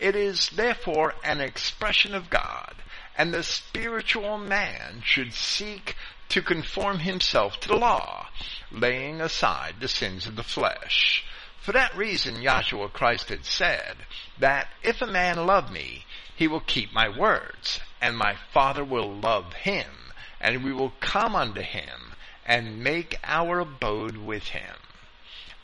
it 0.00 0.16
is 0.16 0.50
therefore 0.50 1.14
an 1.22 1.40
expression 1.40 2.14
of 2.14 2.30
God, 2.30 2.73
and 3.16 3.32
the 3.32 3.42
spiritual 3.42 4.38
man 4.38 5.02
should 5.04 5.32
seek 5.32 5.96
to 6.28 6.42
conform 6.42 6.98
himself 7.00 7.60
to 7.60 7.68
the 7.68 7.76
law, 7.76 8.28
laying 8.70 9.20
aside 9.20 9.74
the 9.80 9.88
sins 9.88 10.26
of 10.26 10.36
the 10.36 10.42
flesh. 10.42 11.24
For 11.60 11.72
that 11.72 11.96
reason 11.96 12.42
Yahshua 12.42 12.92
Christ 12.92 13.28
had 13.28 13.44
said 13.44 13.96
that 14.38 14.68
if 14.82 15.00
a 15.00 15.06
man 15.06 15.46
love 15.46 15.70
me, 15.70 16.04
he 16.36 16.48
will 16.48 16.60
keep 16.60 16.92
my 16.92 17.08
words, 17.08 17.80
and 18.00 18.16
my 18.16 18.36
Father 18.52 18.84
will 18.84 19.14
love 19.14 19.52
him, 19.54 20.12
and 20.40 20.64
we 20.64 20.72
will 20.72 20.92
come 21.00 21.36
unto 21.36 21.62
him, 21.62 22.14
and 22.44 22.82
make 22.82 23.18
our 23.24 23.60
abode 23.60 24.16
with 24.16 24.48
him. 24.48 24.76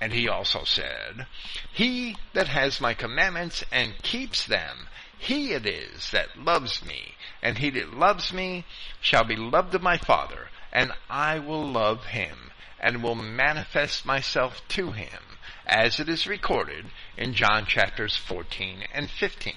And 0.00 0.12
he 0.12 0.28
also 0.28 0.64
said, 0.64 1.26
He 1.72 2.16
that 2.32 2.48
has 2.48 2.80
my 2.80 2.94
commandments 2.94 3.62
and 3.70 4.00
keeps 4.02 4.46
them, 4.46 4.88
he 5.18 5.52
it 5.52 5.66
is 5.66 6.12
that 6.12 6.38
loves 6.38 6.82
me, 6.82 7.14
and 7.42 7.58
he 7.58 7.70
that 7.70 7.94
loves 7.94 8.32
me 8.32 8.64
shall 9.00 9.24
be 9.24 9.36
loved 9.36 9.74
of 9.74 9.82
my 9.82 9.96
Father, 9.96 10.48
and 10.72 10.92
I 11.08 11.38
will 11.38 11.66
love 11.66 12.06
him, 12.06 12.50
and 12.78 13.02
will 13.02 13.14
manifest 13.14 14.06
myself 14.06 14.62
to 14.68 14.92
him, 14.92 15.38
as 15.66 16.00
it 16.00 16.08
is 16.08 16.26
recorded 16.26 16.86
in 17.16 17.34
John 17.34 17.66
chapters 17.66 18.16
14 18.16 18.84
and 18.92 19.10
15. 19.10 19.54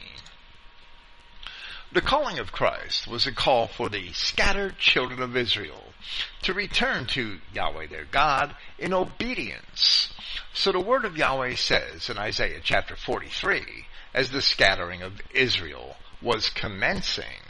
The 1.92 2.02
calling 2.02 2.40
of 2.40 2.52
Christ 2.52 3.08
was 3.08 3.28
a 3.28 3.32
call 3.32 3.68
for 3.68 3.88
the 3.88 4.12
scattered 4.14 4.80
children 4.80 5.22
of 5.22 5.38
Israel 5.38 5.94
to 6.42 6.54
return 6.54 7.06
to 7.08 7.40
Yahweh 7.54 7.88
their 7.88 8.06
God 8.06 8.56
in 8.80 8.94
obedience 8.94 10.12
so 10.54 10.72
the 10.72 10.80
word 10.80 11.04
of 11.04 11.18
Yahweh 11.18 11.56
says 11.56 12.10
in 12.10 12.18
Isaiah 12.18 12.60
chapter 12.64 12.96
43, 12.96 13.88
as 14.14 14.30
the 14.30 14.42
scattering 14.42 15.02
of 15.02 15.20
Israel 15.32 15.98
was 16.22 16.50
commencing, 16.52 17.42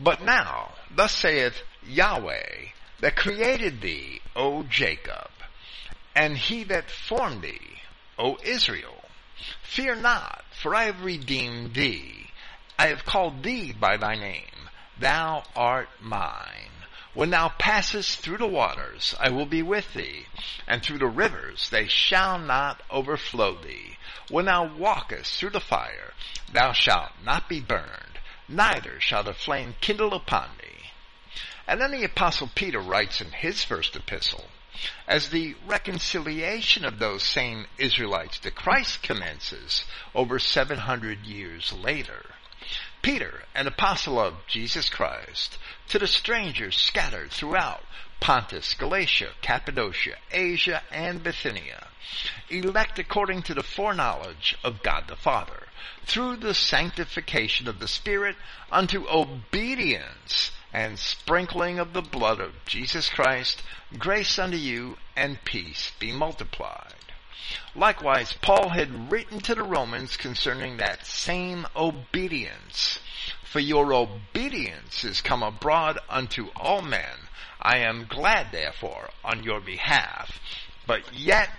But 0.00 0.22
now, 0.22 0.74
thus 0.90 1.12
saith 1.12 1.62
Yahweh, 1.86 2.68
that 3.00 3.16
created 3.16 3.80
thee, 3.80 4.20
O 4.34 4.62
Jacob, 4.64 5.30
and 6.14 6.36
he 6.36 6.64
that 6.64 6.90
formed 6.90 7.42
thee, 7.42 7.80
O 8.18 8.38
Israel. 8.42 9.04
Fear 9.62 9.96
not, 9.96 10.44
for 10.60 10.74
I 10.74 10.84
have 10.84 11.04
redeemed 11.04 11.74
thee. 11.74 12.30
I 12.78 12.88
have 12.88 13.04
called 13.04 13.42
thee 13.42 13.72
by 13.72 13.96
thy 13.96 14.14
name. 14.14 14.70
Thou 14.98 15.44
art 15.54 15.88
mine. 16.00 16.70
When 17.14 17.30
thou 17.30 17.48
passest 17.50 18.18
through 18.18 18.38
the 18.38 18.46
waters, 18.46 19.14
I 19.20 19.30
will 19.30 19.46
be 19.46 19.62
with 19.62 19.92
thee, 19.94 20.26
and 20.66 20.82
through 20.82 20.98
the 20.98 21.06
rivers, 21.06 21.68
they 21.70 21.86
shall 21.86 22.38
not 22.38 22.82
overflow 22.90 23.54
thee. 23.54 23.96
When 24.28 24.46
thou 24.46 24.64
walkest 24.64 25.38
through 25.38 25.50
the 25.50 25.60
fire, 25.60 26.14
thou 26.52 26.72
shalt 26.72 27.12
not 27.22 27.48
be 27.48 27.60
burned, 27.60 28.13
neither 28.48 29.00
shall 29.00 29.22
the 29.22 29.34
flame 29.34 29.74
kindle 29.80 30.14
upon 30.14 30.50
thee. 30.60 30.90
And 31.66 31.80
then 31.80 31.92
the 31.92 32.04
apostle 32.04 32.50
Peter 32.54 32.80
writes 32.80 33.20
in 33.20 33.30
his 33.30 33.64
first 33.64 33.96
epistle, 33.96 34.48
as 35.06 35.28
the 35.28 35.54
reconciliation 35.66 36.84
of 36.84 36.98
those 36.98 37.22
same 37.22 37.66
Israelites 37.78 38.38
to 38.40 38.50
Christ 38.50 39.02
commences 39.02 39.84
over 40.14 40.38
700 40.38 41.24
years 41.24 41.72
later. 41.72 42.34
Peter, 43.02 43.44
an 43.54 43.66
apostle 43.66 44.18
of 44.18 44.46
Jesus 44.46 44.88
Christ, 44.88 45.58
to 45.88 45.98
the 45.98 46.06
strangers 46.06 46.76
scattered 46.76 47.30
throughout 47.30 47.84
Pontus, 48.20 48.72
Galatia, 48.74 49.32
Cappadocia, 49.42 50.16
Asia, 50.30 50.82
and 50.90 51.22
Bithynia, 51.22 51.88
elect 52.48 52.98
according 52.98 53.42
to 53.42 53.54
the 53.54 53.62
foreknowledge 53.62 54.56
of 54.64 54.82
God 54.82 55.04
the 55.08 55.16
Father, 55.16 55.63
through 56.06 56.36
the 56.36 56.54
sanctification 56.54 57.68
of 57.68 57.78
the 57.78 57.88
Spirit 57.88 58.36
unto 58.70 59.06
obedience 59.08 60.50
and 60.72 60.98
sprinkling 60.98 61.78
of 61.78 61.92
the 61.92 62.02
blood 62.02 62.40
of 62.40 62.64
Jesus 62.66 63.08
Christ, 63.08 63.62
grace 63.98 64.38
unto 64.38 64.56
you 64.56 64.96
and 65.16 65.42
peace 65.44 65.92
be 65.98 66.10
multiplied. 66.12 66.94
Likewise, 67.76 68.32
Paul 68.32 68.70
had 68.70 69.12
written 69.12 69.38
to 69.40 69.54
the 69.54 69.62
Romans 69.62 70.16
concerning 70.16 70.78
that 70.78 71.06
same 71.06 71.66
obedience. 71.76 72.98
For 73.44 73.60
your 73.60 73.92
obedience 73.92 75.04
is 75.04 75.20
come 75.20 75.42
abroad 75.42 75.98
unto 76.08 76.48
all 76.56 76.82
men. 76.82 77.28
I 77.60 77.78
am 77.78 78.06
glad 78.08 78.50
therefore 78.50 79.10
on 79.22 79.44
your 79.44 79.60
behalf. 79.60 80.40
But 80.86 81.12
yet 81.14 81.50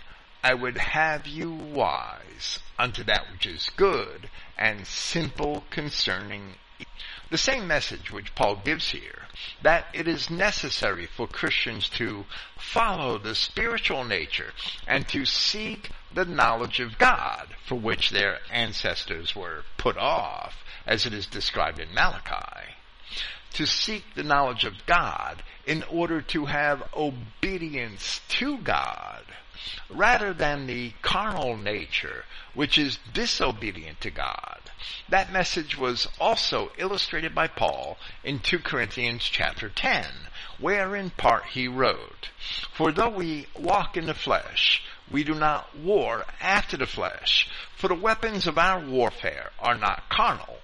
I 0.46 0.54
would 0.54 0.78
have 0.78 1.26
you 1.26 1.52
wise 1.52 2.60
unto 2.78 3.04
that 3.06 3.32
which 3.32 3.48
is 3.48 3.72
good 3.76 4.30
and 4.56 4.86
simple 4.86 5.64
concerning 5.72 6.58
the 7.32 7.38
same 7.40 7.66
message 7.66 8.12
which 8.12 8.36
Paul 8.36 8.58
gives 8.64 8.92
here, 8.92 9.24
that 9.64 9.88
it 9.92 10.08
is 10.08 10.30
necessary 10.30 11.08
for 11.08 11.26
Christians 11.28 11.90
to 11.98 12.26
follow 12.60 13.18
the 13.18 13.34
spiritual 13.34 14.04
nature 14.04 14.54
and 14.88 15.08
to 15.08 15.26
seek 15.26 15.90
the 16.14 16.26
knowledge 16.26 16.80
of 16.80 17.00
God 17.00 17.56
for 17.66 17.80
which 17.80 18.12
their 18.12 18.38
ancestors 18.52 19.36
were 19.36 19.64
put 19.78 19.98
off, 19.98 20.64
as 20.86 21.08
it 21.08 21.14
is 21.16 21.26
described 21.26 21.80
in 21.80 21.92
Malachi. 21.92 22.76
To 23.54 23.66
seek 23.66 24.14
the 24.14 24.24
knowledge 24.24 24.64
of 24.64 24.86
God 24.86 25.42
in 25.66 25.82
order 25.90 26.22
to 26.22 26.46
have 26.46 26.88
obedience 26.96 28.22
to 28.28 28.60
God 28.60 29.24
rather 29.90 30.34
than 30.34 30.68
the 30.68 30.94
carnal 31.02 31.58
nature 31.58 32.26
which 32.54 32.78
is 32.78 33.00
disobedient 33.14 34.00
to 34.02 34.10
God. 34.10 34.60
That 35.10 35.32
message 35.32 35.78
was 35.78 36.08
also 36.20 36.72
illustrated 36.78 37.36
by 37.36 37.48
Paul 37.48 37.98
in 38.24 38.40
2 38.40 38.60
Corinthians 38.60 39.24
chapter 39.24 39.70
10, 39.70 40.06
where 40.60 40.96
in 40.96 41.10
part 41.10 41.46
he 41.46 41.68
wrote, 41.68 42.30
For 42.72 42.92
though 42.92 43.10
we 43.10 43.48
walk 43.56 43.98
in 43.98 44.06
the 44.06 44.14
flesh, 44.14 44.84
we 45.12 45.24
do 45.24 45.36
not 45.36 45.78
war 45.78 46.26
after 46.42 46.78
the 46.78 46.88
flesh, 46.88 47.50
for 47.76 47.88
the 47.88 47.94
weapons 47.96 48.48
of 48.48 48.58
our 48.58 48.80
warfare 48.80 49.52
are 49.60 49.78
not 49.78 50.10
carnal, 50.10 50.60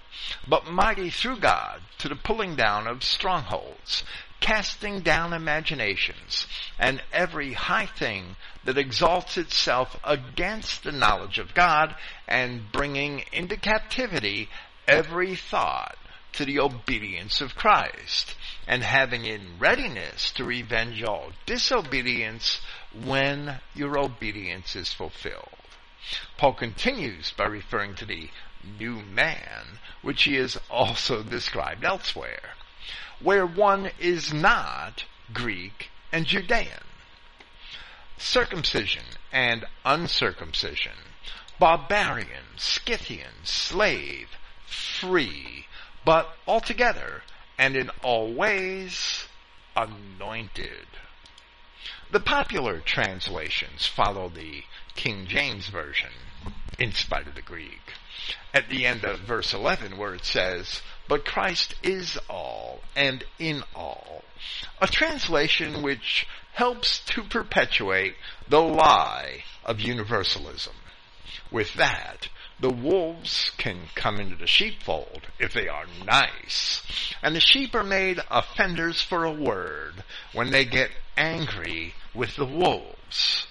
but 0.48 0.66
mighty 0.66 1.10
through 1.10 1.38
God 1.38 1.82
to 1.98 2.08
the 2.08 2.16
pulling 2.16 2.56
down 2.56 2.86
of 2.86 3.04
strongholds, 3.04 4.02
casting 4.42 5.00
down 5.00 5.32
imaginations, 5.32 6.46
and 6.78 7.00
every 7.12 7.52
high 7.52 7.86
thing 7.86 8.36
that 8.64 8.76
exalts 8.76 9.38
itself 9.38 9.96
against 10.04 10.82
the 10.82 10.92
knowledge 10.92 11.38
of 11.38 11.54
God, 11.54 11.94
and 12.26 12.70
bringing 12.72 13.24
into 13.32 13.56
captivity 13.56 14.48
every 14.86 15.36
thought 15.36 15.96
to 16.32 16.44
the 16.44 16.58
obedience 16.58 17.40
of 17.40 17.54
Christ, 17.54 18.34
and 18.66 18.82
having 18.82 19.24
in 19.24 19.58
readiness 19.60 20.32
to 20.32 20.44
revenge 20.44 21.02
all 21.04 21.30
disobedience 21.46 22.60
when 23.04 23.60
your 23.74 23.96
obedience 23.96 24.74
is 24.74 24.92
fulfilled. 24.92 25.48
Paul 26.36 26.54
continues 26.54 27.30
by 27.30 27.44
referring 27.44 27.94
to 27.94 28.04
the 28.04 28.28
new 28.78 29.02
man, 29.02 29.78
which 30.02 30.24
he 30.24 30.34
has 30.34 30.58
also 30.68 31.22
described 31.22 31.84
elsewhere 31.84 32.56
where 33.22 33.46
one 33.46 33.90
is 33.98 34.32
not 34.32 35.04
Greek 35.32 35.90
and 36.10 36.26
Judean. 36.26 36.84
Circumcision 38.18 39.04
and 39.32 39.64
uncircumcision, 39.84 40.92
barbarian, 41.58 42.44
Scythian, 42.56 43.44
slave, 43.44 44.28
free, 44.66 45.66
but 46.04 46.36
altogether 46.46 47.22
and 47.58 47.76
in 47.76 47.90
all 48.02 48.32
ways 48.32 49.26
anointed. 49.76 50.86
The 52.10 52.20
popular 52.20 52.80
translations 52.80 53.86
follow 53.86 54.28
the 54.28 54.64
King 54.94 55.26
James 55.26 55.68
Version 55.68 56.12
in 56.78 56.92
spite 56.92 57.26
of 57.26 57.34
the 57.34 57.42
Greek. 57.42 57.94
At 58.54 58.68
the 58.68 58.86
end 58.86 59.04
of 59.04 59.20
verse 59.20 59.54
11 59.54 59.96
where 59.96 60.14
it 60.14 60.24
says, 60.24 60.82
but 61.08 61.24
Christ 61.24 61.74
is 61.82 62.18
all 62.28 62.80
and 62.94 63.24
in 63.38 63.62
all. 63.74 64.24
A 64.80 64.86
translation 64.86 65.82
which 65.82 66.26
helps 66.52 67.00
to 67.06 67.22
perpetuate 67.22 68.16
the 68.48 68.60
lie 68.60 69.44
of 69.64 69.80
universalism. 69.80 70.74
With 71.50 71.74
that, 71.74 72.28
the 72.60 72.70
wolves 72.70 73.50
can 73.58 73.88
come 73.94 74.20
into 74.20 74.36
the 74.36 74.46
sheepfold 74.46 75.26
if 75.38 75.52
they 75.52 75.68
are 75.68 75.86
nice. 76.04 76.82
And 77.22 77.34
the 77.34 77.40
sheep 77.40 77.74
are 77.74 77.82
made 77.82 78.20
offenders 78.30 79.00
for 79.00 79.24
a 79.24 79.32
word 79.32 80.04
when 80.32 80.50
they 80.50 80.64
get 80.64 80.90
angry 81.16 81.94
with 82.14 82.36
the 82.36 82.46
wolves. 82.46 83.46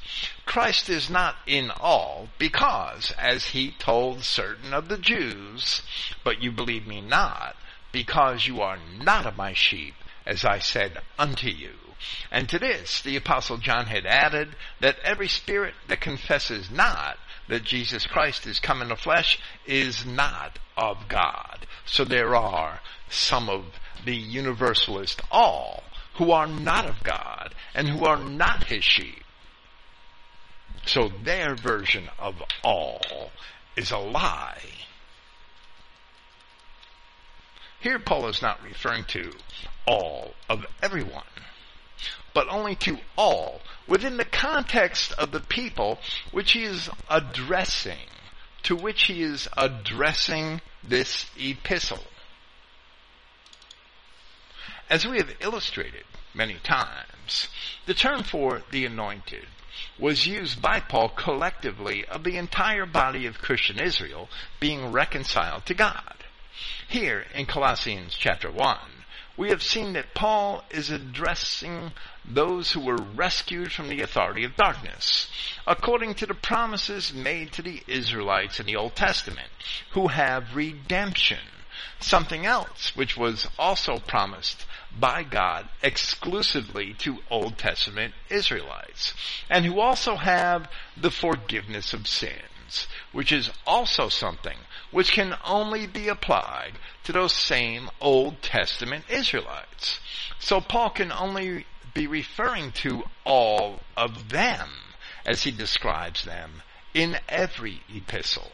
Christ 0.45 0.89
is 0.89 1.09
not 1.09 1.35
in 1.47 1.71
all 1.71 2.29
because, 2.37 3.11
as 3.17 3.45
he 3.45 3.71
told 3.71 4.23
certain 4.23 4.73
of 4.73 4.89
the 4.89 4.97
Jews, 4.97 5.81
but 6.23 6.41
you 6.41 6.51
believe 6.51 6.85
me 6.85 7.01
not, 7.01 7.55
because 7.91 8.47
you 8.47 8.61
are 8.61 8.77
not 8.99 9.25
of 9.25 9.37
my 9.37 9.53
sheep, 9.53 9.95
as 10.25 10.43
I 10.43 10.59
said 10.59 10.99
unto 11.17 11.47
you. 11.47 11.71
And 12.31 12.49
to 12.49 12.59
this 12.59 13.01
the 13.01 13.15
apostle 13.15 13.57
John 13.57 13.85
had 13.85 14.05
added 14.05 14.55
that 14.79 14.99
every 15.03 15.27
spirit 15.27 15.75
that 15.87 16.01
confesses 16.01 16.71
not 16.71 17.17
that 17.47 17.63
Jesus 17.63 18.05
Christ 18.05 18.47
is 18.47 18.59
come 18.59 18.81
in 18.81 18.89
the 18.89 18.95
flesh 18.95 19.39
is 19.65 20.05
not 20.05 20.57
of 20.75 21.07
God. 21.07 21.67
So 21.85 22.05
there 22.05 22.35
are 22.35 22.79
some 23.09 23.49
of 23.49 23.65
the 24.05 24.15
universalist 24.15 25.21
all 25.31 25.83
who 26.15 26.31
are 26.31 26.47
not 26.47 26.85
of 26.85 27.03
God 27.03 27.53
and 27.75 27.87
who 27.87 28.05
are 28.05 28.17
not 28.17 28.65
his 28.65 28.83
sheep. 28.83 29.20
So 30.85 31.09
their 31.23 31.55
version 31.55 32.09
of 32.17 32.41
all 32.63 33.31
is 33.75 33.91
a 33.91 33.97
lie. 33.97 34.61
Here 37.79 37.99
Paul 37.99 38.27
is 38.27 38.41
not 38.41 38.63
referring 38.63 39.05
to 39.05 39.33
all 39.87 40.35
of 40.47 40.65
everyone, 40.83 41.23
but 42.33 42.47
only 42.47 42.75
to 42.75 42.99
all 43.17 43.61
within 43.87 44.17
the 44.17 44.25
context 44.25 45.13
of 45.13 45.31
the 45.31 45.39
people 45.39 45.99
which 46.31 46.51
he 46.51 46.63
is 46.63 46.89
addressing, 47.09 48.07
to 48.63 48.75
which 48.75 49.03
he 49.03 49.23
is 49.23 49.47
addressing 49.57 50.61
this 50.83 51.25
epistle. 51.37 52.03
As 54.89 55.07
we 55.07 55.17
have 55.17 55.35
illustrated 55.39 56.03
many 56.33 56.55
times, 56.63 57.47
the 57.85 57.93
term 57.93 58.23
for 58.23 58.61
the 58.69 58.85
anointed 58.85 59.47
was 59.99 60.25
used 60.25 60.61
by 60.61 60.79
Paul 60.79 61.09
collectively 61.09 62.05
of 62.05 62.23
the 62.23 62.37
entire 62.37 62.85
body 62.85 63.25
of 63.25 63.41
Christian 63.41 63.79
Israel 63.79 64.29
being 64.59 64.91
reconciled 64.91 65.65
to 65.65 65.73
God. 65.73 66.23
Here 66.87 67.25
in 67.33 67.45
Colossians 67.45 68.15
chapter 68.17 68.51
1, 68.51 68.77
we 69.37 69.49
have 69.49 69.63
seen 69.63 69.93
that 69.93 70.13
Paul 70.13 70.63
is 70.69 70.89
addressing 70.89 71.93
those 72.25 72.71
who 72.71 72.81
were 72.81 72.97
rescued 72.97 73.71
from 73.71 73.89
the 73.89 74.01
authority 74.01 74.43
of 74.43 74.55
darkness, 74.55 75.29
according 75.65 76.15
to 76.15 76.25
the 76.25 76.33
promises 76.33 77.13
made 77.13 77.51
to 77.53 77.61
the 77.61 77.81
Israelites 77.87 78.59
in 78.59 78.65
the 78.65 78.75
Old 78.75 78.95
Testament, 78.95 79.49
who 79.93 80.09
have 80.09 80.55
redemption, 80.55 81.39
something 81.99 82.45
else 82.45 82.95
which 82.95 83.15
was 83.15 83.47
also 83.57 83.97
promised 83.99 84.65
by 84.99 85.23
God 85.23 85.69
exclusively 85.81 86.93
to 86.99 87.19
Old 87.29 87.57
Testament 87.57 88.13
Israelites, 88.29 89.13
and 89.49 89.65
who 89.65 89.79
also 89.79 90.15
have 90.15 90.69
the 90.97 91.11
forgiveness 91.11 91.93
of 91.93 92.07
sins, 92.07 92.87
which 93.11 93.31
is 93.31 93.49
also 93.65 94.09
something 94.09 94.57
which 94.91 95.13
can 95.13 95.35
only 95.45 95.87
be 95.87 96.09
applied 96.09 96.73
to 97.03 97.11
those 97.11 97.33
same 97.33 97.89
Old 97.99 98.41
Testament 98.41 99.05
Israelites. 99.09 99.99
So 100.39 100.59
Paul 100.61 100.89
can 100.89 101.11
only 101.11 101.65
be 101.93 102.07
referring 102.07 102.71
to 102.71 103.03
all 103.25 103.79
of 103.97 104.29
them 104.29 104.69
as 105.25 105.43
he 105.43 105.51
describes 105.51 106.25
them 106.25 106.61
in 106.93 107.17
every 107.29 107.81
epistle. 107.93 108.51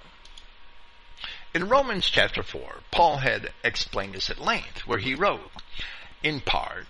In 1.54 1.70
Romans 1.70 2.08
chapter 2.10 2.44
4, 2.44 2.82
Paul 2.92 3.18
had 3.18 3.52
explained 3.64 4.14
this 4.14 4.30
at 4.30 4.38
length, 4.40 4.86
where 4.86 5.00
he 5.00 5.16
wrote, 5.16 5.50
in 6.24 6.42
part, 6.42 6.88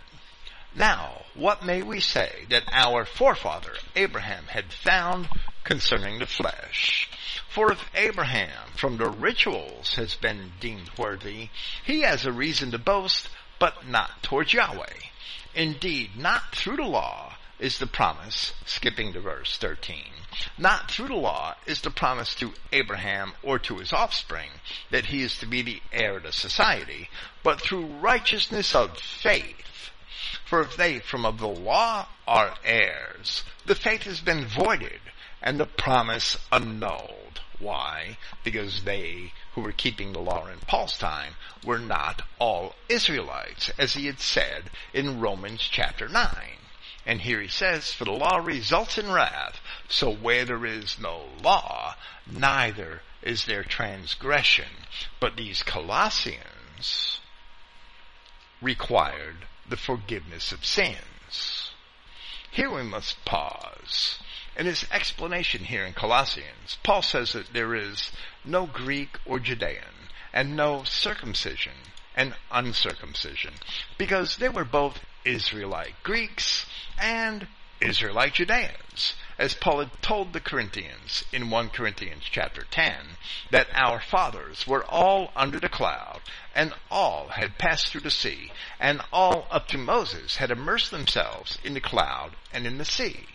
Now, 0.76 1.26
what 1.34 1.66
may 1.66 1.82
we 1.82 2.00
say 2.00 2.46
that 2.50 2.64
our 2.72 3.04
forefather 3.04 3.74
Abraham 3.96 4.46
had 4.46 4.72
found 4.72 5.28
concerning 5.64 6.20
the 6.20 6.26
flesh? 6.26 7.10
For 7.50 7.72
if 7.72 7.90
Abraham 7.96 8.72
from 8.76 8.98
the 8.98 9.10
rituals 9.10 9.96
has 9.96 10.16
been 10.16 10.54
deemed 10.60 10.92
worthy, 10.98 11.50
he 11.84 12.02
has 12.02 12.26
a 12.26 12.32
reason 12.32 12.72
to 12.72 12.78
boast, 12.78 13.30
but 13.60 13.88
not 13.88 14.24
towards 14.24 14.54
Yahweh. 14.54 14.94
Indeed, 15.56 16.16
not 16.16 16.56
through 16.56 16.78
the 16.78 16.84
law 16.84 17.27
is 17.60 17.80
the 17.80 17.88
promise, 17.88 18.54
skipping 18.66 19.14
to 19.14 19.20
verse 19.20 19.58
13. 19.58 20.04
Not 20.58 20.92
through 20.92 21.08
the 21.08 21.16
law 21.16 21.56
is 21.66 21.82
the 21.82 21.90
promise 21.90 22.36
to 22.36 22.54
Abraham 22.72 23.34
or 23.42 23.58
to 23.60 23.78
his 23.80 23.92
offspring 23.92 24.52
that 24.92 25.06
he 25.06 25.24
is 25.24 25.40
to 25.40 25.48
be 25.48 25.64
the 25.64 25.82
heir 25.92 26.20
to 26.20 26.32
society, 26.32 27.10
but 27.44 27.60
through 27.60 27.86
righteousness 27.86 28.76
of 28.76 29.00
faith. 29.00 29.90
For 30.46 30.62
if 30.62 30.78
they 30.78 31.00
from 31.00 31.26
of 31.26 31.40
the 31.40 31.48
law 31.48 32.08
are 32.28 32.56
heirs, 32.64 33.44
the 33.66 33.76
faith 33.76 34.04
has 34.04 34.22
been 34.22 34.46
voided 34.46 35.02
and 35.42 35.60
the 35.60 35.66
promise 35.66 36.38
annulled. 36.52 37.42
Why? 37.60 38.18
Because 38.44 38.84
they 38.84 39.34
who 39.54 39.62
were 39.62 39.72
keeping 39.72 40.14
the 40.14 40.20
law 40.20 40.46
in 40.48 40.60
Paul's 40.60 40.98
time 40.98 41.36
were 41.64 41.80
not 41.80 42.22
all 42.38 42.76
Israelites, 42.88 43.72
as 43.80 43.94
he 43.94 44.06
had 44.06 44.20
said 44.20 44.70
in 44.94 45.20
Romans 45.20 45.62
chapter 45.62 46.08
9. 46.08 46.30
And 47.08 47.22
here 47.22 47.42
he 47.42 47.48
says, 47.48 47.92
for 47.92 48.06
the 48.06 48.12
law 48.12 48.38
results 48.38 49.00
in 49.00 49.12
wrath, 49.12 49.60
so 49.90 50.14
where 50.14 50.46
there 50.46 50.66
is 50.66 51.00
no 51.00 51.24
law, 51.42 51.96
neither 52.30 53.02
is 53.24 53.46
there 53.46 53.64
transgression. 53.64 54.86
But 55.20 55.36
these 55.36 55.64
Colossians 55.64 57.22
required 58.62 59.48
the 59.68 59.78
forgiveness 59.78 60.52
of 60.52 60.64
sins. 60.64 61.72
Here 62.52 62.70
we 62.70 62.84
must 62.84 63.24
pause 63.26 64.20
in 64.58 64.66
his 64.66 64.86
explanation 64.92 65.66
here 65.66 65.86
in 65.86 65.94
Colossians, 65.94 66.80
Paul 66.82 67.04
says 67.04 67.34
that 67.34 67.54
there 67.54 67.76
is 67.76 68.12
no 68.44 68.66
Greek 68.66 69.20
or 69.24 69.40
Judean 69.40 70.10
and 70.34 70.56
no 70.56 70.84
circumcision 70.84 71.74
and 72.16 72.36
uncircumcision 72.52 73.54
because 74.00 74.38
they 74.38 74.50
were 74.50 74.66
both 74.66 75.00
Israelite 75.28 76.02
Greeks 76.04 76.66
and 76.98 77.48
Israelite 77.82 78.36
Judeans. 78.36 79.14
As 79.38 79.54
Paul 79.54 79.80
had 79.80 80.02
told 80.02 80.34
the 80.34 80.40
Corinthians 80.40 81.26
in 81.32 81.50
1 81.50 81.70
Corinthians 81.70 82.24
chapter 82.24 82.64
10, 82.72 83.18
that 83.52 83.68
our 83.74 84.00
fathers 84.00 84.66
were 84.66 84.86
all 84.86 85.32
under 85.36 85.60
the 85.60 85.70
cloud, 85.70 86.22
and 86.58 86.74
all 86.90 87.28
had 87.28 87.60
passed 87.60 87.90
through 87.90 88.02
the 88.02 88.10
sea, 88.10 88.52
and 88.80 89.00
all 89.14 89.48
up 89.52 89.68
to 89.68 89.78
Moses 89.78 90.38
had 90.38 90.50
immersed 90.50 90.90
themselves 90.90 91.60
in 91.64 91.76
the 91.76 91.80
cloud 91.80 92.36
and 92.52 92.66
in 92.66 92.80
the 92.80 92.84
sea. 92.84 93.28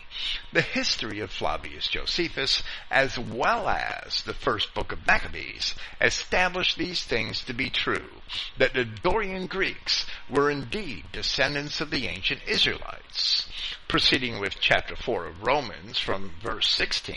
The 0.51 0.61
history 0.61 1.21
of 1.21 1.31
Flavius 1.31 1.87
Josephus, 1.87 2.61
as 2.91 3.17
well 3.17 3.69
as 3.69 4.23
the 4.23 4.33
first 4.33 4.73
book 4.73 4.91
of 4.91 5.07
Maccabees, 5.07 5.73
established 6.01 6.77
these 6.77 7.01
things 7.05 7.41
to 7.45 7.53
be 7.53 7.69
true, 7.69 8.09
that 8.57 8.73
the 8.73 8.83
Dorian 8.83 9.47
Greeks 9.47 10.05
were 10.29 10.51
indeed 10.51 11.05
descendants 11.13 11.79
of 11.79 11.91
the 11.91 12.07
ancient 12.07 12.41
Israelites. 12.45 13.47
Proceeding 13.87 14.41
with 14.41 14.59
chapter 14.59 14.97
4 14.97 15.27
of 15.27 15.43
Romans 15.43 15.97
from 15.97 16.33
verse 16.43 16.69
16. 16.71 17.15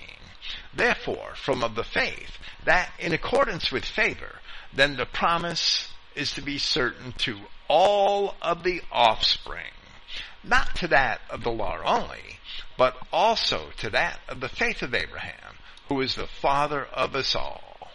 Therefore, 0.73 1.35
from 1.35 1.65
of 1.65 1.75
the 1.75 1.83
faith, 1.83 2.39
that 2.65 2.93
in 3.01 3.13
accordance 3.13 3.73
with 3.73 3.85
favor, 3.85 4.37
then 4.73 4.97
the 4.97 5.07
promise 5.07 5.89
is 6.17 6.33
to 6.33 6.43
be 6.43 6.59
certain 6.59 7.13
to 7.19 7.37
all 7.69 8.35
of 8.43 8.63
the 8.63 8.81
offspring, 8.91 9.73
not 10.43 10.75
to 10.77 10.89
that 10.89 11.21
of 11.31 11.43
the 11.43 11.51
law 11.51 11.79
only, 11.85 12.39
but 12.79 12.97
also 13.13 13.69
to 13.79 13.91
that 13.91 14.19
of 14.29 14.41
the 14.41 14.49
faith 14.49 14.83
of 14.83 14.95
Abraham, 14.95 15.57
who 15.89 16.01
is 16.01 16.15
the 16.15 16.27
father 16.27 16.85
of 16.85 17.15
us 17.15 17.35
all. 17.35 17.91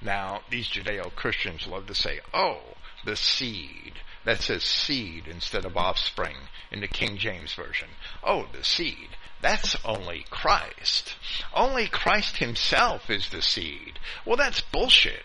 Now, 0.00 0.42
these 0.50 0.68
Judeo-Christians 0.68 1.66
love 1.66 1.86
to 1.86 1.94
say, 1.94 2.20
oh, 2.32 2.60
the 3.04 3.16
seed. 3.16 3.94
That 4.24 4.42
says 4.42 4.62
seed 4.62 5.26
instead 5.26 5.64
of 5.64 5.76
offspring 5.76 6.36
in 6.70 6.80
the 6.80 6.88
King 6.88 7.16
James 7.16 7.54
Version. 7.54 7.88
Oh, 8.22 8.46
the 8.52 8.62
seed. 8.62 9.08
That's 9.40 9.76
only 9.84 10.26
Christ. 10.28 11.14
Only 11.54 11.86
Christ 11.86 12.36
himself 12.36 13.08
is 13.08 13.28
the 13.30 13.40
seed. 13.40 13.98
Well, 14.26 14.36
that's 14.36 14.60
bullshit. 14.60 15.22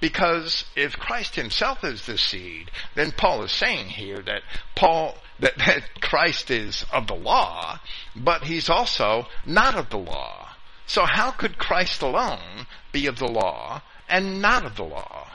Because 0.00 0.64
if 0.76 0.96
Christ 0.96 1.34
himself 1.34 1.82
is 1.82 2.06
the 2.06 2.18
seed, 2.18 2.70
then 2.94 3.12
Paul 3.12 3.42
is 3.42 3.52
saying 3.52 3.86
here 3.86 4.22
that 4.22 4.42
Paul, 4.76 5.16
that, 5.40 5.56
that 5.66 6.00
Christ 6.00 6.50
is 6.50 6.84
of 6.92 7.06
the 7.06 7.14
law, 7.14 7.80
but 8.14 8.44
he's 8.44 8.70
also 8.70 9.26
not 9.44 9.74
of 9.74 9.90
the 9.90 9.98
law. 9.98 10.50
So 10.86 11.04
how 11.04 11.32
could 11.32 11.58
Christ 11.58 12.00
alone 12.00 12.66
be 12.92 13.06
of 13.06 13.18
the 13.18 13.28
law 13.28 13.82
and 14.08 14.40
not 14.40 14.64
of 14.64 14.76
the 14.76 14.84
law? 14.84 15.30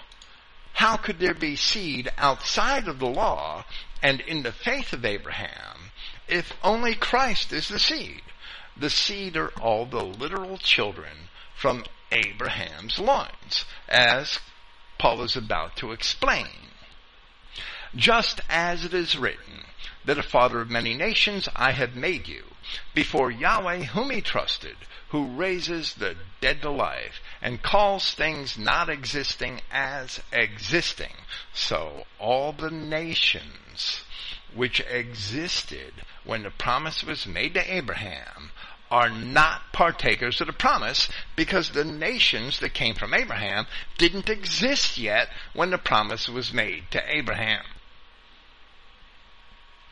How 0.74 0.98
could 0.98 1.20
there 1.20 1.36
be 1.36 1.56
seed 1.56 2.10
outside 2.18 2.88
of 2.88 3.00
the 3.00 3.08
law 3.08 3.66
and 4.02 4.20
in 4.22 4.42
the 4.44 4.52
faith 4.52 4.92
of 4.94 5.06
Abraham 5.06 5.92
if 6.28 6.54
only 6.64 6.96
Christ 6.96 7.54
is 7.54 7.68
the 7.68 7.80
seed? 7.80 8.22
The 8.76 8.90
seed 8.90 9.38
are 9.38 9.50
all 9.62 9.86
the 9.86 10.04
literal 10.04 10.58
children 10.58 11.30
from 11.56 11.86
Abraham's 12.12 12.98
loins, 12.98 13.66
as 13.88 14.40
Paul 15.04 15.24
is 15.24 15.36
about 15.36 15.76
to 15.76 15.92
explain. 15.92 16.72
Just 17.94 18.40
as 18.48 18.86
it 18.86 18.94
is 18.94 19.18
written, 19.18 19.66
that 20.06 20.18
a 20.18 20.24
father 20.24 20.62
of 20.62 20.70
many 20.70 20.94
nations 20.94 21.50
I 21.54 21.74
have 21.74 21.94
made 21.94 22.30
you, 22.30 22.56
before 22.94 23.30
Yahweh 23.30 23.84
whom 23.84 24.12
he 24.12 24.22
trusted, 24.22 24.78
who 25.10 25.36
raises 25.36 25.96
the 25.96 26.16
dead 26.40 26.62
to 26.62 26.70
life, 26.70 27.20
and 27.42 27.62
calls 27.62 28.14
things 28.14 28.58
not 28.58 28.88
existing 28.88 29.60
as 29.70 30.22
existing. 30.32 31.16
So 31.54 32.06
all 32.18 32.54
the 32.54 32.72
nations 32.72 34.06
which 34.56 34.80
existed 34.80 36.06
when 36.24 36.44
the 36.44 36.50
promise 36.50 37.04
was 37.04 37.28
made 37.28 37.56
to 37.56 37.76
Abraham 37.76 38.53
are 38.94 39.10
not 39.10 39.74
partakers 39.74 40.40
of 40.40 40.46
the 40.46 40.54
promise 40.54 41.10
because 41.36 41.72
the 41.72 41.84
nations 41.84 42.60
that 42.60 42.76
came 42.76 42.94
from 42.94 43.12
Abraham 43.12 43.66
didn't 43.98 44.30
exist 44.30 45.00
yet 45.00 45.30
when 45.56 45.72
the 45.72 45.80
promise 45.80 46.30
was 46.30 46.54
made 46.54 46.84
to 46.92 47.02
Abraham. 47.08 47.64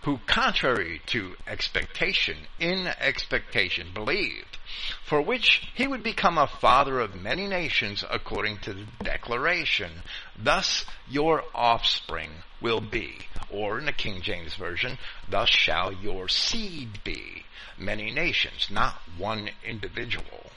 Who 0.04 0.20
contrary 0.26 1.02
to 1.08 1.36
expectation, 1.46 2.48
in 2.60 2.88
expectation 2.88 3.92
believed, 3.94 4.58
for 5.04 5.22
which 5.22 5.70
he 5.76 5.86
would 5.86 6.02
become 6.02 6.38
a 6.38 6.48
father 6.48 7.00
of 7.00 7.22
many 7.22 7.48
nations 7.48 8.04
according 8.10 8.60
to 8.60 8.74
the 8.74 8.86
declaration. 9.04 10.04
Thus 10.38 10.86
your 11.08 11.44
offspring 11.54 12.32
will 12.60 12.82
be, 12.82 13.28
or 13.50 13.80
in 13.80 13.86
the 13.86 13.94
King 13.94 14.22
James 14.22 14.56
Version, 14.56 14.98
thus 15.30 15.50
shall 15.50 15.92
your 15.94 16.28
seed 16.30 17.04
be 17.04 17.46
many 17.78 18.12
nations, 18.12 18.70
not 18.72 19.02
one 19.18 19.50
individual. 19.64 20.52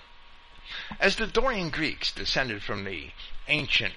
As 0.99 1.17
the 1.17 1.27
Dorian 1.27 1.71
Greeks 1.71 2.13
descended 2.13 2.63
from 2.63 2.85
the 2.85 3.11
ancient 3.49 3.95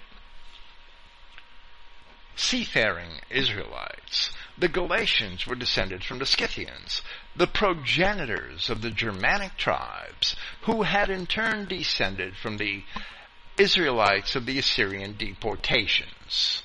seafaring 2.40 3.20
Israelites, 3.30 4.32
the 4.58 4.68
Galatians 4.68 5.46
were 5.46 5.56
descended 5.56 6.04
from 6.04 6.20
the 6.20 6.26
Scythians, 6.26 7.02
the 7.36 7.48
progenitors 7.48 8.70
of 8.70 8.82
the 8.82 8.92
Germanic 8.92 9.58
tribes, 9.58 10.36
who 10.62 10.84
had 10.84 11.10
in 11.10 11.26
turn 11.26 11.66
descended 11.66 12.36
from 12.36 12.58
the 12.58 12.84
Israelites 13.58 14.36
of 14.36 14.46
the 14.46 14.60
Assyrian 14.60 15.16
deportations. 15.18 16.64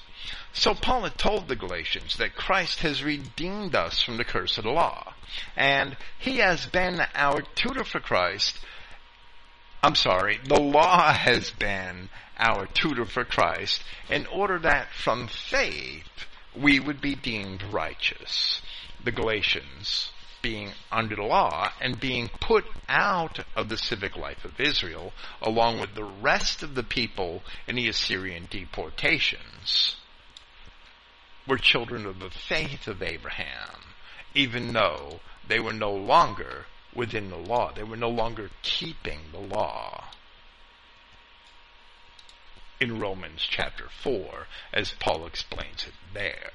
So 0.52 0.74
Paul 0.74 1.04
had 1.04 1.16
told 1.16 1.48
the 1.48 1.56
Galatians 1.56 2.16
that 2.16 2.34
Christ 2.34 2.80
has 2.80 3.02
redeemed 3.02 3.74
us 3.74 4.02
from 4.02 4.18
the 4.18 4.24
curse 4.24 4.58
of 4.58 4.64
the 4.64 4.70
law. 4.70 5.14
And 5.56 5.96
he 6.18 6.38
has 6.38 6.66
been 6.66 7.00
our 7.14 7.40
tutor 7.54 7.84
for 7.84 8.00
Christ. 8.00 8.58
I'm 9.84 9.96
sorry, 9.96 10.38
the 10.44 10.60
law 10.60 11.12
has 11.12 11.50
been 11.50 12.08
our 12.38 12.66
tutor 12.66 13.04
for 13.04 13.24
Christ 13.24 13.82
in 14.08 14.26
order 14.26 14.60
that 14.60 14.92
from 14.92 15.26
faith 15.26 16.26
we 16.54 16.78
would 16.78 17.00
be 17.00 17.16
deemed 17.16 17.64
righteous. 17.64 18.62
The 19.02 19.10
Galatians 19.10 20.10
being 20.40 20.70
under 20.92 21.16
the 21.16 21.24
law 21.24 21.72
and 21.80 21.98
being 21.98 22.28
put 22.40 22.64
out 22.88 23.40
of 23.56 23.68
the 23.68 23.76
civic 23.76 24.16
life 24.16 24.44
of 24.44 24.60
Israel 24.60 25.12
along 25.40 25.80
with 25.80 25.96
the 25.96 26.04
rest 26.04 26.62
of 26.62 26.76
the 26.76 26.84
people 26.84 27.42
in 27.66 27.74
the 27.74 27.88
Assyrian 27.88 28.46
deportations 28.50 29.96
were 31.48 31.58
children 31.58 32.06
of 32.06 32.20
the 32.20 32.30
faith 32.30 32.86
of 32.86 33.02
Abraham, 33.02 33.80
even 34.32 34.72
though 34.74 35.18
they 35.48 35.58
were 35.58 35.72
no 35.72 35.92
longer 35.92 36.66
within 36.94 37.30
the 37.30 37.36
law. 37.36 37.72
They 37.72 37.82
were 37.82 37.96
no 37.96 38.10
longer 38.10 38.50
keeping 38.62 39.20
the 39.32 39.38
law. 39.38 40.08
In 42.80 42.98
Romans 42.98 43.46
chapter 43.48 43.88
4, 44.02 44.46
as 44.72 44.94
Paul 44.98 45.26
explains 45.26 45.86
it 45.86 45.94
there. 46.12 46.50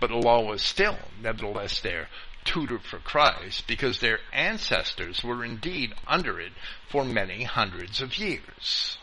But 0.00 0.10
the 0.10 0.16
law 0.16 0.40
was 0.40 0.62
still, 0.62 0.98
nevertheless, 1.20 1.80
their 1.80 2.08
tutor 2.44 2.78
for 2.78 2.98
Christ 2.98 3.66
because 3.66 4.00
their 4.00 4.20
ancestors 4.32 5.22
were 5.22 5.44
indeed 5.44 5.94
under 6.06 6.40
it 6.40 6.52
for 6.88 7.04
many 7.04 7.44
hundreds 7.44 8.00
of 8.00 8.18
years. 8.18 8.98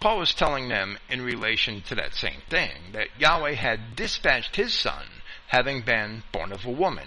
Paul 0.00 0.18
was 0.18 0.34
telling 0.34 0.68
them 0.68 0.98
in 1.08 1.22
relation 1.22 1.80
to 1.82 1.94
that 1.94 2.14
same 2.14 2.42
thing 2.50 2.90
that 2.92 3.20
Yahweh 3.20 3.54
had 3.54 3.94
dispatched 3.94 4.56
his 4.56 4.74
son, 4.74 5.21
having 5.52 5.82
been 5.82 6.22
born 6.32 6.50
of 6.50 6.64
a 6.64 6.70
woman, 6.70 7.06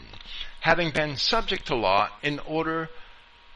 having 0.62 0.92
been 0.92 1.18
subject 1.18 1.66
to 1.66 1.76
law 1.76 2.08
in 2.22 2.38
order 2.46 2.88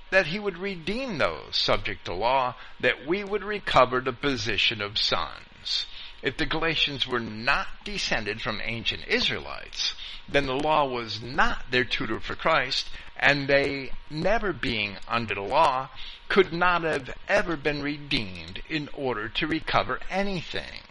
that 0.09 0.25
he 0.25 0.39
would 0.39 0.57
redeem 0.57 1.19
those 1.19 1.55
subject 1.55 2.03
to 2.03 2.11
law, 2.11 2.55
that 2.79 3.05
we 3.05 3.23
would 3.23 3.43
recover 3.43 4.01
the 4.01 4.11
position 4.11 4.81
of 4.81 4.97
sons. 4.97 5.85
If 6.23 6.37
the 6.37 6.47
Galatians 6.47 7.07
were 7.07 7.19
not 7.19 7.67
descended 7.83 8.41
from 8.41 8.59
ancient 8.63 9.07
Israelites, 9.07 9.93
then 10.27 10.47
the 10.47 10.53
law 10.53 10.85
was 10.85 11.21
not 11.21 11.65
their 11.69 11.83
tutor 11.83 12.19
for 12.19 12.35
Christ, 12.35 12.89
and 13.15 13.47
they, 13.47 13.91
never 14.09 14.51
being 14.51 14.97
under 15.07 15.35
the 15.35 15.41
law, 15.41 15.89
could 16.29 16.51
not 16.51 16.81
have 16.81 17.13
ever 17.27 17.55
been 17.55 17.83
redeemed 17.83 18.63
in 18.67 18.89
order 18.93 19.29
to 19.29 19.45
recover 19.45 19.99
anything. 20.09 20.81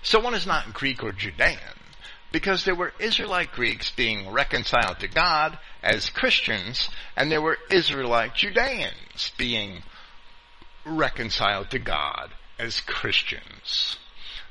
So 0.00 0.18
one 0.18 0.34
is 0.34 0.46
not 0.46 0.72
Greek 0.72 1.04
or 1.04 1.12
Judean, 1.12 1.77
because 2.32 2.64
there 2.64 2.74
were 2.74 2.92
Israelite 2.98 3.52
Greeks 3.52 3.90
being 3.90 4.30
reconciled 4.30 5.00
to 5.00 5.08
God 5.08 5.58
as 5.82 6.10
Christians, 6.10 6.88
and 7.16 7.30
there 7.30 7.42
were 7.42 7.58
Israelite 7.70 8.34
Judeans 8.34 9.32
being 9.38 9.82
reconciled 10.84 11.70
to 11.70 11.78
God 11.78 12.30
as 12.58 12.80
Christians. 12.80 13.96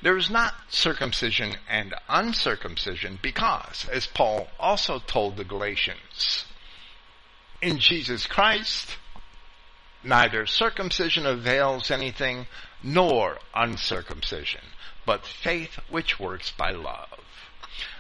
There 0.02 0.18
is 0.18 0.30
not 0.30 0.54
circumcision 0.70 1.56
and 1.68 1.94
uncircumcision 2.08 3.20
because, 3.22 3.88
as 3.92 4.06
Paul 4.08 4.48
also 4.60 5.00
told 5.00 5.38
the 5.38 5.44
Galatians, 5.44 6.46
in 7.62 7.80
Jesus 7.80 8.28
Christ, 8.28 8.98
neither 10.04 10.46
circumcision 10.46 11.26
avails 11.26 11.90
anything 11.90 12.48
nor 12.84 13.40
uncircumcision, 13.56 14.62
but 15.06 15.26
faith 15.26 15.80
which 15.90 16.20
works 16.20 16.52
by 16.52 16.72
love. 16.72 17.27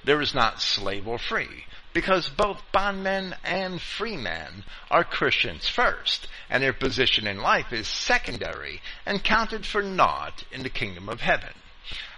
There 0.03 0.21
is 0.21 0.33
not 0.33 0.61
slave 0.61 1.07
or 1.07 1.19
free, 1.19 1.65
because 1.93 2.29
both 2.29 2.61
bondmen 2.71 3.35
and 3.43 3.81
freemen 3.81 4.63
are 4.89 5.03
Christians 5.03 5.67
first, 5.67 6.27
and 6.49 6.61
their 6.61 6.73
position 6.73 7.27
in 7.27 7.37
life 7.37 7.73
is 7.73 7.87
secondary 7.87 8.81
and 9.05 9.23
counted 9.23 9.65
for 9.65 9.81
naught 9.81 10.43
in 10.51 10.63
the 10.63 10.69
kingdom 10.69 11.09
of 11.09 11.21
heaven. 11.21 11.53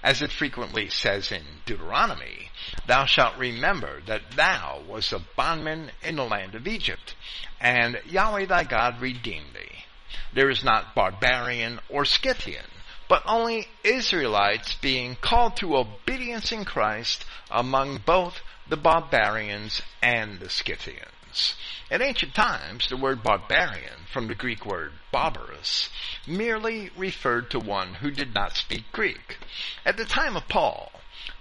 As 0.01 0.21
it 0.21 0.31
frequently 0.31 0.89
says 0.89 1.31
in 1.31 1.43
Deuteronomy, 1.65 2.51
thou 2.87 3.05
shalt 3.05 3.37
remember 3.37 4.01
that 4.07 4.31
thou 4.31 4.81
was 4.87 5.13
a 5.13 5.19
bondman 5.35 5.91
in 6.01 6.15
the 6.15 6.25
land 6.25 6.55
of 6.55 6.67
Egypt, 6.67 7.15
and 7.59 8.01
Yahweh 8.05 8.45
thy 8.45 8.63
God 8.63 8.99
redeemed 8.99 9.53
thee. 9.53 9.85
There 10.33 10.49
is 10.49 10.63
not 10.63 10.95
barbarian 10.95 11.79
or 11.89 12.05
Scythian, 12.05 12.65
but 13.09 13.23
only 13.25 13.67
Israelites 13.83 14.75
being 14.75 15.17
called 15.19 15.57
to 15.57 15.75
obedience 15.75 16.53
in 16.53 16.63
Christ 16.63 17.25
among 17.51 17.97
both 18.05 18.41
the 18.69 18.77
barbarians 18.77 19.81
and 20.01 20.39
the 20.39 20.49
Scythians. 20.49 21.55
In 21.91 22.03
ancient 22.03 22.35
times, 22.35 22.87
the 22.87 22.97
word 22.97 23.23
barbarian, 23.23 24.05
from 24.11 24.27
the 24.27 24.35
Greek 24.35 24.63
word 24.65 24.93
barbaros, 25.11 25.89
merely 26.27 26.91
referred 26.95 27.49
to 27.49 27.59
one 27.59 27.95
who 27.95 28.11
did 28.11 28.33
not 28.33 28.55
speak 28.55 28.91
Greek. 28.91 29.37
At 29.83 29.97
the 29.97 30.05
time 30.05 30.37
of 30.37 30.47
Paul, 30.47 30.91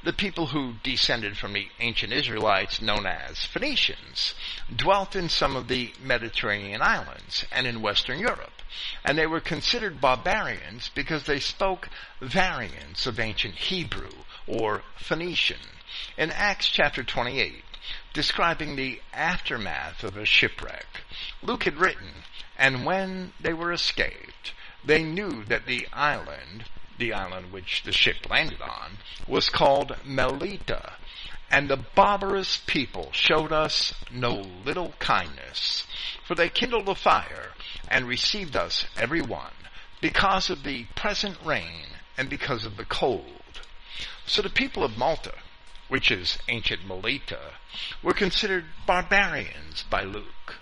the 0.02 0.12
people 0.12 0.46
who 0.46 0.74
descended 0.82 1.36
from 1.36 1.52
the 1.52 1.68
ancient 1.80 2.12
Israelites 2.12 2.80
known 2.80 3.06
as 3.06 3.44
Phoenicians 3.44 4.34
dwelt 4.74 5.14
in 5.14 5.28
some 5.28 5.54
of 5.54 5.68
the 5.68 5.92
Mediterranean 6.02 6.80
islands 6.80 7.44
and 7.52 7.66
in 7.66 7.82
Western 7.82 8.18
Europe, 8.18 8.57
and 9.04 9.16
they 9.16 9.26
were 9.26 9.40
considered 9.40 10.00
barbarians 10.00 10.90
because 10.94 11.24
they 11.24 11.40
spoke 11.40 11.88
variants 12.20 13.06
of 13.06 13.18
ancient 13.18 13.54
Hebrew 13.54 14.10
or 14.46 14.82
Phoenician 14.96 15.60
in 16.16 16.30
Acts 16.30 16.68
chapter 16.68 17.02
28, 17.02 17.64
describing 18.12 18.76
the 18.76 19.00
aftermath 19.12 20.04
of 20.04 20.16
a 20.16 20.24
shipwreck. 20.24 20.86
Luke 21.42 21.64
had 21.64 21.78
written, 21.78 22.24
and 22.56 22.84
when 22.84 23.32
they 23.40 23.52
were 23.52 23.72
escaped, 23.72 24.52
they 24.84 25.02
knew 25.02 25.44
that 25.44 25.66
the 25.66 25.86
island, 25.92 26.64
the 26.98 27.12
island 27.12 27.52
which 27.52 27.82
the 27.84 27.92
ship 27.92 28.28
landed 28.28 28.60
on, 28.60 28.98
was 29.26 29.48
called 29.48 29.96
Melita, 30.04 30.94
and 31.50 31.68
the 31.68 31.76
barbarous 31.76 32.58
people 32.66 33.10
showed 33.12 33.52
us 33.52 33.94
no 34.10 34.46
little 34.64 34.92
kindness, 34.98 35.86
for 36.26 36.34
they 36.34 36.48
kindled 36.48 36.88
a 36.88 36.94
fire 36.94 37.52
and 37.90 38.06
received 38.06 38.56
us 38.56 38.86
every 38.96 39.22
one, 39.22 39.52
because 40.00 40.50
of 40.50 40.62
the 40.62 40.84
present 40.94 41.36
rain 41.44 41.86
and 42.16 42.30
because 42.30 42.64
of 42.64 42.76
the 42.76 42.84
cold. 42.84 43.60
So 44.26 44.42
the 44.42 44.50
people 44.50 44.84
of 44.84 44.96
Malta 44.96 45.34
which 45.88 46.10
is 46.10 46.38
ancient 46.48 46.86
Melita, 46.86 47.54
were 48.02 48.12
considered 48.12 48.66
barbarians 48.86 49.84
by 49.90 50.02
Luke. 50.02 50.56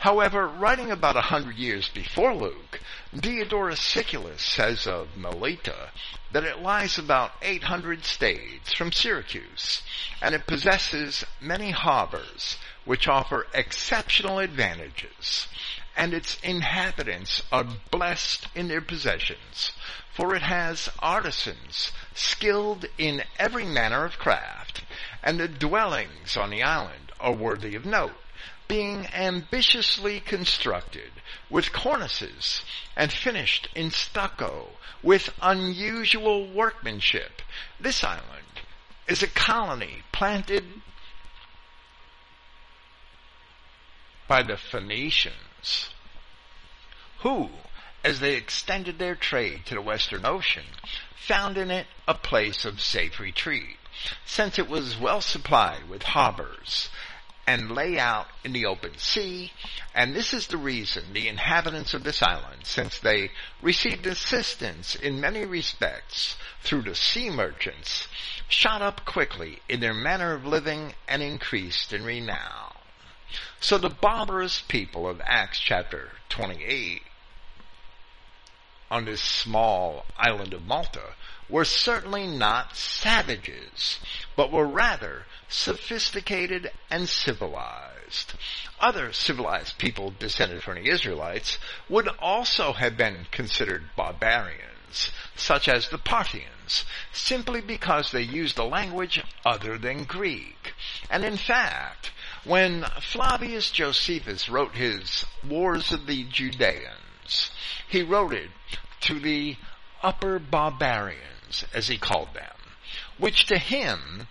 However, 0.00 0.48
writing 0.48 0.90
about 0.90 1.16
a 1.16 1.22
hundred 1.22 1.56
years 1.56 1.88
before 1.88 2.34
Luke, 2.34 2.80
Diodorus 3.14 3.80
Siculus 3.80 4.42
says 4.42 4.86
of 4.86 5.16
Melita 5.16 5.90
that 6.32 6.44
it 6.44 6.60
lies 6.60 6.98
about 6.98 7.32
800 7.42 8.04
stades 8.04 8.72
from 8.72 8.92
Syracuse, 8.92 9.82
and 10.20 10.34
it 10.34 10.46
possesses 10.46 11.24
many 11.40 11.70
harbors 11.70 12.58
which 12.84 13.08
offer 13.08 13.46
exceptional 13.54 14.38
advantages, 14.38 15.46
and 15.96 16.14
its 16.14 16.38
inhabitants 16.42 17.42
are 17.52 17.66
blessed 17.90 18.48
in 18.54 18.68
their 18.68 18.80
possessions, 18.80 19.72
for 20.14 20.34
it 20.34 20.42
has 20.42 20.88
artisans 20.98 21.92
skilled 22.14 22.86
in 22.98 23.22
every 23.38 23.64
manner 23.64 24.04
of 24.04 24.18
craft, 24.18 24.82
and 25.22 25.38
the 25.38 25.48
dwellings 25.48 26.36
on 26.36 26.50
the 26.50 26.62
island 26.62 27.12
are 27.20 27.32
worthy 27.32 27.74
of 27.74 27.84
note, 27.84 28.12
being 28.68 29.06
ambitiously 29.08 30.18
constructed 30.20 31.10
with 31.50 31.72
cornices 31.72 32.62
and 32.96 33.12
finished 33.12 33.68
in 33.74 33.90
stucco 33.90 34.68
with 35.02 35.28
unusual 35.42 36.50
workmanship. 36.50 37.42
This 37.78 38.02
island 38.02 38.62
is 39.06 39.22
a 39.22 39.26
colony 39.26 40.02
planted 40.12 40.64
by 44.26 44.42
the 44.42 44.56
Phoenicians, 44.56 45.34
who 47.20 47.48
as 48.04 48.20
they 48.20 48.34
extended 48.34 48.98
their 48.98 49.14
trade 49.14 49.64
to 49.66 49.74
the 49.74 49.82
Western 49.82 50.24
Ocean, 50.24 50.64
found 51.16 51.56
in 51.56 51.70
it 51.70 51.86
a 52.08 52.14
place 52.14 52.64
of 52.64 52.80
safe 52.80 53.20
retreat, 53.20 53.76
since 54.24 54.58
it 54.58 54.68
was 54.68 54.98
well 54.98 55.20
supplied 55.20 55.88
with 55.88 56.02
harbors 56.02 56.90
and 57.46 57.74
lay 57.74 57.98
out 57.98 58.26
in 58.44 58.52
the 58.52 58.66
open 58.66 58.96
sea, 58.98 59.52
and 59.94 60.14
this 60.14 60.32
is 60.32 60.46
the 60.46 60.56
reason 60.56 61.12
the 61.12 61.28
inhabitants 61.28 61.92
of 61.92 62.04
this 62.04 62.22
island, 62.22 62.64
since 62.64 62.98
they 63.00 63.30
received 63.60 64.06
assistance 64.06 64.94
in 64.94 65.20
many 65.20 65.44
respects 65.44 66.36
through 66.62 66.82
the 66.82 66.94
sea 66.94 67.30
merchants, 67.30 68.06
shot 68.48 68.80
up 68.80 69.04
quickly 69.04 69.58
in 69.68 69.80
their 69.80 69.94
manner 69.94 70.34
of 70.34 70.46
living 70.46 70.94
and 71.08 71.22
increased 71.22 71.92
in 71.92 72.04
renown. 72.04 72.71
So 73.60 73.78
the 73.78 73.88
barbarous 73.88 74.62
people 74.62 75.08
of 75.08 75.20
Acts 75.24 75.58
chapter 75.58 76.10
28 76.28 77.02
on 78.90 79.06
this 79.06 79.22
small 79.22 80.04
island 80.18 80.52
of 80.52 80.66
Malta 80.66 81.14
were 81.48 81.64
certainly 81.64 82.26
not 82.26 82.76
savages, 82.76 83.98
but 84.36 84.52
were 84.52 84.66
rather 84.66 85.24
sophisticated 85.48 86.70
and 86.90 87.08
civilized. 87.08 88.34
Other 88.80 89.12
civilized 89.12 89.78
people 89.78 90.12
descended 90.18 90.62
from 90.62 90.74
the 90.74 90.90
Israelites 90.90 91.58
would 91.88 92.08
also 92.18 92.72
have 92.72 92.96
been 92.96 93.26
considered 93.30 93.90
barbarians, 93.96 95.10
such 95.36 95.68
as 95.68 95.88
the 95.88 95.98
Parthians, 95.98 96.84
simply 97.12 97.60
because 97.60 98.10
they 98.10 98.22
used 98.22 98.58
a 98.58 98.64
language 98.64 99.22
other 99.44 99.78
than 99.78 100.04
Greek. 100.04 100.74
And 101.10 101.24
in 101.24 101.36
fact, 101.36 102.10
when 102.44 102.84
Flavius 103.00 103.70
Josephus 103.70 104.48
wrote 104.48 104.74
his 104.74 105.24
Wars 105.48 105.92
of 105.92 106.06
the 106.06 106.24
Judeans, 106.24 107.50
he 107.88 108.02
wrote 108.02 108.32
it 108.32 108.50
to 109.02 109.20
the 109.20 109.56
upper 110.02 110.38
barbarians, 110.38 111.64
as 111.72 111.88
he 111.88 111.98
called 111.98 112.34
them, 112.34 112.56
which 113.18 113.46
to 113.46 113.58
him 113.58 114.26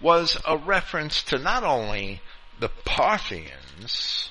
was 0.00 0.36
a 0.46 0.56
reference 0.56 1.22
to 1.22 1.38
not 1.38 1.62
only 1.62 2.20
the 2.58 2.68
Parthians, 2.84 4.30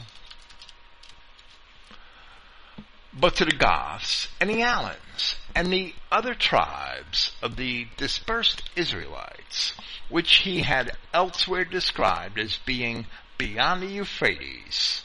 but 3.13 3.35
to 3.35 3.45
the 3.45 3.55
Goths 3.55 4.27
and 4.39 4.49
the 4.49 4.61
Alans 4.61 5.35
and 5.55 5.71
the 5.71 5.93
other 6.11 6.33
tribes 6.33 7.31
of 7.41 7.55
the 7.55 7.87
dispersed 7.97 8.63
Israelites, 8.75 9.73
which 10.09 10.37
he 10.37 10.61
had 10.61 10.91
elsewhere 11.13 11.65
described 11.65 12.39
as 12.39 12.57
being 12.65 13.05
beyond 13.41 13.81
the 13.81 13.88
Euphrates 13.88 15.01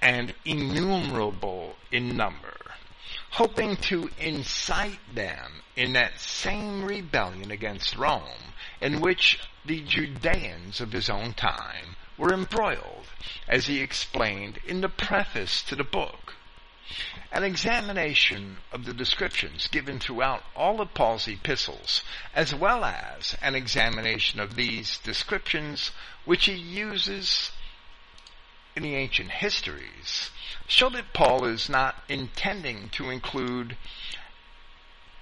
and 0.00 0.32
innumerable 0.46 1.76
in 1.92 2.16
number, 2.16 2.56
hoping 3.32 3.76
to 3.76 4.10
incite 4.18 4.98
them 5.14 5.60
in 5.76 5.92
that 5.92 6.18
same 6.18 6.82
rebellion 6.82 7.50
against 7.50 7.94
Rome 7.98 8.54
in 8.80 9.02
which 9.02 9.38
the 9.66 9.82
Judeans 9.82 10.80
of 10.80 10.92
his 10.92 11.10
own 11.10 11.34
time 11.34 11.96
were 12.16 12.32
embroiled, 12.32 13.04
as 13.46 13.66
he 13.66 13.82
explained 13.82 14.60
in 14.66 14.80
the 14.80 14.88
preface 14.88 15.62
to 15.64 15.76
the 15.76 15.84
book. 15.84 16.36
An 17.32 17.44
examination 17.44 18.56
of 18.72 18.86
the 18.86 18.94
descriptions 18.94 19.68
given 19.68 19.98
throughout 19.98 20.42
all 20.56 20.80
of 20.80 20.94
Paul's 20.94 21.28
epistles, 21.28 22.02
as 22.34 22.54
well 22.54 22.82
as 22.82 23.36
an 23.42 23.54
examination 23.54 24.40
of 24.40 24.56
these 24.56 24.96
descriptions 24.98 25.90
which 26.24 26.46
he 26.46 26.54
uses 26.54 27.50
in 28.76 28.82
the 28.82 28.94
ancient 28.94 29.30
histories, 29.30 30.30
show 30.66 30.90
that 30.90 31.12
Paul 31.12 31.44
is 31.44 31.68
not 31.68 32.02
intending 32.08 32.88
to 32.90 33.10
include 33.10 33.76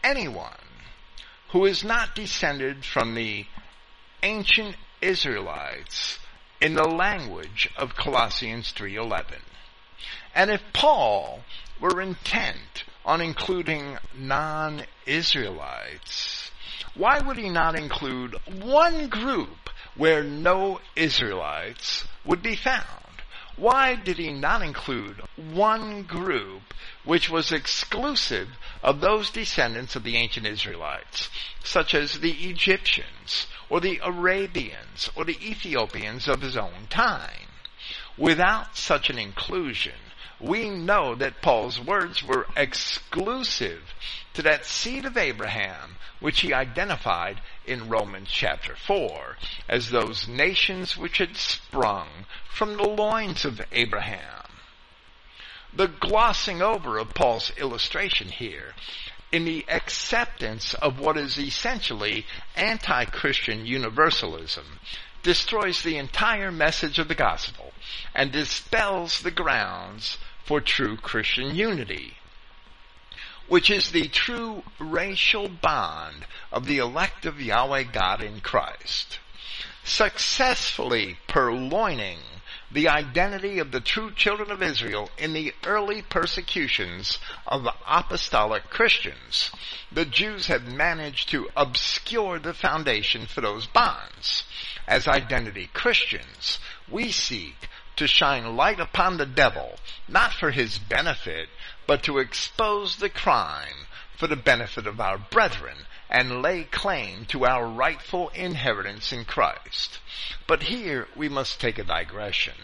anyone 0.02 0.48
who 1.50 1.66
is 1.66 1.84
not 1.84 2.14
descended 2.14 2.82
from 2.84 3.14
the 3.14 3.46
ancient 4.22 4.76
Israelites 5.00 6.18
in 6.60 6.74
the 6.74 6.88
language 6.88 7.70
of 7.76 7.96
Colossians 7.96 8.72
3:11. 8.72 9.42
And 10.34 10.50
if 10.50 10.62
Paul 10.72 11.44
were 11.80 12.00
intent 12.00 12.84
on 13.04 13.20
including 13.20 13.98
non-Israelites, 14.14 16.50
why 16.94 17.18
would 17.18 17.36
he 17.36 17.50
not 17.50 17.76
include 17.76 18.36
one 18.46 19.08
group 19.08 19.68
where 19.96 20.22
no 20.22 20.80
Israelites 20.96 22.06
would 22.24 22.42
be 22.42 22.56
found? 22.56 23.01
Why 23.56 23.96
did 23.96 24.18
he 24.18 24.32
not 24.32 24.62
include 24.62 25.20
one 25.36 26.04
group 26.04 26.74
which 27.04 27.28
was 27.28 27.52
exclusive 27.52 28.48
of 28.82 29.00
those 29.00 29.30
descendants 29.30 29.94
of 29.94 30.04
the 30.04 30.16
ancient 30.16 30.46
Israelites, 30.46 31.28
such 31.62 31.94
as 31.94 32.20
the 32.20 32.48
Egyptians, 32.48 33.46
or 33.68 33.80
the 33.80 34.00
Arabians, 34.02 35.10
or 35.14 35.24
the 35.24 35.38
Ethiopians 35.46 36.28
of 36.28 36.40
his 36.40 36.56
own 36.56 36.86
time? 36.88 37.48
Without 38.16 38.76
such 38.76 39.10
an 39.10 39.18
inclusion, 39.18 39.98
we 40.40 40.70
know 40.70 41.14
that 41.14 41.42
Paul's 41.42 41.78
words 41.78 42.22
were 42.22 42.46
exclusive 42.56 43.94
to 44.34 44.42
that 44.42 44.64
seed 44.64 45.04
of 45.04 45.16
Abraham 45.16 45.96
which 46.22 46.40
he 46.40 46.54
identified 46.54 47.40
in 47.66 47.88
Romans 47.88 48.28
chapter 48.30 48.74
4 48.74 49.36
as 49.68 49.90
those 49.90 50.28
nations 50.28 50.96
which 50.96 51.18
had 51.18 51.36
sprung 51.36 52.08
from 52.48 52.76
the 52.76 52.88
loins 52.88 53.44
of 53.44 53.60
Abraham. 53.72 54.46
The 55.74 55.88
glossing 55.88 56.62
over 56.62 56.96
of 56.98 57.12
Paul's 57.14 57.50
illustration 57.58 58.28
here 58.28 58.74
in 59.32 59.44
the 59.44 59.64
acceptance 59.68 60.74
of 60.74 61.00
what 61.00 61.16
is 61.16 61.38
essentially 61.38 62.26
anti-Christian 62.54 63.66
universalism 63.66 64.78
destroys 65.22 65.82
the 65.82 65.96
entire 65.96 66.52
message 66.52 66.98
of 66.98 67.08
the 67.08 67.14
gospel 67.14 67.72
and 68.14 68.30
dispels 68.30 69.22
the 69.22 69.30
grounds 69.30 70.18
for 70.44 70.60
true 70.60 70.96
Christian 70.96 71.54
unity, 71.54 72.14
which 73.52 73.68
is 73.68 73.90
the 73.90 74.08
true 74.08 74.62
racial 74.78 75.46
bond 75.46 76.24
of 76.50 76.64
the 76.64 76.78
elect 76.78 77.26
of 77.26 77.38
Yahweh 77.38 77.82
God 77.82 78.22
in 78.22 78.40
Christ. 78.40 79.18
Successfully 79.84 81.18
purloining 81.28 82.16
the 82.70 82.88
identity 82.88 83.58
of 83.58 83.70
the 83.70 83.80
true 83.80 84.10
children 84.10 84.50
of 84.50 84.62
Israel 84.62 85.10
in 85.18 85.34
the 85.34 85.52
early 85.66 86.00
persecutions 86.00 87.18
of 87.46 87.62
the 87.62 87.74
apostolic 87.86 88.70
Christians, 88.70 89.50
the 89.92 90.06
Jews 90.06 90.46
have 90.46 90.66
managed 90.66 91.28
to 91.28 91.50
obscure 91.54 92.38
the 92.38 92.54
foundation 92.54 93.26
for 93.26 93.42
those 93.42 93.66
bonds. 93.66 94.44
As 94.88 95.06
identity 95.06 95.68
Christians, 95.74 96.58
we 96.90 97.12
seek 97.12 97.68
to 97.96 98.06
shine 98.06 98.56
light 98.56 98.80
upon 98.80 99.18
the 99.18 99.26
devil, 99.26 99.76
not 100.08 100.32
for 100.32 100.52
his 100.52 100.78
benefit, 100.78 101.50
but 101.86 102.02
to 102.04 102.18
expose 102.18 102.96
the 102.96 103.10
crime 103.10 103.86
for 104.16 104.26
the 104.26 104.36
benefit 104.36 104.86
of 104.86 105.00
our 105.00 105.18
brethren 105.18 105.78
and 106.08 106.42
lay 106.42 106.64
claim 106.64 107.24
to 107.24 107.46
our 107.46 107.66
rightful 107.66 108.28
inheritance 108.34 109.12
in 109.12 109.24
Christ. 109.24 109.98
But 110.46 110.64
here 110.64 111.08
we 111.16 111.28
must 111.28 111.60
take 111.60 111.78
a 111.78 111.84
digression 111.84 112.54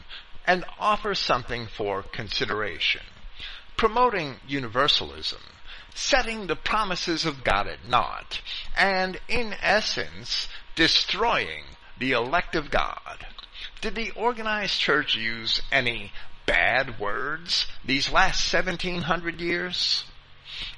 and 0.47 0.65
offer 0.79 1.15
something 1.15 1.67
for 1.67 2.03
consideration. 2.03 3.03
Promoting 3.77 4.37
universalism, 4.47 5.41
setting 5.95 6.47
the 6.47 6.57
promises 6.57 7.25
of 7.25 7.43
God 7.43 7.67
at 7.67 7.89
naught, 7.89 8.41
and 8.77 9.19
in 9.29 9.55
essence, 9.61 10.49
destroying 10.75 11.65
the 11.99 12.13
elect 12.13 12.55
of 12.55 12.71
God. 12.71 13.27
Did 13.81 13.95
the 13.95 14.11
organized 14.13 14.79
church 14.79 15.15
use 15.15 15.63
any 15.71 16.13
bad 16.49 16.99
words 16.99 17.67
these 17.85 18.11
last 18.11 18.53
1700 18.53 19.41
years? 19.41 20.05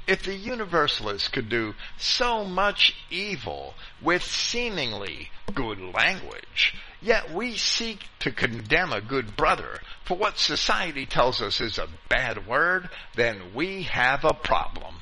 If 0.06 0.24
the 0.24 0.34
Universalists 0.34 1.28
could 1.28 1.48
do 1.48 1.74
so 1.96 2.44
much 2.44 2.94
evil 3.08 3.74
with 4.02 4.22
seemingly 4.22 5.30
good 5.54 5.80
language, 5.80 6.74
yet 7.00 7.32
we 7.32 7.56
seek 7.56 8.00
to 8.18 8.32
condemn 8.32 8.92
a 8.92 9.00
good 9.00 9.36
brother 9.36 9.80
for 10.04 10.16
what 10.16 10.38
society 10.38 11.06
tells 11.06 11.40
us 11.40 11.60
is 11.60 11.78
a 11.78 11.88
bad 12.08 12.46
word, 12.46 12.90
then 13.14 13.54
we 13.54 13.84
have 13.84 14.24
a 14.24 14.34
problem. 14.34 14.96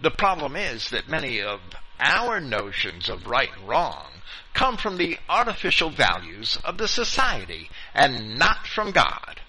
The 0.00 0.10
problem 0.10 0.56
is 0.56 0.88
that 0.88 1.08
many 1.08 1.42
of 1.42 1.60
our 2.00 2.40
notions 2.40 3.10
of 3.10 3.26
right 3.26 3.50
and 3.56 3.68
wrong 3.68 4.06
come 4.54 4.78
from 4.78 4.96
the 4.96 5.18
artificial 5.28 5.90
values 5.90 6.58
of 6.64 6.78
the 6.78 6.88
society 6.88 7.68
and 7.94 8.38
not 8.38 8.66
from 8.66 8.90
God. 8.90 9.40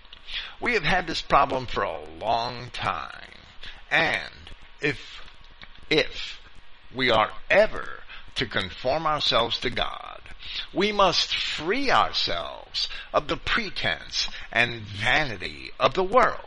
We 0.59 0.73
have 0.73 0.83
had 0.83 1.07
this 1.07 1.21
problem 1.21 1.67
for 1.67 1.83
a 1.83 2.03
long 2.19 2.69
time. 2.71 3.31
And 3.91 4.33
if, 4.81 5.21
if 5.89 6.39
we 6.93 7.11
are 7.11 7.31
ever 7.49 8.01
to 8.35 8.45
conform 8.45 9.05
ourselves 9.05 9.59
to 9.59 9.69
God, 9.69 10.21
we 10.73 10.91
must 10.91 11.35
free 11.35 11.91
ourselves 11.91 12.89
of 13.13 13.27
the 13.27 13.37
pretense 13.37 14.29
and 14.51 14.81
vanity 14.81 15.71
of 15.79 15.93
the 15.93 16.03
world. 16.03 16.43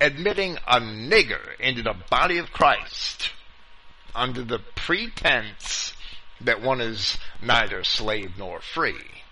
Admitting 0.00 0.58
a 0.66 0.80
nigger 0.80 1.58
into 1.58 1.82
the 1.82 1.96
body 2.10 2.38
of 2.38 2.52
Christ 2.52 3.30
under 4.14 4.42
the 4.42 4.60
pretense 4.74 5.92
that 6.40 6.62
one 6.62 6.80
is 6.80 7.18
neither 7.42 7.82
slave 7.84 8.32
nor 8.38 8.60
free, 8.60 9.22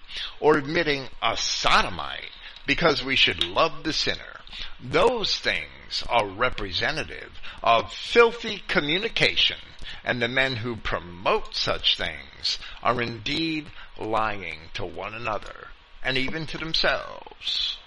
or 0.40 0.56
admitting 0.56 1.08
a 1.22 1.36
sodomite 1.36 2.30
because 2.66 3.04
we 3.04 3.16
should 3.16 3.44
love 3.44 3.82
the 3.82 3.92
sinner. 3.92 4.40
Those 4.80 5.38
things 5.38 6.04
are 6.08 6.26
representative 6.26 7.40
of 7.62 7.92
filthy 7.92 8.62
communication, 8.68 9.58
and 10.04 10.20
the 10.20 10.28
men 10.28 10.56
who 10.56 10.76
promote 10.76 11.54
such 11.54 11.96
things 11.96 12.58
are 12.82 13.00
indeed 13.00 13.66
lying 13.98 14.70
to 14.74 14.84
one 14.84 15.14
another 15.14 15.68
and 16.02 16.16
even 16.18 16.46
to 16.46 16.58
themselves. 16.58 17.78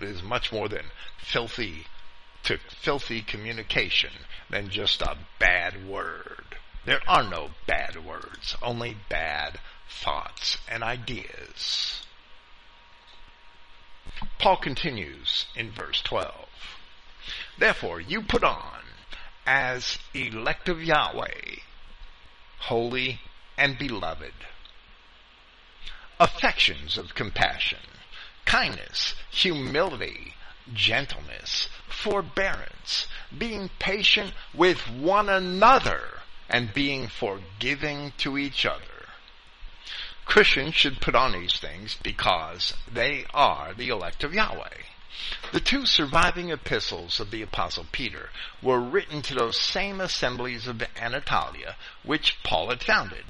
It 0.00 0.04
is 0.04 0.22
much 0.22 0.52
more 0.52 0.68
than 0.68 0.84
filthy 1.18 1.86
to 2.44 2.58
filthy 2.58 3.20
communication 3.20 4.12
than 4.48 4.70
just 4.70 5.02
a 5.02 5.16
bad 5.38 5.86
word. 5.86 6.56
There 6.84 7.00
are 7.08 7.28
no 7.28 7.50
bad 7.66 8.04
words, 8.04 8.56
only 8.62 8.96
bad 9.08 9.58
thoughts 9.88 10.58
and 10.68 10.82
ideas. 10.82 12.02
Paul 14.38 14.56
continues 14.56 15.46
in 15.54 15.70
verse 15.70 16.00
12. 16.02 16.48
Therefore, 17.58 18.00
you 18.00 18.22
put 18.22 18.44
on, 18.44 18.80
as 19.46 19.98
elect 20.14 20.68
of 20.68 20.82
Yahweh, 20.82 21.56
holy 22.60 23.20
and 23.56 23.78
beloved, 23.78 24.34
affections 26.20 26.98
of 26.98 27.14
compassion, 27.14 27.78
kindness, 28.44 29.14
humility, 29.30 30.34
gentleness, 30.72 31.68
forbearance, 31.88 33.06
being 33.36 33.70
patient 33.78 34.32
with 34.54 34.88
one 34.88 35.28
another, 35.28 36.20
and 36.48 36.72
being 36.72 37.08
forgiving 37.08 38.12
to 38.18 38.38
each 38.38 38.64
other. 38.64 38.97
Christians 40.28 40.74
should 40.74 41.00
put 41.00 41.14
on 41.14 41.32
these 41.32 41.56
things 41.58 41.96
because 42.02 42.74
they 42.86 43.24
are 43.32 43.72
the 43.72 43.88
elect 43.88 44.22
of 44.22 44.34
Yahweh. 44.34 44.82
The 45.52 45.60
two 45.60 45.86
surviving 45.86 46.50
epistles 46.50 47.18
of 47.18 47.30
the 47.30 47.40
Apostle 47.40 47.86
Peter 47.92 48.28
were 48.60 48.78
written 48.78 49.22
to 49.22 49.34
those 49.34 49.58
same 49.58 50.02
assemblies 50.02 50.66
of 50.66 50.82
Anatolia 51.00 51.76
which 52.02 52.36
Paul 52.42 52.68
had 52.68 52.82
founded. 52.82 53.24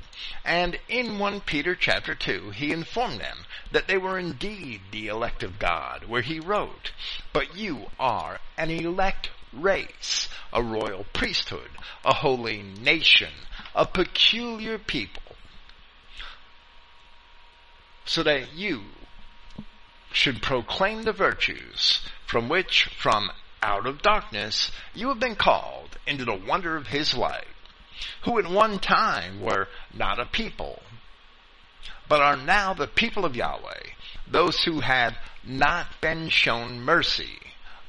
And 0.45 0.81
in 0.89 1.21
1 1.21 1.43
Peter 1.43 1.77
chapter 1.77 2.17
2, 2.17 2.51
he 2.51 2.73
informed 2.73 3.21
them 3.21 3.47
that 3.71 3.87
they 3.87 3.97
were 3.97 4.19
indeed 4.19 4.81
the 4.91 5.07
elect 5.07 5.45
of 5.45 5.61
God, 5.61 6.07
where 6.07 6.23
he 6.23 6.41
wrote, 6.41 6.91
But 7.33 7.57
you 7.57 7.93
are 8.01 8.41
an 8.57 8.73
elect 8.73 9.31
race, 9.53 10.29
a 10.53 10.65
royal 10.65 11.05
priesthood, 11.13 11.71
a 12.05 12.15
holy 12.15 12.61
nation, 12.61 13.33
a 13.73 13.87
peculiar 13.87 14.79
people, 14.79 15.23
so 18.09 18.23
that 18.23 18.55
you 18.55 18.81
should 20.13 20.41
proclaim 20.41 21.03
the 21.03 21.13
virtues 21.13 22.01
from 22.27 22.49
which, 22.49 22.85
from 22.99 23.31
out 23.63 23.87
of 23.87 24.01
darkness, 24.01 24.71
you 24.95 25.09
have 25.09 25.21
been 25.21 25.37
called 25.37 25.99
into 26.07 26.25
the 26.25 26.41
wonder 26.49 26.75
of 26.75 26.87
his 26.87 27.15
light, 27.15 27.45
who 28.25 28.39
at 28.39 28.51
one 28.51 28.79
time 28.79 29.43
were 29.43 29.69
not 29.93 30.19
a 30.19 30.25
people, 30.25 30.81
but 32.09 32.23
are 32.23 32.37
now 32.37 32.73
the 32.73 32.87
people 32.87 33.27
of 33.27 33.37
Yahweh, 33.37 33.83
those 34.27 34.65
who 34.65 34.81
have 34.81 35.15
not 35.45 35.87
been 36.01 36.31
shown 36.31 36.81
mercy, 36.81 37.39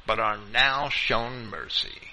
but 0.06 0.20
are 0.20 0.36
now 0.52 0.90
shown 0.90 1.46
mercy. 1.46 2.10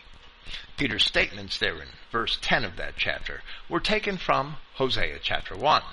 Peter's 0.78 1.04
statements 1.04 1.58
there 1.58 1.76
in 1.82 1.90
verse 2.12 2.38
10 2.42 2.64
of 2.64 2.78
that 2.78 2.94
chapter 2.96 3.42
were 3.68 3.82
taken 3.82 4.16
from 4.16 4.56
Hosea 4.76 5.20
chapter 5.22 5.58
1. 5.58 5.84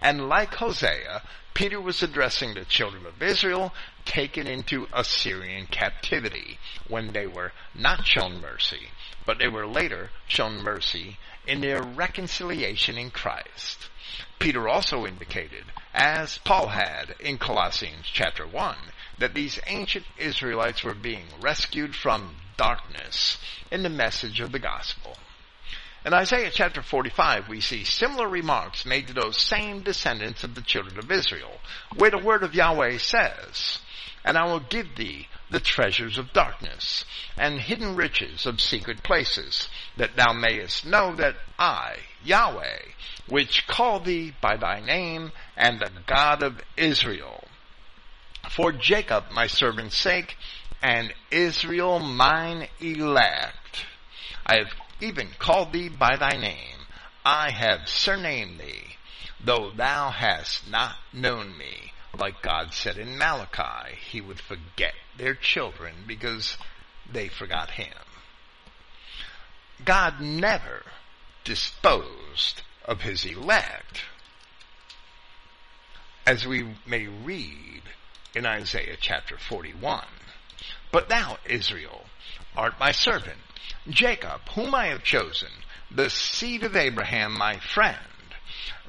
And 0.00 0.28
like 0.28 0.54
Hosea, 0.54 1.22
Peter 1.58 1.80
was 1.80 2.04
addressing 2.04 2.54
the 2.54 2.64
children 2.64 3.04
of 3.04 3.20
Israel 3.20 3.74
taken 4.04 4.46
into 4.46 4.86
Assyrian 4.92 5.66
captivity 5.66 6.56
when 6.86 7.12
they 7.12 7.26
were 7.26 7.50
not 7.74 8.06
shown 8.06 8.40
mercy, 8.40 8.90
but 9.26 9.40
they 9.40 9.48
were 9.48 9.66
later 9.66 10.12
shown 10.28 10.62
mercy 10.62 11.18
in 11.48 11.60
their 11.60 11.82
reconciliation 11.82 12.96
in 12.96 13.10
Christ. 13.10 13.88
Peter 14.38 14.68
also 14.68 15.04
indicated, 15.04 15.64
as 15.92 16.38
Paul 16.38 16.68
had 16.68 17.16
in 17.18 17.38
Colossians 17.38 18.06
chapter 18.06 18.46
1, 18.46 18.76
that 19.18 19.34
these 19.34 19.58
ancient 19.66 20.06
Israelites 20.16 20.84
were 20.84 20.94
being 20.94 21.26
rescued 21.40 21.96
from 21.96 22.36
darkness 22.56 23.36
in 23.72 23.82
the 23.82 23.88
message 23.88 24.38
of 24.38 24.52
the 24.52 24.60
gospel. 24.60 25.16
In 26.04 26.14
Isaiah 26.14 26.50
chapter 26.52 26.80
45, 26.80 27.48
we 27.48 27.60
see 27.60 27.82
similar 27.82 28.28
remarks 28.28 28.86
made 28.86 29.08
to 29.08 29.12
those 29.12 29.36
same 29.36 29.82
descendants 29.82 30.44
of 30.44 30.54
the 30.54 30.62
children 30.62 30.96
of 30.96 31.10
Israel, 31.10 31.60
where 31.96 32.10
the 32.10 32.18
word 32.18 32.44
of 32.44 32.54
Yahweh 32.54 32.98
says, 32.98 33.80
And 34.24 34.38
I 34.38 34.44
will 34.44 34.60
give 34.60 34.94
thee 34.94 35.26
the 35.50 35.58
treasures 35.58 36.16
of 36.16 36.32
darkness, 36.32 37.04
and 37.36 37.60
hidden 37.60 37.96
riches 37.96 38.46
of 38.46 38.60
secret 38.60 39.02
places, 39.02 39.68
that 39.96 40.14
thou 40.14 40.32
mayest 40.32 40.86
know 40.86 41.16
that 41.16 41.34
I, 41.58 41.96
Yahweh, 42.22 42.78
which 43.28 43.66
call 43.66 43.98
thee 43.98 44.32
by 44.40 44.56
thy 44.56 44.80
name, 44.80 45.32
and 45.56 45.80
the 45.80 45.90
God 46.06 46.44
of 46.44 46.60
Israel. 46.76 47.44
For 48.48 48.70
Jacob 48.70 49.32
my 49.32 49.48
servant's 49.48 49.96
sake, 49.96 50.36
and 50.80 51.12
Israel 51.32 51.98
mine 51.98 52.68
elect, 52.80 53.84
I 54.46 54.58
have 54.58 54.72
even 55.00 55.28
called 55.38 55.72
thee 55.72 55.88
by 55.88 56.16
thy 56.16 56.36
name. 56.36 56.76
I 57.24 57.50
have 57.50 57.88
surnamed 57.88 58.58
thee, 58.58 58.96
though 59.42 59.70
thou 59.70 60.10
hast 60.10 60.70
not 60.70 60.96
known 61.12 61.56
me. 61.56 61.92
Like 62.18 62.42
God 62.42 62.72
said 62.72 62.96
in 62.96 63.18
Malachi, 63.18 63.94
he 64.10 64.20
would 64.20 64.40
forget 64.40 64.94
their 65.16 65.34
children 65.34 65.94
because 66.06 66.56
they 67.12 67.28
forgot 67.28 67.70
him. 67.70 67.92
God 69.84 70.20
never 70.20 70.82
disposed 71.44 72.62
of 72.84 73.02
his 73.02 73.24
elect, 73.24 74.02
as 76.26 76.46
we 76.46 76.74
may 76.86 77.06
read 77.06 77.82
in 78.34 78.46
Isaiah 78.46 78.96
chapter 79.00 79.38
41. 79.38 80.04
But 80.90 81.08
thou, 81.08 81.38
Israel, 81.44 82.04
art 82.56 82.74
my 82.80 82.92
servant, 82.92 83.38
Jacob, 83.88 84.48
whom 84.50 84.74
I 84.74 84.86
have 84.86 85.02
chosen, 85.02 85.50
the 85.90 86.10
seed 86.10 86.62
of 86.64 86.76
Abraham, 86.76 87.36
my 87.36 87.58
friend, 87.58 87.96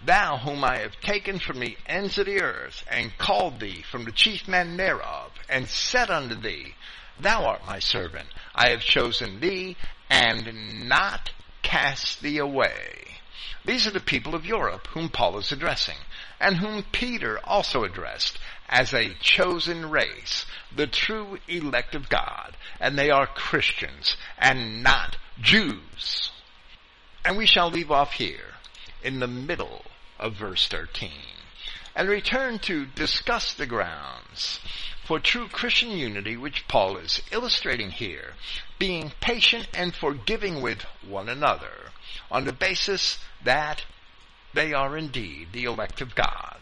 thou 0.04 0.38
whom 0.38 0.64
I 0.64 0.78
have 0.80 1.00
taken 1.02 1.40
from 1.40 1.60
the 1.60 1.78
ends 1.86 2.18
of 2.18 2.26
the 2.26 2.41
earth, 2.41 2.84
and 2.90 3.18
called 3.18 3.60
thee 3.60 3.82
from 3.82 4.06
the 4.06 4.12
chief 4.12 4.48
men 4.48 4.78
thereof, 4.78 5.32
and 5.48 5.68
said 5.68 6.10
unto 6.10 6.36
thee, 6.36 6.76
Thou 7.20 7.46
art 7.46 7.66
my 7.66 7.80
servant, 7.80 8.30
I 8.56 8.70
have 8.70 8.82
chosen 8.82 9.40
thee, 9.40 9.76
and 10.10 10.88
not 10.88 11.32
cast 11.62 12.22
thee 12.22 12.38
away. 12.38 13.20
These 13.66 13.88
are 13.88 13.91
the 13.91 14.00
people 14.00 14.36
of 14.36 14.46
Europe 14.46 14.88
whom 14.88 15.10
Paul 15.10 15.38
is 15.38 15.52
addressing, 15.52 15.98
and 16.40 16.57
whom 16.57 16.84
Peter 16.91 17.40
also 17.44 17.84
addressed 17.84 18.40
as 18.68 18.94
a 18.94 19.14
chosen 19.20 19.90
race, 19.90 20.45
the 20.76 20.88
true 20.88 21.40
elect 21.48 21.95
of 21.95 22.10
God, 22.10 22.56
and 22.80 22.98
they 22.98 23.10
are 23.10 23.28
Christians 23.28 24.16
and 24.38 24.84
not 24.84 25.18
Jews. 25.41 26.32
And 27.26 27.38
we 27.38 27.45
shall 27.45 27.70
leave 27.70 27.91
off 27.91 28.14
here 28.14 28.56
in 29.03 29.20
the 29.20 29.28
middle 29.28 29.84
of 30.20 30.36
verse 30.36 30.68
13 30.68 31.11
and 31.95 32.07
return 32.07 32.60
to 32.60 32.86
discuss 32.86 33.53
the 33.53 33.66
grounds 33.66 34.60
for 35.03 35.20
true 35.20 35.48
Christian 35.48 35.91
unity 35.91 36.38
which 36.38 36.68
Paul 36.68 36.98
is 36.98 37.22
illustrating 37.32 37.90
here, 37.90 38.36
being 38.78 39.11
patient 39.20 39.68
and 39.74 39.94
forgiving 39.94 40.61
with 40.61 40.84
one 41.06 41.28
another 41.28 41.90
on 42.30 42.45
the 42.45 42.53
basis 42.53 43.18
that 43.44 43.84
they 44.54 44.74
are 44.74 44.98
indeed 44.98 45.50
the 45.52 45.66
elect 45.66 46.02
of 46.02 46.16
God. 46.16 46.58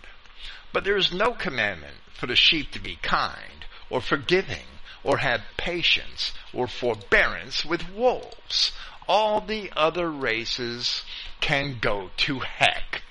But 0.73 0.83
there 0.83 0.97
is 0.97 1.13
no 1.13 1.31
commandment 1.31 1.97
for 2.13 2.27
the 2.27 2.35
sheep 2.35 2.71
to 2.71 2.79
be 2.79 2.97
kind 3.01 3.65
or 3.89 4.01
forgiving 4.01 4.65
or 5.03 5.17
have 5.17 5.41
patience 5.55 6.33
or 6.53 6.67
forbearance 6.67 7.63
with 7.65 7.89
wolves. 7.93 8.73
All 9.07 9.39
the 9.39 9.71
other 9.75 10.11
races 10.11 11.03
can 11.39 11.77
go 11.79 12.09
to 12.17 12.39
heck. 12.39 13.03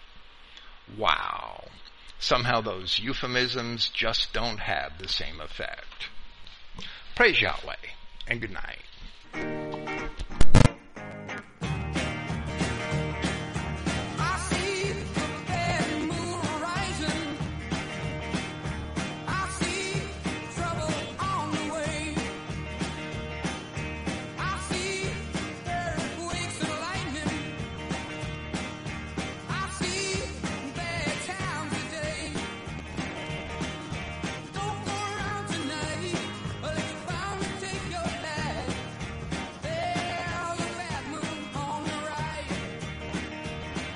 Wow. 0.96 1.64
Somehow 2.18 2.60
those 2.60 2.98
euphemisms 2.98 3.88
just 3.88 4.32
don't 4.32 4.60
have 4.60 4.98
the 4.98 5.08
same 5.08 5.40
effect. 5.40 6.08
Praise 7.14 7.40
Yahweh 7.40 7.74
and 8.26 8.40
good 8.40 8.52
night. 8.52 9.65